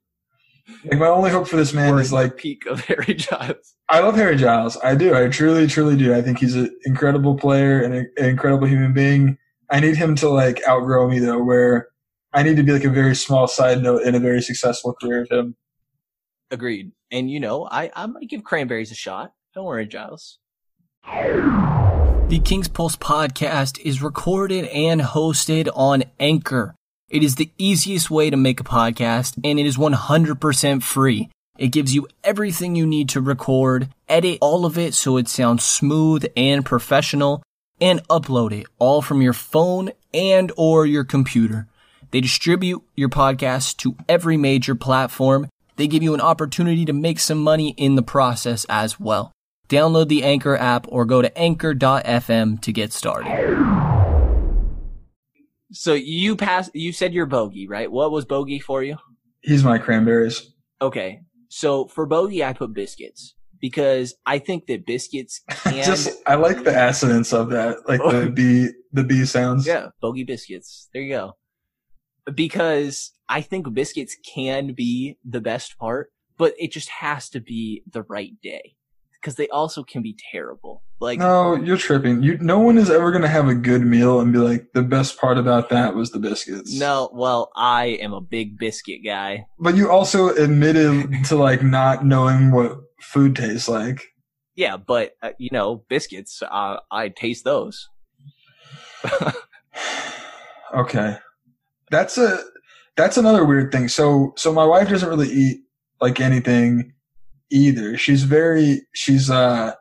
Like 0.86 0.98
my 0.98 1.08
only 1.08 1.30
hope 1.30 1.46
for 1.46 1.56
this 1.56 1.74
man 1.74 1.92
We're 1.92 2.00
is 2.00 2.10
like 2.10 2.38
peak 2.38 2.64
of 2.64 2.80
Harry 2.86 3.12
Giles. 3.12 3.74
I 3.90 4.00
love 4.00 4.16
Harry 4.16 4.34
Giles. 4.34 4.78
I 4.82 4.94
do. 4.94 5.14
I 5.14 5.28
truly, 5.28 5.66
truly 5.66 5.94
do. 5.94 6.14
I 6.14 6.22
think 6.22 6.38
he's 6.38 6.54
an 6.54 6.74
incredible 6.86 7.36
player 7.36 7.82
and 7.82 7.92
a- 7.94 8.22
an 8.22 8.30
incredible 8.30 8.66
human 8.66 8.94
being. 8.94 9.36
I 9.70 9.80
need 9.80 9.94
him 9.96 10.16
to 10.16 10.30
like 10.30 10.66
outgrow 10.66 11.06
me 11.10 11.18
though, 11.18 11.42
where 11.44 11.88
I 12.32 12.42
need 12.42 12.56
to 12.56 12.62
be 12.62 12.72
like 12.72 12.84
a 12.84 12.88
very 12.88 13.14
small 13.14 13.46
side 13.46 13.82
note 13.82 14.04
in 14.04 14.14
a 14.14 14.18
very 14.18 14.40
successful 14.40 14.94
career 14.94 15.20
of 15.24 15.30
him. 15.30 15.54
Agreed. 16.50 16.92
And 17.10 17.30
you 17.30 17.40
know, 17.40 17.68
I 17.70 17.90
I 17.94 18.06
might 18.06 18.30
give 18.30 18.42
cranberries 18.42 18.90
a 18.90 18.94
shot. 18.94 19.34
Don't 19.54 19.66
worry, 19.66 19.86
Giles. 19.86 20.38
The 21.06 22.40
King's 22.42 22.68
Pulse 22.68 22.96
podcast 22.96 23.78
is 23.80 24.02
recorded 24.02 24.64
and 24.66 25.00
hosted 25.00 25.68
on 25.74 26.04
Anchor. 26.18 26.74
It 27.10 27.22
is 27.22 27.36
the 27.36 27.52
easiest 27.58 28.10
way 28.10 28.30
to 28.30 28.36
make 28.36 28.60
a 28.60 28.64
podcast 28.64 29.34
and 29.44 29.60
it 29.60 29.66
is 29.66 29.76
100% 29.76 30.82
free. 30.82 31.30
It 31.58 31.68
gives 31.68 31.94
you 31.94 32.08
everything 32.24 32.74
you 32.74 32.86
need 32.86 33.10
to 33.10 33.20
record, 33.20 33.88
edit 34.08 34.38
all 34.40 34.64
of 34.64 34.78
it 34.78 34.94
so 34.94 35.16
it 35.16 35.28
sounds 35.28 35.64
smooth 35.64 36.24
and 36.36 36.64
professional, 36.64 37.42
and 37.80 38.06
upload 38.08 38.52
it 38.52 38.66
all 38.78 39.02
from 39.02 39.20
your 39.20 39.34
phone 39.34 39.90
and 40.12 40.50
or 40.56 40.86
your 40.86 41.04
computer. 41.04 41.68
They 42.10 42.20
distribute 42.20 42.82
your 42.96 43.10
podcast 43.10 43.76
to 43.78 43.96
every 44.08 44.36
major 44.36 44.74
platform. 44.74 45.48
They 45.76 45.86
give 45.86 46.02
you 46.02 46.14
an 46.14 46.20
opportunity 46.20 46.84
to 46.86 46.92
make 46.92 47.20
some 47.20 47.38
money 47.38 47.74
in 47.76 47.94
the 47.94 48.02
process 48.02 48.64
as 48.68 48.98
well. 48.98 49.30
Download 49.68 50.08
the 50.08 50.24
Anchor 50.24 50.56
app 50.56 50.86
or 50.88 51.04
go 51.04 51.22
to 51.22 51.36
anchor.fm 51.38 52.60
to 52.60 52.72
get 52.72 52.92
started. 52.92 53.32
So 55.72 55.94
you 55.94 56.36
passed. 56.36 56.70
You 56.74 56.92
said 56.92 57.12
you're 57.12 57.26
bogey, 57.26 57.66
right? 57.66 57.90
What 57.90 58.12
was 58.12 58.24
bogey 58.24 58.60
for 58.60 58.82
you? 58.82 58.96
He's 59.40 59.64
my 59.64 59.78
cranberries. 59.78 60.52
Okay. 60.80 61.20
So 61.48 61.88
for 61.88 62.06
bogey, 62.06 62.44
I 62.44 62.52
put 62.52 62.72
biscuits 62.72 63.34
because 63.60 64.14
I 64.26 64.38
think 64.38 64.66
that 64.66 64.86
biscuits 64.86 65.40
can. 65.48 65.84
Just 65.84 66.22
I 66.26 66.34
like 66.36 66.62
the 66.64 66.88
assonance 66.88 67.32
of 67.32 67.50
that, 67.50 67.88
like 67.88 68.00
the 68.00 68.22
oh. 68.22 68.30
B 68.30 68.68
the 68.92 69.02
B 69.02 69.24
sounds. 69.24 69.66
yeah, 69.66 69.88
bogey 70.00 70.24
biscuits. 70.24 70.88
There 70.92 71.02
you 71.02 71.14
go. 71.14 71.32
Because 72.32 73.12
I 73.28 73.40
think 73.40 73.72
biscuits 73.74 74.16
can 74.24 74.74
be 74.74 75.18
the 75.24 75.40
best 75.40 75.76
part, 75.78 76.12
but 76.38 76.54
it 76.58 76.72
just 76.72 76.88
has 76.88 77.28
to 77.30 77.40
be 77.40 77.82
the 77.90 78.02
right 78.02 78.32
day. 78.42 78.76
Because 79.24 79.36
they 79.36 79.48
also 79.48 79.82
can 79.82 80.02
be 80.02 80.14
terrible. 80.30 80.82
Like 81.00 81.18
No, 81.18 81.56
you're 81.56 81.78
tripping. 81.78 82.22
You 82.22 82.36
no 82.36 82.58
one 82.58 82.76
is 82.76 82.90
ever 82.90 83.10
gonna 83.10 83.26
have 83.26 83.48
a 83.48 83.54
good 83.54 83.80
meal 83.80 84.20
and 84.20 84.30
be 84.34 84.38
like, 84.38 84.74
the 84.74 84.82
best 84.82 85.18
part 85.18 85.38
about 85.38 85.70
that 85.70 85.94
was 85.94 86.10
the 86.10 86.18
biscuits. 86.18 86.78
no, 86.78 87.08
well, 87.14 87.50
I 87.56 87.86
am 87.86 88.12
a 88.12 88.20
big 88.20 88.58
biscuit 88.58 89.00
guy. 89.02 89.46
But 89.58 89.76
you 89.76 89.90
also 89.90 90.28
admitted 90.28 91.24
to 91.28 91.36
like 91.36 91.62
not 91.62 92.04
knowing 92.04 92.50
what 92.50 92.76
food 93.00 93.34
tastes 93.34 93.68
like. 93.68 94.02
Yeah, 94.56 94.76
but 94.76 95.12
uh, 95.22 95.30
you 95.38 95.48
know, 95.50 95.84
biscuits. 95.88 96.42
Uh, 96.42 96.80
I 96.90 97.08
taste 97.08 97.44
those. 97.44 97.88
Okay. 100.74 101.16
That's 101.90 102.18
a 102.18 102.42
that's 102.96 103.16
another 103.16 103.44
weird 103.44 103.72
thing. 103.72 103.88
So 103.88 104.32
so 104.36 104.52
my 104.52 104.64
wife 104.64 104.88
doesn't 104.88 105.08
really 105.08 105.28
eat 105.28 105.60
like 106.00 106.20
anything 106.20 106.92
either. 107.50 107.96
She's 107.96 108.24
very 108.24 108.82
she's 108.94 109.30
uh 109.30 109.74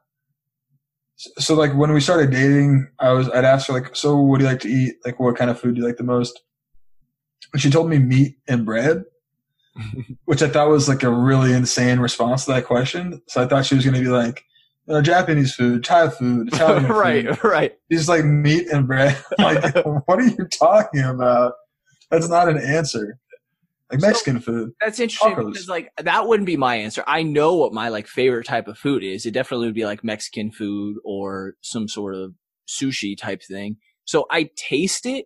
so 1.15 1.55
like 1.55 1.73
when 1.73 1.93
we 1.93 2.01
started 2.01 2.31
dating, 2.31 2.89
I 2.99 3.11
was 3.13 3.29
I'd 3.29 3.45
ask 3.45 3.67
her 3.67 3.73
like, 3.73 3.95
so 3.95 4.17
what 4.17 4.39
do 4.39 4.45
you 4.45 4.51
like 4.51 4.61
to 4.61 4.69
eat? 4.69 4.95
Like 5.05 5.19
what 5.19 5.37
kind 5.37 5.49
of 5.49 5.59
food 5.59 5.75
do 5.75 5.81
you 5.81 5.87
like 5.87 5.97
the 5.97 6.03
most? 6.03 6.41
And 7.53 7.61
she 7.61 7.69
told 7.69 7.89
me 7.89 7.99
meat 7.99 8.35
and 8.47 8.65
bread, 8.65 9.03
which 10.25 10.41
I 10.41 10.49
thought 10.49 10.69
was 10.69 10.89
like 10.89 11.03
a 11.03 11.09
really 11.09 11.53
insane 11.53 11.99
response 11.99 12.45
to 12.45 12.53
that 12.53 12.65
question. 12.65 13.21
So 13.27 13.41
I 13.41 13.47
thought 13.47 13.65
she 13.65 13.75
was 13.75 13.85
gonna 13.85 13.99
be 13.99 14.07
like, 14.07 14.43
you 14.87 14.93
know, 14.93 15.01
Japanese 15.01 15.53
food, 15.53 15.83
Thai 15.83 16.09
food, 16.09 16.47
Italian 16.53 16.83
food. 16.83 16.91
right, 16.91 17.43
right. 17.43 17.73
He's 17.89 18.09
like 18.09 18.25
meat 18.25 18.67
and 18.71 18.87
bread. 18.87 19.17
like, 19.37 19.75
what 19.85 20.19
are 20.19 20.27
you 20.27 20.47
talking 20.47 21.03
about? 21.03 21.53
That's 22.11 22.29
not 22.29 22.49
an 22.49 22.57
answer. 22.57 23.17
Like 23.91 24.01
Mexican 24.01 24.39
food. 24.39 24.71
That's 24.81 24.99
interesting 24.99 25.35
Tacos. 25.35 25.53
because 25.53 25.69
like 25.69 25.91
that 25.97 26.27
wouldn't 26.27 26.47
be 26.47 26.57
my 26.57 26.75
answer. 26.77 27.03
I 27.05 27.21
know 27.21 27.53
what 27.55 27.73
my 27.73 27.89
like 27.89 28.07
favorite 28.07 28.45
type 28.45 28.67
of 28.67 28.77
food 28.77 29.03
is. 29.03 29.25
It 29.25 29.31
definitely 29.33 29.67
would 29.67 29.75
be 29.75 29.85
like 29.85 30.03
Mexican 30.03 30.51
food 30.51 30.97
or 31.03 31.55
some 31.61 31.87
sort 31.87 32.15
of 32.15 32.33
sushi 32.67 33.17
type 33.17 33.43
thing. 33.43 33.77
So 34.05 34.25
I 34.31 34.49
taste 34.55 35.05
it 35.05 35.25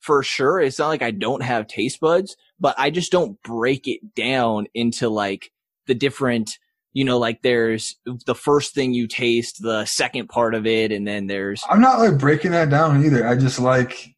for 0.00 0.22
sure. 0.22 0.60
It's 0.60 0.78
not 0.78 0.88
like 0.88 1.02
I 1.02 1.10
don't 1.10 1.42
have 1.42 1.66
taste 1.66 2.00
buds, 2.00 2.36
but 2.60 2.74
I 2.78 2.90
just 2.90 3.12
don't 3.12 3.42
break 3.42 3.86
it 3.88 4.14
down 4.14 4.66
into 4.72 5.08
like 5.08 5.50
the 5.86 5.94
different, 5.94 6.58
you 6.92 7.04
know, 7.04 7.18
like 7.18 7.42
there's 7.42 7.96
the 8.24 8.34
first 8.34 8.72
thing 8.74 8.94
you 8.94 9.08
taste, 9.08 9.62
the 9.62 9.84
second 9.84 10.28
part 10.28 10.54
of 10.54 10.66
it, 10.66 10.90
and 10.92 11.06
then 11.06 11.26
there's 11.26 11.62
I'm 11.68 11.80
not 11.80 11.98
like 11.98 12.18
breaking 12.18 12.52
that 12.52 12.70
down 12.70 13.04
either. 13.04 13.26
I 13.26 13.36
just 13.36 13.58
like 13.58 14.14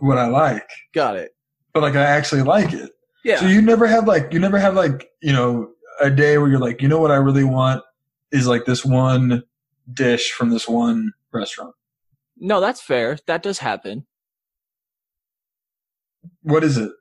what 0.00 0.18
I 0.18 0.26
like, 0.26 0.68
got 0.92 1.16
it. 1.16 1.34
but 1.72 1.82
like 1.82 1.96
I 1.96 2.02
actually 2.02 2.42
like 2.42 2.72
it. 2.72 2.90
Yeah. 3.24 3.40
So 3.40 3.46
you 3.46 3.60
never 3.60 3.86
have 3.86 4.06
like 4.06 4.32
you 4.32 4.38
never 4.38 4.58
have 4.58 4.74
like 4.74 5.10
you 5.20 5.32
know 5.32 5.70
a 6.00 6.10
day 6.10 6.38
where 6.38 6.48
you're 6.48 6.58
like 6.58 6.80
you 6.80 6.88
know 6.88 7.00
what 7.00 7.10
I 7.10 7.16
really 7.16 7.44
want 7.44 7.82
is 8.32 8.46
like 8.46 8.64
this 8.64 8.84
one 8.84 9.42
dish 9.92 10.32
from 10.32 10.50
this 10.50 10.68
one 10.68 11.12
restaurant. 11.32 11.74
no, 12.36 12.60
that's 12.60 12.80
fair. 12.80 13.18
That 13.26 13.42
does 13.42 13.58
happen. 13.58 14.06
What 16.42 16.64
is 16.64 16.76
it? 16.76 16.92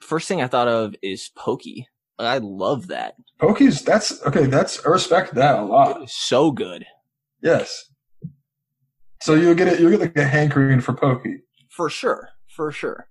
First 0.00 0.28
thing 0.28 0.42
I 0.42 0.46
thought 0.46 0.68
of 0.68 0.94
is 1.02 1.30
pokey. 1.34 1.88
I 2.18 2.38
love 2.38 2.86
that. 2.88 3.14
Pokey's 3.40 3.82
That's 3.82 4.24
okay. 4.24 4.46
That's 4.46 4.84
I 4.86 4.90
respect 4.90 5.34
that 5.34 5.58
a 5.58 5.62
lot. 5.64 6.08
So 6.08 6.50
good. 6.52 6.86
Yes. 7.42 7.90
So 9.22 9.34
you'll 9.34 9.54
get 9.54 9.68
it. 9.68 9.80
You'll 9.80 9.90
get 9.90 10.00
like 10.00 10.16
a 10.16 10.24
hankering 10.24 10.80
for 10.80 10.92
pokey. 10.92 11.42
For 11.70 11.90
sure. 11.90 12.28
For 12.46 12.70
sure. 12.70 13.08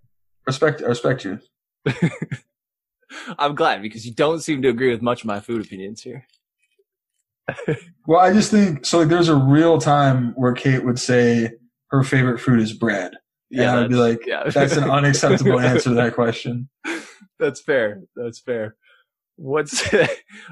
Respect. 0.48 0.82
I 0.82 0.86
respect 0.88 1.26
you. 1.26 1.40
I'm 3.38 3.56
glad 3.56 3.82
because 3.82 4.06
you 4.06 4.14
don't 4.14 4.42
seem 4.42 4.62
to 4.62 4.70
agree 4.70 4.92
with 4.92 5.02
much 5.02 5.22
of 5.22 5.28
my 5.28 5.40
food 5.40 5.66
opinions 5.66 6.02
here. 6.02 6.28
Well, 8.06 8.20
I 8.20 8.34
just 8.34 8.52
think 8.52 8.86
so. 8.86 9.00
Like, 9.00 9.08
there's 9.08 9.30
a 9.30 9.36
real 9.36 9.78
time 9.78 10.34
where 10.36 10.52
Kate 10.52 10.84
would 10.84 11.00
say 11.00 11.52
her 11.88 12.04
favorite 12.04 12.40
food 12.40 12.60
is 12.60 12.74
bread. 12.74 13.14
and 13.50 13.62
I'd 13.64 13.90
be 13.90 13.96
like, 13.96 14.26
yeah. 14.26 14.50
that's 14.50 14.76
an 14.76 14.90
unacceptable 14.90 15.58
answer 15.62 15.92
to 15.92 15.96
that 15.96 16.14
question. 16.14 16.68
That's 17.40 17.62
fair. 17.62 18.02
That's 18.16 18.40
fair. 18.40 18.76
What's 19.38 19.90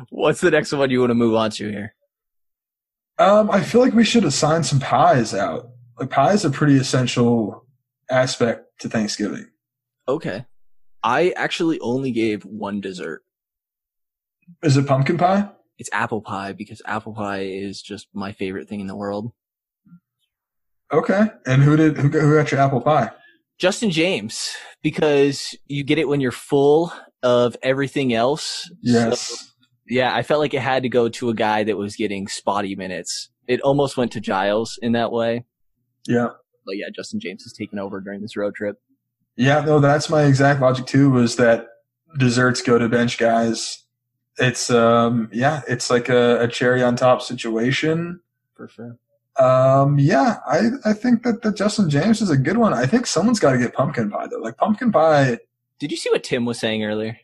what's 0.10 0.40
the 0.40 0.52
next 0.52 0.72
one 0.72 0.90
you 0.90 1.02
want 1.02 1.10
to 1.10 1.16
move 1.16 1.36
on 1.36 1.52
to 1.52 1.70
here? 1.70 1.94
Um, 3.18 3.52
I 3.52 3.62
feel 3.62 3.82
like 3.82 3.94
we 3.94 4.06
should 4.06 4.24
assign 4.24 4.64
some 4.64 4.80
pies 4.80 5.34
out. 5.34 5.70
like 6.00 6.10
pie 6.10 6.32
is 6.34 6.46
a 6.46 6.50
pretty 6.50 6.78
essential 6.78 7.66
aspect 8.10 8.66
to 8.80 8.90
Thanksgiving. 8.90 9.48
Okay. 10.08 10.46
I 11.04 11.34
actually 11.36 11.80
only 11.80 12.12
gave 12.12 12.44
one 12.44 12.82
dessert. 12.82 13.24
Is 14.64 14.78
it 14.78 14.88
pumpkin 14.88 15.18
pie? 15.18 15.50
It's 15.78 15.90
apple 15.94 16.22
pie 16.22 16.54
because 16.54 16.82
apple 16.86 17.14
pie 17.14 17.42
is 17.42 17.82
just 17.82 18.08
my 18.14 18.32
favorite 18.34 18.70
thing 18.70 18.82
in 18.82 18.88
the 18.88 18.96
world. 18.96 19.32
Okay. 20.92 21.28
And 21.46 21.64
who 21.64 21.76
did 21.76 21.98
who 21.98 22.10
got, 22.10 22.22
who 22.22 22.36
got 22.36 22.52
your 22.52 22.62
apple 22.62 22.82
pie? 22.82 23.10
Justin 23.58 23.92
James, 23.92 24.56
because 24.82 25.56
you 25.68 25.84
get 25.84 26.00
it 26.00 26.08
when 26.08 26.20
you're 26.20 26.32
full 26.32 26.92
of 27.24 27.56
everything 27.62 28.14
else. 28.14 28.70
Yes. 28.82 29.22
So, 29.22 29.46
yeah, 29.88 30.16
I 30.16 30.24
felt 30.24 30.40
like 30.40 30.54
it 30.54 30.62
had 30.62 30.84
to 30.84 30.90
go 30.90 31.10
to 31.10 31.30
a 31.30 31.34
guy 31.34 31.64
that 31.64 31.78
was 31.78 31.96
getting 31.96 32.28
spotty 32.28 32.76
minutes. 32.76 33.30
It 33.48 33.62
almost 33.62 33.98
went 33.98 34.12
to 34.14 34.20
Giles 34.20 34.80
in 34.82 34.94
that 34.94 35.12
way. 35.12 35.46
Yeah. 36.08 36.30
But 36.66 36.78
yeah, 36.78 36.88
Justin 36.96 37.20
James 37.20 37.44
has 37.44 37.54
taken 37.54 37.80
over 37.80 38.02
during 38.02 38.22
this 38.22 38.36
road 38.36 38.56
trip. 38.56 38.78
Yeah, 39.42 39.62
no, 39.62 39.80
that's 39.80 40.08
my 40.08 40.24
exact 40.26 40.62
logic 40.62 40.86
too. 40.86 41.10
Was 41.10 41.36
that 41.38 41.68
desserts 42.20 42.62
go 42.62 42.78
to 42.78 42.88
bench 42.88 43.18
guys? 43.18 43.84
It's 44.38 44.70
um, 44.70 45.30
yeah, 45.34 45.62
it's 45.68 45.90
like 45.90 46.10
a, 46.10 46.42
a 46.42 46.48
cherry 46.48 46.84
on 46.84 46.96
top 46.96 47.24
situation. 47.24 48.20
For 48.56 48.68
sure. 48.68 48.98
Um, 49.38 49.98
yeah, 49.98 50.38
I 50.48 50.70
I 50.86 50.94
think 50.94 51.24
that 51.24 51.42
the 51.42 51.52
Justin 51.52 51.90
James 51.90 52.22
is 52.22 52.30
a 52.30 52.38
good 52.38 52.58
one. 52.58 52.74
I 52.74 52.86
think 52.86 53.08
someone's 53.08 53.40
got 53.40 53.54
to 53.54 53.58
get 53.58 53.74
pumpkin 53.74 54.12
pie 54.12 54.28
though. 54.28 54.38
Like 54.38 54.58
pumpkin 54.58 54.92
pie. 54.92 55.40
Did 55.80 55.90
you 55.90 55.98
see 55.98 56.12
what 56.12 56.24
Tim 56.24 56.46
was 56.46 56.60
saying 56.60 56.84
earlier? 56.84 57.18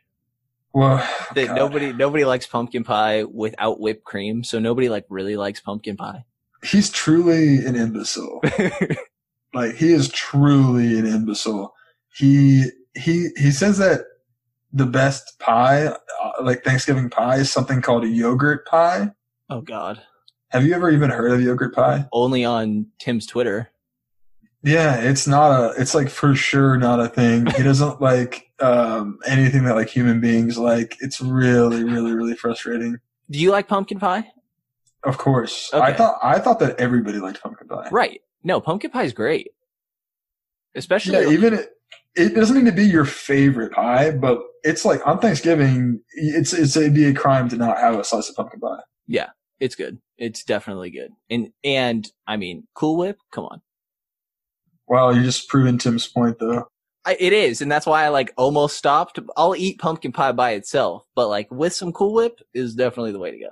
Well, 0.74 0.98
That 1.36 1.48
God. 1.48 1.56
nobody 1.56 1.94
nobody 1.94 2.26
likes 2.26 2.48
pumpkin 2.48 2.84
pie 2.84 3.26
without 3.26 3.80
whipped 3.80 4.06
cream, 4.06 4.44
so 4.44 4.58
nobody 4.58 4.90
like 4.90 5.06
really 5.10 5.36
likes 5.38 5.60
pumpkin 5.60 5.98
pie. 5.98 6.26
he's 6.64 6.90
truly 6.90 7.64
an 7.66 7.76
imbecile. 7.76 8.42
like 9.54 9.76
he 9.76 9.92
is 9.94 10.10
truly 10.10 10.98
an 10.98 11.06
imbecile. 11.06 11.74
He 12.18 12.66
he 12.96 13.30
he 13.38 13.52
says 13.52 13.78
that 13.78 14.02
the 14.74 14.86
best 14.86 15.40
pie, 15.40 15.88
uh, 15.88 16.32
like 16.42 16.64
Thanksgiving 16.64 17.10
pie, 17.10 17.38
is 17.38 17.52
something 17.52 17.82
called 17.82 18.04
a 18.04 18.08
yogurt 18.08 18.66
pie. 18.66 19.12
oh 19.50 19.62
God! 19.62 20.02
Have 20.50 20.66
you 20.66 20.74
ever 20.74 20.90
even 20.90 21.10
heard 21.10 21.32
of 21.32 21.42
yogurt 21.42 21.76
pie? 21.76 22.06
Only 22.12 22.44
on 22.44 22.88
Tim's 23.00 23.26
Twitter. 23.26 23.70
Yeah, 24.64 24.96
it's 24.98 25.28
not 25.28 25.52
a. 25.52 25.82
It's 25.82 25.94
like 25.94 26.10
for 26.10 26.36
sure 26.36 26.78
not 26.78 27.00
a 27.00 27.08
thing. 27.08 27.46
He 27.46 27.64
doesn't 27.64 28.02
like 28.10 28.52
um, 28.60 29.20
anything 29.28 29.64
that 29.66 29.76
like 29.76 29.90
human 29.90 30.20
beings 30.20 30.58
like. 30.58 30.98
It's 31.00 31.22
really, 31.22 31.84
really, 31.84 32.14
really 32.14 32.36
frustrating. 32.36 32.98
Do 33.30 33.40
you 33.40 33.52
like 33.52 33.68
pumpkin 33.68 34.00
pie? 34.00 34.32
Of 35.04 35.18
course, 35.18 35.72
I 35.74 35.94
thought 35.94 36.18
I 36.24 36.40
thought 36.40 36.60
that 36.60 36.80
everybody 36.80 37.20
liked 37.20 37.42
pumpkin 37.42 37.68
pie. 37.68 37.90
Right. 37.92 38.22
No, 38.44 38.60
pumpkin 38.60 38.92
pie 38.92 39.04
is 39.04 39.14
great. 39.14 39.50
Especially 40.76 41.14
Yeah, 41.14 41.30
even 41.30 41.66
it, 42.18 42.36
doesn't 42.36 42.58
need 42.58 42.70
to 42.70 42.76
be 42.76 42.86
your 42.86 43.06
favorite 43.06 43.72
pie, 43.72 44.12
but 44.12 44.40
it's 44.64 44.86
like 44.86 45.06
on 45.06 45.20
Thanksgiving, 45.20 46.02
it's 46.14 46.54
it's 46.54 46.76
it'd 46.76 46.94
be 46.94 47.06
a 47.06 47.14
crime 47.14 47.50
to 47.50 47.58
not 47.58 47.78
have 47.78 47.98
a 48.00 48.04
slice 48.04 48.30
of 48.30 48.36
pumpkin 48.36 48.60
pie. 48.60 48.80
yeah, 49.08 49.30
it's 49.60 49.76
good. 49.76 50.00
It's 50.18 50.44
definitely 50.44 50.90
good. 50.90 51.12
And 51.30 51.52
and 51.64 52.10
I 52.26 52.38
mean, 52.38 52.68
Cool 52.74 52.98
Whip, 52.98 53.18
come 53.32 53.46
on. 53.46 53.62
Wow, 54.88 55.12
you're 55.12 55.24
just 55.24 55.50
proving 55.50 55.78
Tim's 55.78 56.08
point 56.08 56.40
though. 56.40 56.68
I, 57.06 57.16
it 57.20 57.32
is, 57.32 57.62
and 57.62 57.72
that's 57.72 57.86
why 57.86 58.04
I 58.04 58.10
like 58.10 58.34
almost 58.36 58.78
stopped. 58.78 59.20
I'll 59.38 59.56
eat 59.56 59.80
pumpkin 59.80 60.12
pie 60.12 60.34
by 60.34 60.52
itself, 60.52 61.04
but 61.16 61.30
like 61.30 61.50
with 61.52 61.74
some 61.74 61.94
Cool 61.94 62.14
Whip 62.14 62.40
is 62.54 62.76
definitely 62.76 63.14
the 63.14 63.20
way 63.20 63.32
to 63.32 63.40
go. 63.40 63.50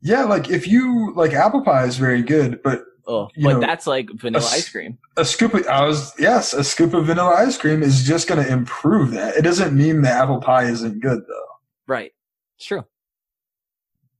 Yeah, 0.00 0.24
like 0.24 0.50
if 0.50 0.66
you 0.66 1.12
like 1.14 1.32
apple 1.32 1.62
pie 1.62 1.84
is 1.84 1.96
very 1.96 2.22
good, 2.22 2.62
but 2.62 2.82
Oh, 3.06 3.28
but 3.36 3.54
know, 3.54 3.60
that's 3.60 3.86
like 3.86 4.08
vanilla 4.14 4.44
a 4.44 4.48
ice 4.48 4.68
cream. 4.68 4.98
a 5.16 5.24
scoop 5.24 5.52
of 5.52 5.66
I 5.66 5.84
was 5.86 6.12
yes, 6.18 6.54
a 6.54 6.64
scoop 6.64 6.94
of 6.94 7.06
vanilla 7.06 7.34
ice 7.36 7.58
cream 7.58 7.82
is 7.82 8.02
just 8.02 8.28
going 8.28 8.42
to 8.42 8.50
improve 8.50 9.10
that. 9.10 9.36
It 9.36 9.42
doesn't 9.42 9.76
mean 9.76 10.02
the 10.02 10.10
apple 10.10 10.40
pie 10.40 10.64
isn't 10.64 11.00
good 11.00 11.20
though. 11.28 11.46
Right. 11.86 12.12
It's 12.56 12.64
true. 12.64 12.84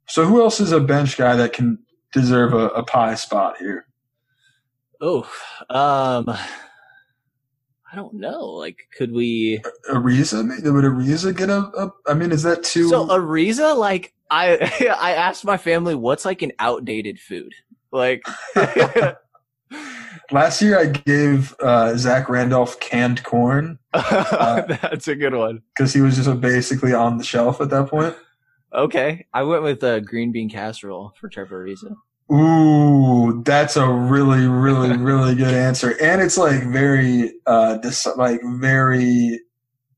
So 0.06 0.26
who 0.26 0.42
else 0.42 0.60
is 0.60 0.72
a 0.72 0.80
bench 0.80 1.16
guy 1.16 1.36
that 1.36 1.52
can 1.52 1.78
deserve 2.12 2.52
a, 2.52 2.68
a 2.68 2.82
pie 2.82 3.14
spot 3.14 3.56
here? 3.58 3.86
Oh, 5.00 5.22
um, 5.70 6.28
I 6.28 7.96
don't 7.96 8.14
know. 8.14 8.46
Like, 8.46 8.88
could 8.96 9.12
we? 9.12 9.62
Ariza, 9.90 10.46
would 10.72 10.84
Ariza 10.84 11.36
get 11.36 11.48
a, 11.50 11.58
a? 11.58 11.92
I 12.06 12.14
mean, 12.14 12.32
is 12.32 12.42
that 12.42 12.62
too? 12.62 12.88
So 12.88 13.06
Ariza, 13.06 13.76
like, 13.76 14.14
I 14.30 14.56
I 15.00 15.12
asked 15.12 15.44
my 15.44 15.56
family 15.56 15.94
what's 15.94 16.24
like 16.24 16.42
an 16.42 16.52
outdated 16.58 17.18
food. 17.18 17.54
Like, 17.94 18.24
Last 20.32 20.60
year, 20.62 20.78
I 20.78 20.86
gave 20.86 21.54
uh, 21.60 21.96
Zach 21.96 22.28
Randolph 22.28 22.80
canned 22.80 23.22
corn 23.24 23.78
that's 23.92 25.06
a 25.06 25.14
good 25.14 25.34
one. 25.34 25.62
because 25.76 25.92
he 25.92 26.00
was 26.00 26.16
just 26.16 26.40
basically 26.40 26.92
on 26.92 27.18
the 27.18 27.24
shelf 27.24 27.60
at 27.60 27.70
that 27.70 27.88
point. 27.88 28.16
Okay, 28.72 29.26
I 29.32 29.42
went 29.44 29.62
with 29.62 29.84
uh, 29.84 30.00
green 30.00 30.32
bean 30.32 30.50
casserole 30.50 31.12
for 31.20 31.28
Trevor 31.28 31.64
Ariza. 31.64 31.94
Ooh, 32.34 33.42
that's 33.44 33.76
a 33.76 33.86
really, 33.88 34.46
really, 34.48 34.96
really 34.96 35.34
good 35.36 35.54
answer, 35.54 35.94
and 36.02 36.20
it's 36.20 36.36
like 36.38 36.64
very, 36.64 37.34
uh, 37.46 37.78
dec- 37.82 38.16
like 38.16 38.40
very. 38.58 39.40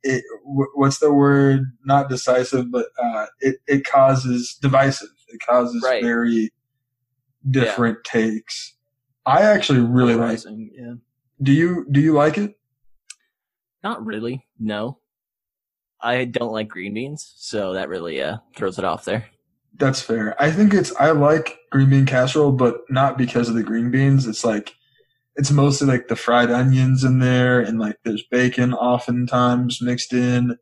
It, 0.03 0.23
wh- 0.45 0.77
what's 0.77 0.99
the 0.99 1.13
word? 1.13 1.63
Not 1.85 2.09
decisive, 2.11 2.71
but 2.71 2.87
uh, 3.03 3.27
it 3.41 3.57
it 3.67 3.85
causes 3.85 4.59
divisive. 4.61 5.09
It 5.29 5.41
causes 5.49 5.83
Right. 5.83 6.03
very 6.03 6.51
different 7.51 8.05
takes. 8.05 8.75
I 9.25 9.43
actually 9.43 9.81
really 9.81 10.15
like. 10.15 10.31
Rising, 10.31 10.71
yeah. 10.75 10.95
Do 11.43 11.53
you 11.53 11.87
do 11.91 12.01
you 12.01 12.13
like 12.13 12.39
it? 12.39 12.57
Not 13.83 14.05
really. 14.05 14.47
No, 14.59 14.99
I 16.01 16.25
don't 16.25 16.53
like 16.53 16.69
green 16.69 16.95
beans, 16.95 17.33
so 17.37 17.73
that 17.75 17.89
really 17.89 18.23
uh 18.23 18.39
throws 18.55 18.79
it 18.79 18.85
off 18.85 19.05
there. 19.05 19.27
That's 19.79 20.01
fair. 20.01 20.41
I 20.43 20.51
think 20.51 20.73
it's 20.73 20.95
I 20.97 21.11
like 21.11 21.59
green 21.71 21.91
bean 21.91 22.07
casserole, 22.07 22.53
but 22.53 22.79
not 22.89 23.19
because 23.19 23.49
of 23.49 23.55
the 23.55 23.63
green 23.63 23.91
beans. 23.91 24.27
It's 24.27 24.45
like 24.45 24.75
it's 25.35 25.51
mostly 25.51 25.87
like 25.87 26.09
the 26.09 26.17
fried 26.17 26.51
onions 26.51 27.05
in 27.05 27.19
there, 27.19 27.61
and 27.61 27.79
like 27.79 27.99
there's 28.05 28.25
bacon 28.31 28.73
oftentimes 28.73 29.83
mixed 29.83 30.13
in, 30.13 30.57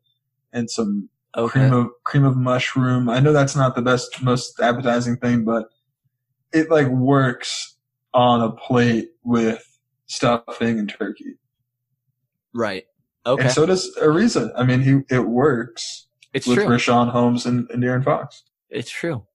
and 0.51 0.69
some 0.69 1.09
Okay. 1.37 1.51
cream 1.59 1.73
of 1.73 1.87
cream 2.05 2.23
of 2.23 2.37
mushroom. 2.37 3.09
I 3.09 3.19
know 3.19 3.33
that's 3.33 3.55
not 3.57 3.75
the 3.75 3.81
best, 3.81 4.21
most 4.21 4.57
appetizing 4.59 5.17
thing, 5.17 5.43
but 5.43 5.65
it 6.55 6.71
like 6.71 6.87
works 6.87 7.77
on 8.13 8.41
a 8.41 8.51
plate 8.51 9.09
with 9.23 9.63
stuffing 10.07 10.79
and 10.79 10.89
turkey. 10.89 11.35
Right. 12.53 12.85
Okay. 13.25 13.43
And 13.43 13.51
so 13.51 13.65
does 13.65 13.93
Ariza. 14.01 14.51
I 14.55 14.63
mean, 14.63 14.81
he 14.81 15.01
it 15.13 15.27
works 15.27 16.07
it's 16.33 16.47
with 16.47 16.57
true. 16.57 16.67
Richaun 16.67 17.11
Holmes 17.11 17.45
and, 17.45 17.69
and 17.71 17.83
De'Aaron 17.83 18.03
Fox. 18.03 18.43
It's 18.69 18.91
true. 18.91 19.25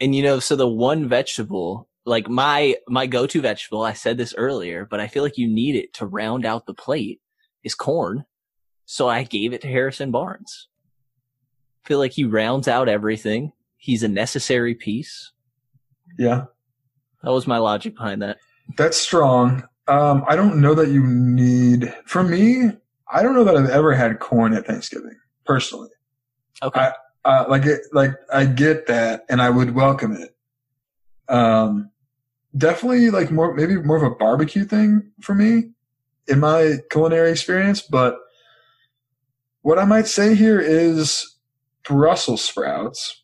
And 0.00 0.14
you 0.14 0.22
know, 0.22 0.40
so 0.40 0.56
the 0.56 0.68
one 0.68 1.08
vegetable, 1.08 1.88
like 2.04 2.28
my, 2.28 2.76
my 2.88 3.06
go-to 3.06 3.40
vegetable, 3.40 3.82
I 3.82 3.92
said 3.92 4.18
this 4.18 4.34
earlier, 4.36 4.86
but 4.88 5.00
I 5.00 5.08
feel 5.08 5.22
like 5.22 5.38
you 5.38 5.48
need 5.48 5.74
it 5.74 5.92
to 5.94 6.06
round 6.06 6.44
out 6.44 6.66
the 6.66 6.74
plate 6.74 7.20
is 7.64 7.74
corn. 7.74 8.24
So 8.84 9.08
I 9.08 9.24
gave 9.24 9.52
it 9.52 9.60
to 9.62 9.68
Harrison 9.68 10.10
Barnes. 10.10 10.68
feel 11.84 11.98
like 11.98 12.12
he 12.12 12.24
rounds 12.24 12.68
out 12.68 12.88
everything. 12.88 13.52
He's 13.76 14.02
a 14.02 14.08
necessary 14.08 14.74
piece. 14.74 15.32
Yeah. 16.18 16.44
That 17.22 17.32
was 17.32 17.46
my 17.46 17.58
logic 17.58 17.96
behind 17.96 18.22
that. 18.22 18.38
That's 18.76 18.96
strong. 18.96 19.66
Um, 19.88 20.24
I 20.28 20.36
don't 20.36 20.60
know 20.60 20.74
that 20.74 20.88
you 20.88 21.06
need. 21.06 21.94
For 22.04 22.22
me, 22.22 22.70
I 23.10 23.22
don't 23.22 23.34
know 23.34 23.44
that 23.44 23.56
I've 23.56 23.70
ever 23.70 23.94
had 23.94 24.18
corn 24.18 24.52
at 24.54 24.66
Thanksgiving 24.66 25.16
personally. 25.44 25.90
Okay. 26.62 26.90
Uh, 27.24 27.44
like 27.48 27.66
it, 27.66 27.80
like 27.92 28.12
I 28.32 28.46
get 28.46 28.86
that, 28.86 29.24
and 29.28 29.42
I 29.42 29.50
would 29.50 29.74
welcome 29.74 30.16
it. 30.16 30.36
Um, 31.28 31.90
definitely 32.56 33.10
like 33.10 33.30
more 33.30 33.54
maybe 33.54 33.76
more 33.76 33.96
of 33.96 34.02
a 34.02 34.14
barbecue 34.14 34.64
thing 34.64 35.10
for 35.20 35.34
me 35.34 35.70
in 36.28 36.40
my 36.40 36.76
culinary 36.90 37.30
experience. 37.30 37.82
But 37.82 38.16
what 39.62 39.78
I 39.78 39.84
might 39.84 40.06
say 40.06 40.34
here 40.34 40.60
is 40.60 41.36
Brussels 41.82 42.44
sprouts 42.44 43.22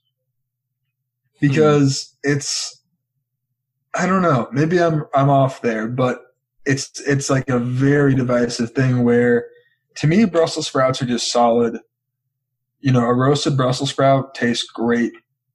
because 1.40 2.16
it's 2.22 2.81
I 3.94 4.06
don't 4.06 4.22
know. 4.22 4.48
Maybe 4.52 4.80
I'm 4.80 5.04
I'm 5.14 5.30
off 5.30 5.62
there, 5.62 5.86
but 5.88 6.22
it's 6.64 7.00
it's 7.00 7.28
like 7.28 7.48
a 7.48 7.58
very 7.58 8.14
divisive 8.14 8.72
thing 8.72 9.04
where 9.04 9.46
to 9.96 10.06
me 10.06 10.24
Brussels 10.24 10.66
sprouts 10.66 11.02
are 11.02 11.06
just 11.06 11.30
solid. 11.30 11.78
You 12.80 12.92
know, 12.92 13.04
a 13.04 13.14
roasted 13.14 13.56
Brussels 13.56 13.90
sprout 13.90 14.34
tastes 14.34 14.68
great, 14.70 15.12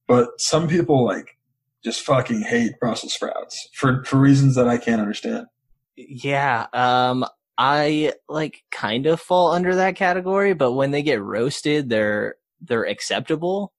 but 0.07 0.29
some 0.39 0.67
people 0.67 1.05
like 1.05 1.37
just 1.83 2.01
fucking 2.01 2.41
hate 2.41 2.79
Brussels 2.79 3.13
sprouts 3.13 3.69
for 3.73 4.03
for 4.03 4.17
reasons 4.17 4.55
that 4.55 4.67
I 4.67 4.77
can't 4.77 5.01
understand. 5.01 5.47
Yeah. 5.95 6.67
Um, 6.73 7.25
I 7.57 8.13
like 8.29 8.63
kind 8.71 9.07
of 9.07 9.19
fall 9.19 9.51
under 9.51 9.75
that 9.75 9.95
category, 9.95 10.53
but 10.53 10.73
when 10.73 10.91
they 10.91 11.01
get 11.01 11.21
roasted, 11.21 11.89
they're, 11.89 12.35
they're 12.61 12.85
acceptable. 12.85 13.73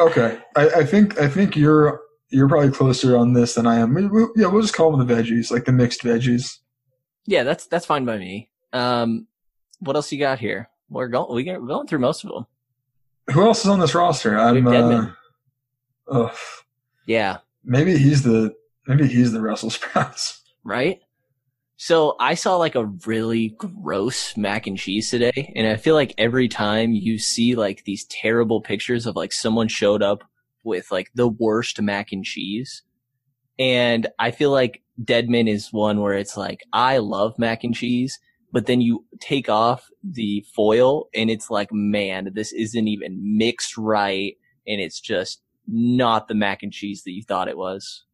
Okay, 0.00 0.38
I, 0.56 0.68
I 0.68 0.84
think 0.84 1.18
I 1.20 1.28
think 1.28 1.56
you're 1.56 2.00
you're 2.30 2.48
probably 2.48 2.70
closer 2.70 3.16
on 3.16 3.32
this 3.32 3.54
than 3.54 3.66
I 3.66 3.76
am. 3.76 3.94
We, 3.94 4.06
we, 4.06 4.26
yeah, 4.36 4.46
we'll 4.46 4.62
just 4.62 4.74
call 4.74 4.94
them 4.94 5.06
the 5.06 5.14
veggies, 5.14 5.50
like 5.50 5.64
the 5.64 5.72
mixed 5.72 6.02
veggies. 6.02 6.58
Yeah, 7.26 7.42
that's 7.42 7.66
that's 7.66 7.86
fine 7.86 8.04
by 8.04 8.18
me. 8.18 8.50
Um, 8.72 9.26
what 9.80 9.96
else 9.96 10.12
you 10.12 10.18
got 10.18 10.38
here? 10.38 10.68
We're 10.90 11.08
going 11.08 11.34
we 11.34 11.48
are 11.50 11.60
going 11.60 11.86
through 11.86 11.98
most 12.00 12.24
of 12.24 12.30
them. 12.30 12.46
Who 13.32 13.42
else 13.42 13.60
is 13.60 13.70
on 13.70 13.80
this 13.80 13.94
roster? 13.94 14.38
I'm. 14.38 14.64
Have 14.64 14.84
Uh, 14.84 15.10
ugh. 16.10 16.36
Yeah, 17.06 17.38
maybe 17.64 17.96
he's 17.96 18.22
the 18.22 18.54
maybe 18.86 19.06
he's 19.06 19.32
the 19.32 19.40
Russell 19.40 19.70
Sprouts. 19.78 20.42
right? 20.64 21.00
So 21.80 22.16
I 22.18 22.34
saw 22.34 22.56
like 22.56 22.74
a 22.74 22.86
really 23.06 23.50
gross 23.50 24.36
mac 24.36 24.66
and 24.66 24.76
cheese 24.76 25.10
today, 25.10 25.52
and 25.54 25.66
I 25.68 25.76
feel 25.76 25.94
like 25.94 26.12
every 26.18 26.48
time 26.48 26.92
you 26.92 27.18
see 27.18 27.54
like 27.54 27.84
these 27.84 28.04
terrible 28.06 28.60
pictures 28.60 29.06
of 29.06 29.14
like 29.14 29.32
someone 29.32 29.68
showed 29.68 30.02
up 30.02 30.24
with 30.68 30.92
like 30.92 31.10
the 31.14 31.28
worst 31.28 31.80
mac 31.80 32.12
and 32.12 32.24
cheese, 32.24 32.82
and 33.58 34.06
I 34.18 34.30
feel 34.30 34.52
like 34.52 34.82
Dedmon 35.02 35.48
is 35.48 35.72
one 35.72 36.00
where 36.00 36.14
it's 36.14 36.36
like 36.36 36.60
I 36.72 36.98
love 36.98 37.38
mac 37.38 37.64
and 37.64 37.74
cheese, 37.74 38.18
but 38.52 38.66
then 38.66 38.80
you 38.80 39.04
take 39.20 39.48
off 39.48 39.88
the 40.02 40.44
foil 40.54 41.08
and 41.14 41.30
it's 41.30 41.50
like, 41.50 41.72
man, 41.72 42.30
this 42.34 42.52
isn't 42.52 42.88
even 42.88 43.38
mixed 43.38 43.76
right, 43.76 44.36
and 44.66 44.80
it's 44.80 45.00
just 45.00 45.42
not 45.66 46.28
the 46.28 46.34
mac 46.34 46.62
and 46.62 46.72
cheese 46.72 47.02
that 47.04 47.12
you 47.12 47.22
thought 47.22 47.48
it 47.48 47.58
was. 47.58 48.04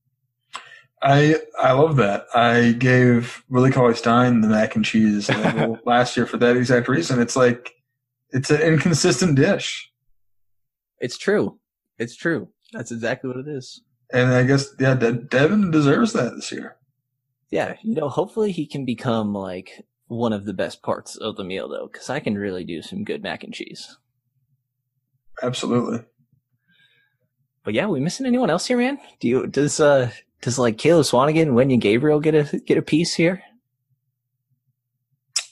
I 1.02 1.36
I 1.60 1.72
love 1.72 1.96
that. 1.96 2.26
I 2.34 2.72
gave 2.72 3.44
Willie 3.50 3.70
Cauley 3.70 3.94
Stein 3.94 4.40
the 4.40 4.48
mac 4.48 4.74
and 4.74 4.84
cheese 4.84 5.28
last 5.84 6.16
year 6.16 6.26
for 6.26 6.38
that 6.38 6.56
exact 6.56 6.88
reason. 6.88 7.20
It's 7.20 7.36
like 7.36 7.74
it's 8.30 8.50
an 8.50 8.60
inconsistent 8.60 9.36
dish, 9.36 9.92
It's 11.00 11.18
true. 11.18 11.60
It's 11.98 12.16
true. 12.16 12.48
That's 12.72 12.90
exactly 12.90 13.28
what 13.28 13.38
it 13.38 13.48
is. 13.48 13.82
and 14.12 14.32
I 14.32 14.42
guess 14.44 14.68
yeah, 14.80 14.94
De- 14.94 15.12
Devin 15.12 15.70
deserves 15.70 16.12
that 16.12 16.34
this 16.34 16.50
year. 16.52 16.76
Yeah, 17.50 17.76
you 17.82 17.94
know, 17.94 18.08
hopefully 18.08 18.50
he 18.52 18.66
can 18.66 18.84
become 18.84 19.32
like 19.32 19.84
one 20.08 20.32
of 20.32 20.44
the 20.44 20.52
best 20.52 20.82
parts 20.82 21.16
of 21.16 21.36
the 21.36 21.44
meal 21.44 21.68
though, 21.68 21.88
because 21.92 22.10
I 22.10 22.20
can 22.20 22.36
really 22.36 22.64
do 22.64 22.82
some 22.82 23.04
good 23.04 23.22
mac 23.22 23.44
and 23.44 23.54
cheese. 23.54 23.96
Absolutely. 25.42 26.04
But 27.64 27.74
yeah, 27.74 27.86
we 27.86 28.00
missing 28.00 28.26
anyone 28.26 28.50
else 28.50 28.66
here, 28.66 28.76
man? 28.78 28.98
Do 29.20 29.28
you 29.28 29.46
does 29.46 29.80
uh 29.80 30.10
does 30.42 30.58
like 30.58 30.78
Caleb 30.78 31.06
Swanigan 31.06 31.42
and 31.42 31.52
Wenyen 31.52 31.80
Gabriel 31.80 32.20
get 32.20 32.34
a 32.34 32.58
get 32.58 32.76
a 32.78 32.82
piece 32.82 33.14
here? 33.14 33.42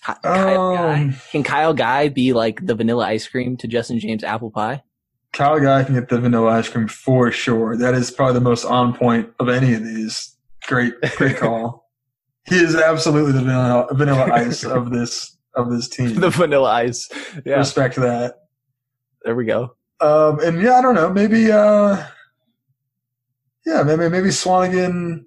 Kyle 0.04 0.74
Guy. 0.74 1.02
Um, 1.02 1.14
Can 1.30 1.42
Kyle 1.44 1.74
Guy 1.74 2.08
be 2.08 2.32
like 2.32 2.66
the 2.66 2.74
vanilla 2.74 3.06
ice 3.06 3.28
cream 3.28 3.56
to 3.58 3.68
Justin 3.68 4.00
James 4.00 4.24
apple 4.24 4.50
pie? 4.50 4.82
Kyle 5.32 5.58
Guy 5.60 5.84
can 5.84 5.94
get 5.94 6.08
the 6.08 6.20
vanilla 6.20 6.48
ice 6.50 6.68
cream 6.68 6.88
for 6.88 7.30
sure. 7.32 7.76
That 7.76 7.94
is 7.94 8.10
probably 8.10 8.34
the 8.34 8.40
most 8.40 8.64
on 8.64 8.94
point 8.94 9.30
of 9.40 9.48
any 9.48 9.72
of 9.74 9.82
these. 9.84 10.36
Great, 10.66 10.94
great 11.16 11.38
call. 11.38 11.88
he 12.48 12.56
is 12.56 12.76
absolutely 12.76 13.32
the 13.32 13.40
vanilla, 13.40 13.86
vanilla 13.92 14.30
ice 14.32 14.64
of 14.64 14.90
this 14.90 15.36
of 15.54 15.70
this 15.70 15.88
team. 15.88 16.14
the 16.20 16.30
vanilla 16.30 16.70
ice. 16.70 17.08
Yeah, 17.44 17.56
Respect 17.56 17.96
that. 17.96 18.36
there 19.24 19.34
we 19.34 19.44
go. 19.44 19.74
Um, 20.00 20.38
and 20.40 20.60
yeah, 20.60 20.74
I 20.74 20.82
don't 20.82 20.94
know. 20.94 21.10
Maybe, 21.12 21.50
uh, 21.52 22.04
yeah, 23.64 23.82
maybe 23.84 24.08
maybe 24.08 24.28
Swanigan. 24.28 25.24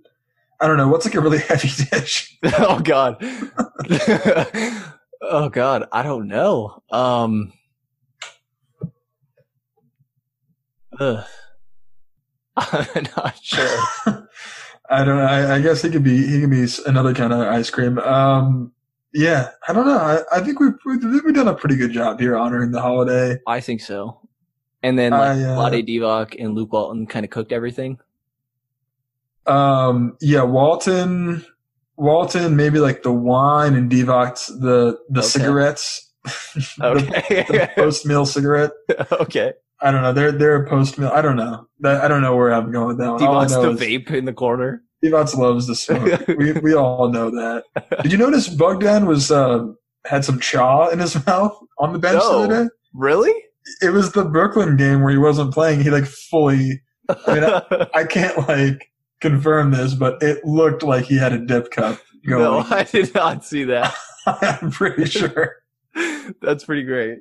I 0.59 0.67
don't 0.67 0.77
know. 0.77 0.87
What's 0.87 1.05
like 1.05 1.15
a 1.15 1.21
really 1.21 1.37
heavy 1.49 1.69
dish? 1.91 2.37
oh 2.59 2.79
god. 2.79 3.17
oh 5.21 5.49
god, 5.49 5.87
I 5.91 6.03
don't 6.03 6.27
know. 6.27 6.81
Um 6.91 7.53
ugh. 10.99 11.23
I'm 12.57 13.07
not 13.17 13.35
sure. 13.41 13.79
I 14.89 15.03
don't 15.03 15.17
know. 15.17 15.23
I, 15.25 15.55
I 15.55 15.61
guess 15.61 15.81
he 15.81 15.89
could 15.89 16.03
be 16.03 16.25
he 16.25 16.41
could 16.41 16.51
be 16.51 16.65
another 16.85 17.13
kind 17.13 17.33
of 17.33 17.39
ice 17.41 17.69
cream. 17.69 17.97
Um, 17.99 18.71
yeah, 19.13 19.49
I 19.67 19.73
don't 19.73 19.85
know. 19.87 19.97
I, 19.97 20.19
I 20.31 20.41
think 20.41 20.59
we've 20.59 20.73
we've 20.85 21.03
we've 21.23 21.33
done 21.35 21.47
a 21.47 21.55
pretty 21.55 21.75
good 21.75 21.91
job 21.91 22.19
here 22.19 22.37
honoring 22.37 22.71
the 22.71 22.81
holiday. 22.81 23.37
I 23.47 23.59
think 23.61 23.81
so. 23.81 24.19
And 24.83 24.99
then 24.99 25.11
like 25.13 25.37
I, 25.37 25.43
uh, 25.43 25.69
Divac 25.71 26.35
and 26.37 26.53
Luke 26.53 26.71
Walton 26.71 27.07
kind 27.07 27.25
of 27.25 27.31
cooked 27.31 27.51
everything. 27.51 27.97
Um, 29.47 30.17
yeah, 30.21 30.43
Walton, 30.43 31.43
Walton, 31.97 32.55
maybe 32.55 32.79
like 32.79 33.03
the 33.03 33.11
wine 33.11 33.73
and 33.75 33.91
Divac, 33.91 34.45
the 34.59 34.99
the 35.09 35.19
Okay. 35.21 35.27
cigarettes, 35.27 36.11
the, 36.77 37.13
Okay. 37.31 37.69
post 37.75 38.05
meal 38.05 38.25
cigarette. 38.25 38.71
okay. 39.11 39.53
I 39.81 39.91
don't 39.91 40.01
know. 40.01 40.13
They're 40.13 40.31
they're 40.31 40.63
a 40.63 40.69
post 40.69 40.97
mill. 40.97 41.11
I 41.11 41.21
don't 41.21 41.35
know. 41.35 41.67
That, 41.79 42.01
I 42.03 42.07
don't 42.07 42.21
know 42.21 42.35
where 42.35 42.53
I'm 42.53 42.71
going 42.71 42.87
with 42.87 42.97
that 42.99 43.11
one. 43.11 43.23
All 43.23 43.39
I 43.39 43.45
Divac's 43.45 43.51
know 43.53 43.73
the 43.73 43.85
is 43.85 44.03
vape 44.05 44.11
in 44.11 44.25
the 44.25 44.33
corner. 44.33 44.83
Divac 45.03 45.35
loves 45.35 45.67
to 45.67 45.75
smoke. 45.75 46.27
we 46.37 46.53
we 46.53 46.73
all 46.73 47.09
know 47.09 47.29
that. 47.29 47.63
Did 48.01 48.11
you 48.11 48.17
notice 48.17 48.47
Bogdan 48.47 49.05
was 49.05 49.31
uh, 49.31 49.65
had 50.05 50.25
some 50.25 50.39
chaw 50.39 50.89
in 50.89 50.99
his 50.99 51.25
mouth 51.27 51.57
on 51.79 51.93
the 51.93 51.99
bench 51.99 52.21
the 52.21 52.29
other 52.29 52.63
day? 52.65 52.69
Really? 52.93 53.33
It 53.81 53.89
was 53.89 54.11
the 54.11 54.23
Brooklyn 54.23 54.77
game 54.77 55.01
where 55.01 55.11
he 55.11 55.17
wasn't 55.17 55.53
playing. 55.53 55.81
He 55.81 55.89
like 55.89 56.05
fully. 56.05 56.81
I 57.09 57.33
mean, 57.33 57.43
I, 57.43 57.87
I 57.93 58.03
can't 58.05 58.47
like 58.47 58.91
confirm 59.21 59.71
this, 59.71 59.93
but 59.93 60.21
it 60.21 60.43
looked 60.45 60.83
like 60.83 61.05
he 61.05 61.17
had 61.17 61.33
a 61.33 61.39
dip 61.39 61.71
cup 61.71 61.99
going. 62.27 62.43
no, 62.43 62.59
I 62.69 62.83
did 62.83 63.13
not 63.13 63.43
see 63.43 63.65
that. 63.65 63.93
I'm 64.25 64.71
pretty 64.71 65.05
sure. 65.05 65.55
That's 66.41 66.63
pretty 66.63 66.83
great. 66.83 67.19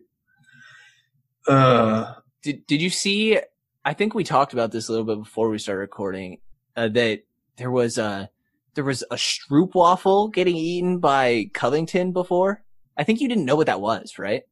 Uh, 1.46 2.14
Did 2.44 2.66
Did 2.66 2.80
you 2.80 2.90
see? 2.90 3.40
I 3.84 3.92
think 3.92 4.14
we 4.14 4.22
talked 4.22 4.52
about 4.52 4.70
this 4.70 4.88
a 4.88 4.92
little 4.92 5.06
bit 5.06 5.18
before 5.18 5.48
we 5.48 5.58
started 5.58 5.80
recording. 5.80 6.38
Uh, 6.76 6.88
that 6.88 7.22
there 7.56 7.70
was 7.70 7.98
a 7.98 8.30
there 8.74 8.84
was 8.84 9.02
a 9.10 9.16
Stroop 9.16 9.74
waffle 9.74 10.28
getting 10.28 10.56
eaten 10.56 10.98
by 10.98 11.50
Covington 11.52 12.12
before. 12.12 12.62
I 12.96 13.02
think 13.02 13.20
you 13.20 13.28
didn't 13.28 13.44
know 13.44 13.56
what 13.56 13.66
that 13.66 13.80
was, 13.80 14.18
right? 14.18 14.44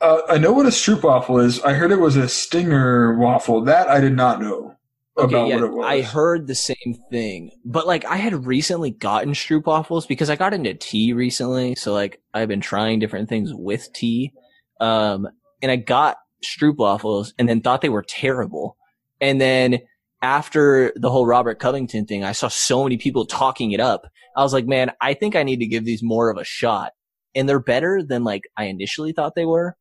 uh, 0.00 0.22
I 0.28 0.38
know 0.38 0.52
what 0.52 0.66
a 0.66 0.70
stroop 0.70 1.02
waffle 1.02 1.38
is. 1.38 1.60
I 1.60 1.74
heard 1.74 1.92
it 1.92 2.00
was 2.00 2.16
a 2.16 2.28
stinger 2.28 3.16
waffle. 3.16 3.62
That 3.64 3.88
I 3.88 4.00
did 4.00 4.14
not 4.14 4.40
know 4.40 4.74
about 5.16 5.48
yeah, 5.48 5.56
what 5.56 5.64
it 5.64 5.72
was. 5.72 5.86
I 5.86 6.00
heard 6.02 6.46
the 6.46 6.54
same 6.54 6.98
thing, 7.10 7.50
but 7.64 7.86
like 7.86 8.04
I 8.06 8.16
had 8.16 8.46
recently 8.46 8.90
gotten 8.90 9.32
Stroop 9.32 9.66
waffles 9.66 10.06
because 10.06 10.30
I 10.30 10.36
got 10.36 10.54
into 10.54 10.72
tea 10.74 11.12
recently. 11.12 11.74
So 11.74 11.92
like 11.92 12.20
I've 12.32 12.48
been 12.48 12.62
trying 12.62 12.98
different 12.98 13.28
things 13.28 13.52
with 13.52 13.92
tea. 13.92 14.32
Um, 14.80 15.28
and 15.62 15.70
I 15.70 15.76
got 15.76 16.16
Stroop 16.44 16.76
waffles 16.76 17.34
and 17.38 17.48
then 17.48 17.60
thought 17.60 17.80
they 17.80 17.88
were 17.88 18.02
terrible. 18.02 18.76
And 19.20 19.40
then 19.40 19.80
after 20.22 20.92
the 20.96 21.10
whole 21.10 21.26
Robert 21.26 21.58
Covington 21.58 22.06
thing, 22.06 22.24
I 22.24 22.32
saw 22.32 22.48
so 22.48 22.82
many 22.82 22.96
people 22.96 23.26
talking 23.26 23.72
it 23.72 23.80
up. 23.80 24.06
I 24.36 24.42
was 24.42 24.52
like, 24.52 24.66
man, 24.66 24.92
I 25.00 25.14
think 25.14 25.34
I 25.34 25.42
need 25.42 25.58
to 25.58 25.66
give 25.66 25.84
these 25.84 26.02
more 26.02 26.30
of 26.30 26.38
a 26.38 26.44
shot. 26.44 26.92
And 27.34 27.48
they're 27.48 27.60
better 27.60 28.02
than 28.02 28.24
like 28.24 28.42
I 28.56 28.64
initially 28.64 29.12
thought 29.12 29.34
they 29.34 29.44
were. 29.44 29.76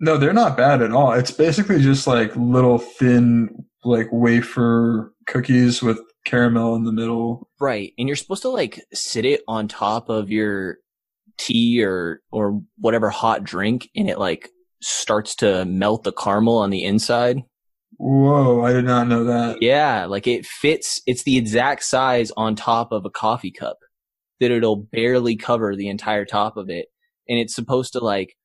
No, 0.00 0.16
they're 0.16 0.32
not 0.32 0.56
bad 0.56 0.82
at 0.82 0.92
all. 0.92 1.12
It's 1.12 1.30
basically 1.30 1.80
just 1.80 2.06
like 2.06 2.34
little 2.36 2.78
thin, 2.78 3.64
like 3.84 4.08
wafer 4.12 5.12
cookies 5.26 5.82
with 5.82 5.98
caramel 6.24 6.76
in 6.76 6.84
the 6.84 6.92
middle. 6.92 7.48
Right. 7.60 7.92
And 7.98 8.08
you're 8.08 8.16
supposed 8.16 8.42
to 8.42 8.48
like 8.48 8.80
sit 8.92 9.24
it 9.24 9.42
on 9.48 9.66
top 9.66 10.08
of 10.08 10.30
your 10.30 10.78
tea 11.36 11.82
or, 11.82 12.20
or 12.30 12.60
whatever 12.76 13.10
hot 13.10 13.44
drink 13.44 13.88
and 13.96 14.08
it 14.08 14.18
like 14.18 14.50
starts 14.80 15.34
to 15.36 15.64
melt 15.64 16.04
the 16.04 16.12
caramel 16.12 16.58
on 16.58 16.70
the 16.70 16.84
inside. 16.84 17.42
Whoa, 17.96 18.62
I 18.62 18.72
did 18.72 18.84
not 18.84 19.08
know 19.08 19.24
that. 19.24 19.60
Yeah. 19.60 20.04
Like 20.06 20.26
it 20.26 20.46
fits. 20.46 21.02
It's 21.06 21.24
the 21.24 21.36
exact 21.36 21.82
size 21.82 22.30
on 22.36 22.54
top 22.54 22.92
of 22.92 23.04
a 23.04 23.10
coffee 23.10 23.50
cup 23.50 23.78
that 24.40 24.52
it'll 24.52 24.76
barely 24.76 25.36
cover 25.36 25.74
the 25.74 25.88
entire 25.88 26.24
top 26.24 26.56
of 26.56 26.70
it. 26.70 26.86
And 27.28 27.38
it's 27.38 27.54
supposed 27.54 27.92
to 27.94 27.98
like 27.98 28.36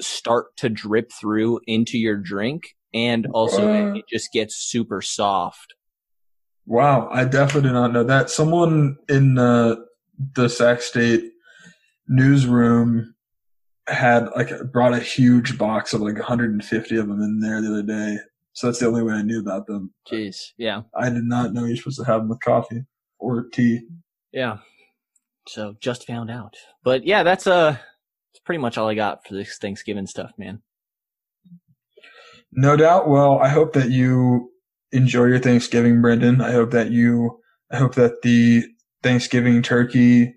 start 0.00 0.56
to 0.56 0.68
drip 0.68 1.10
through 1.12 1.60
into 1.66 1.98
your 1.98 2.16
drink. 2.16 2.62
And 2.94 3.26
also 3.32 3.72
it, 3.74 3.98
it 3.98 4.04
just 4.08 4.32
gets 4.32 4.56
super 4.56 5.02
soft. 5.02 5.74
Wow, 6.64 7.08
I 7.10 7.24
definitely 7.24 7.68
did 7.68 7.74
not 7.74 7.92
know 7.92 8.04
that. 8.04 8.30
Someone 8.30 8.96
in 9.08 9.38
uh, 9.38 9.76
the 10.34 10.48
Sac 10.48 10.80
State 10.80 11.24
newsroom 12.08 13.14
had 13.88 14.28
like 14.36 14.50
brought 14.72 14.94
a 14.94 15.00
huge 15.00 15.58
box 15.58 15.94
of 15.94 16.00
like 16.00 16.16
150 16.16 16.96
of 16.96 17.08
them 17.08 17.20
in 17.22 17.40
there 17.40 17.60
the 17.60 17.68
other 17.68 17.82
day. 17.82 18.18
So 18.52 18.66
that's 18.66 18.80
the 18.80 18.86
only 18.86 19.02
way 19.02 19.14
I 19.14 19.22
knew 19.22 19.40
about 19.40 19.66
them. 19.66 19.92
Jeez. 20.10 20.52
Yeah. 20.56 20.82
I 20.94 21.10
did 21.10 21.24
not 21.24 21.52
know 21.52 21.64
you're 21.64 21.76
supposed 21.76 21.98
to 21.98 22.04
have 22.04 22.20
them 22.20 22.28
with 22.28 22.40
coffee 22.40 22.84
or 23.18 23.46
tea. 23.52 23.80
Yeah. 24.32 24.58
So 25.46 25.76
just 25.80 26.06
found 26.06 26.30
out. 26.30 26.54
But 26.82 27.06
yeah, 27.06 27.22
that's 27.22 27.46
uh 27.46 27.72
that's 27.72 28.44
pretty 28.44 28.58
much 28.58 28.76
all 28.76 28.88
I 28.88 28.94
got 28.94 29.26
for 29.26 29.34
this 29.34 29.58
Thanksgiving 29.58 30.06
stuff, 30.06 30.32
man. 30.36 30.62
No 32.52 32.76
doubt. 32.76 33.08
Well, 33.08 33.38
I 33.38 33.48
hope 33.48 33.72
that 33.74 33.90
you 33.90 34.50
enjoy 34.92 35.24
your 35.24 35.38
Thanksgiving, 35.38 36.00
Brendan. 36.00 36.40
I 36.40 36.52
hope 36.52 36.70
that 36.70 36.90
you, 36.90 37.40
I 37.70 37.76
hope 37.76 37.94
that 37.96 38.22
the 38.22 38.64
Thanksgiving 39.02 39.62
turkey 39.62 40.34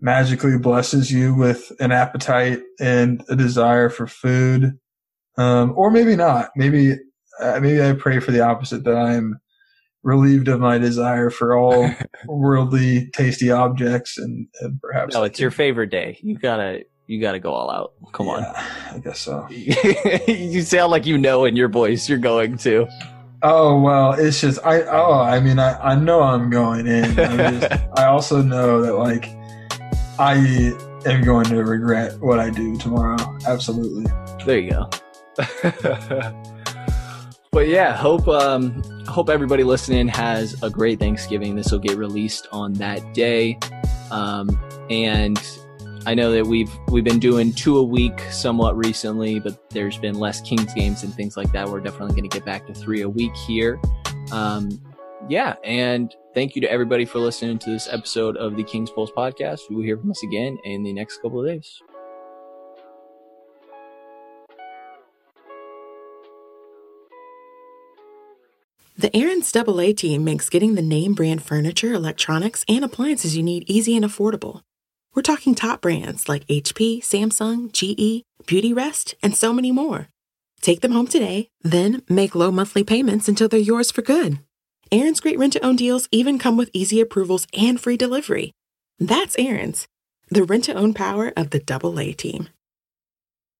magically 0.00 0.58
blesses 0.58 1.10
you 1.10 1.34
with 1.34 1.72
an 1.80 1.92
appetite 1.92 2.62
and 2.78 3.22
a 3.28 3.36
desire 3.36 3.88
for 3.88 4.06
food. 4.06 4.78
Um, 5.36 5.72
or 5.76 5.90
maybe 5.90 6.16
not. 6.16 6.50
Maybe, 6.56 6.94
uh, 7.40 7.60
maybe 7.60 7.82
I 7.82 7.92
pray 7.92 8.18
for 8.20 8.30
the 8.30 8.40
opposite 8.40 8.84
that 8.84 8.96
I 8.96 9.14
am 9.14 9.40
relieved 10.02 10.48
of 10.48 10.60
my 10.60 10.78
desire 10.78 11.30
for 11.30 11.56
all 11.56 11.90
worldly, 12.26 13.10
tasty 13.12 13.50
objects, 13.50 14.18
and, 14.18 14.48
and 14.60 14.80
perhaps 14.80 15.14
No, 15.14 15.22
it's 15.22 15.40
your 15.40 15.50
favorite 15.50 15.90
day. 15.90 16.18
You 16.22 16.36
gotta 16.36 16.84
you 17.06 17.20
gotta 17.20 17.38
go 17.38 17.52
all 17.52 17.70
out. 17.70 17.92
Come 18.12 18.28
Yeah, 18.28 18.52
I 18.92 18.98
guess 18.98 19.20
so. 19.20 19.46
you 19.50 20.62
sound 20.62 20.90
like 20.90 21.06
you 21.06 21.18
know 21.18 21.44
in 21.44 21.56
your 21.56 21.68
voice 21.68 22.08
you're 22.08 22.18
going 22.18 22.56
to. 22.58 22.88
Oh 23.42 23.80
well, 23.80 24.12
it's 24.12 24.40
just 24.40 24.64
I. 24.64 24.82
Oh, 24.82 25.20
I 25.20 25.40
mean, 25.40 25.58
I, 25.58 25.78
I 25.80 25.94
know 25.94 26.22
I'm 26.22 26.50
going 26.50 26.86
in. 26.86 27.18
I'm 27.18 27.38
just, 27.60 27.72
I 27.96 28.06
also 28.06 28.42
know 28.42 28.82
that 28.82 28.94
like 28.94 29.39
I 30.20 30.34
am 31.06 31.24
going 31.24 31.46
to 31.46 31.64
regret 31.64 32.20
what 32.20 32.38
I 32.38 32.50
do 32.50 32.76
tomorrow. 32.76 33.16
Absolutely. 33.46 34.04
There 34.44 34.58
you 34.58 34.70
go. 34.70 34.90
but 37.50 37.68
yeah, 37.68 37.96
hope 37.96 38.28
um 38.28 38.82
hope 39.06 39.30
everybody 39.30 39.64
listening 39.64 40.08
has 40.08 40.62
a 40.62 40.68
great 40.68 40.98
Thanksgiving. 40.98 41.56
This 41.56 41.72
will 41.72 41.78
get 41.78 41.96
released 41.96 42.48
on 42.52 42.74
that 42.74 43.14
day. 43.14 43.58
Um 44.10 44.60
and 44.90 45.42
I 46.04 46.12
know 46.12 46.32
that 46.32 46.46
we've 46.46 46.70
we've 46.88 47.02
been 47.02 47.18
doing 47.18 47.50
two 47.50 47.78
a 47.78 47.82
week 47.82 48.20
somewhat 48.30 48.76
recently, 48.76 49.38
but 49.38 49.70
there's 49.70 49.96
been 49.96 50.18
less 50.18 50.42
Kings 50.42 50.74
games 50.74 51.02
and 51.02 51.14
things 51.14 51.34
like 51.34 51.50
that. 51.52 51.66
We're 51.66 51.80
definitely 51.80 52.14
going 52.14 52.28
to 52.28 52.36
get 52.36 52.44
back 52.44 52.66
to 52.66 52.74
three 52.74 53.00
a 53.00 53.08
week 53.08 53.34
here. 53.36 53.80
Um, 54.32 54.82
yeah, 55.30 55.54
and 55.62 56.12
thank 56.34 56.56
you 56.56 56.60
to 56.60 56.68
everybody 56.68 57.04
for 57.04 57.20
listening 57.20 57.56
to 57.60 57.70
this 57.70 57.88
episode 57.88 58.36
of 58.36 58.56
the 58.56 58.64
Kings 58.64 58.90
Pulse 58.90 59.12
podcast. 59.12 59.60
We 59.70 59.76
will 59.76 59.84
hear 59.84 59.96
from 59.96 60.10
us 60.10 60.20
again 60.24 60.58
in 60.64 60.82
the 60.82 60.92
next 60.92 61.22
couple 61.22 61.40
of 61.40 61.46
days. 61.46 61.80
The 68.98 69.16
Aaron's 69.16 69.54
AA 69.54 69.92
team 69.96 70.24
makes 70.24 70.50
getting 70.50 70.74
the 70.74 70.82
name 70.82 71.14
brand 71.14 71.44
furniture, 71.44 71.92
electronics, 71.92 72.64
and 72.68 72.84
appliances 72.84 73.36
you 73.36 73.44
need 73.44 73.70
easy 73.70 73.94
and 73.94 74.04
affordable. 74.04 74.62
We're 75.14 75.22
talking 75.22 75.54
top 75.54 75.80
brands 75.80 76.28
like 76.28 76.44
HP, 76.48 77.04
Samsung, 77.04 77.70
GE, 77.70 78.24
Beautyrest, 78.46 79.14
and 79.22 79.36
so 79.36 79.52
many 79.52 79.70
more. 79.70 80.08
Take 80.60 80.80
them 80.80 80.90
home 80.90 81.06
today, 81.06 81.50
then 81.62 82.02
make 82.08 82.34
low 82.34 82.50
monthly 82.50 82.82
payments 82.82 83.28
until 83.28 83.48
they're 83.48 83.60
yours 83.60 83.92
for 83.92 84.02
good. 84.02 84.40
Aaron's 84.92 85.20
great 85.20 85.38
rent 85.38 85.52
to 85.52 85.64
own 85.64 85.76
deals 85.76 86.08
even 86.10 86.36
come 86.36 86.56
with 86.56 86.70
easy 86.72 87.00
approvals 87.00 87.46
and 87.56 87.80
free 87.80 87.96
delivery. 87.96 88.50
That's 88.98 89.36
Aaron's, 89.38 89.86
the 90.30 90.42
rent 90.42 90.64
to 90.64 90.74
own 90.74 90.94
power 90.94 91.32
of 91.36 91.50
the 91.50 91.62
AA 91.70 92.12
team. 92.16 92.48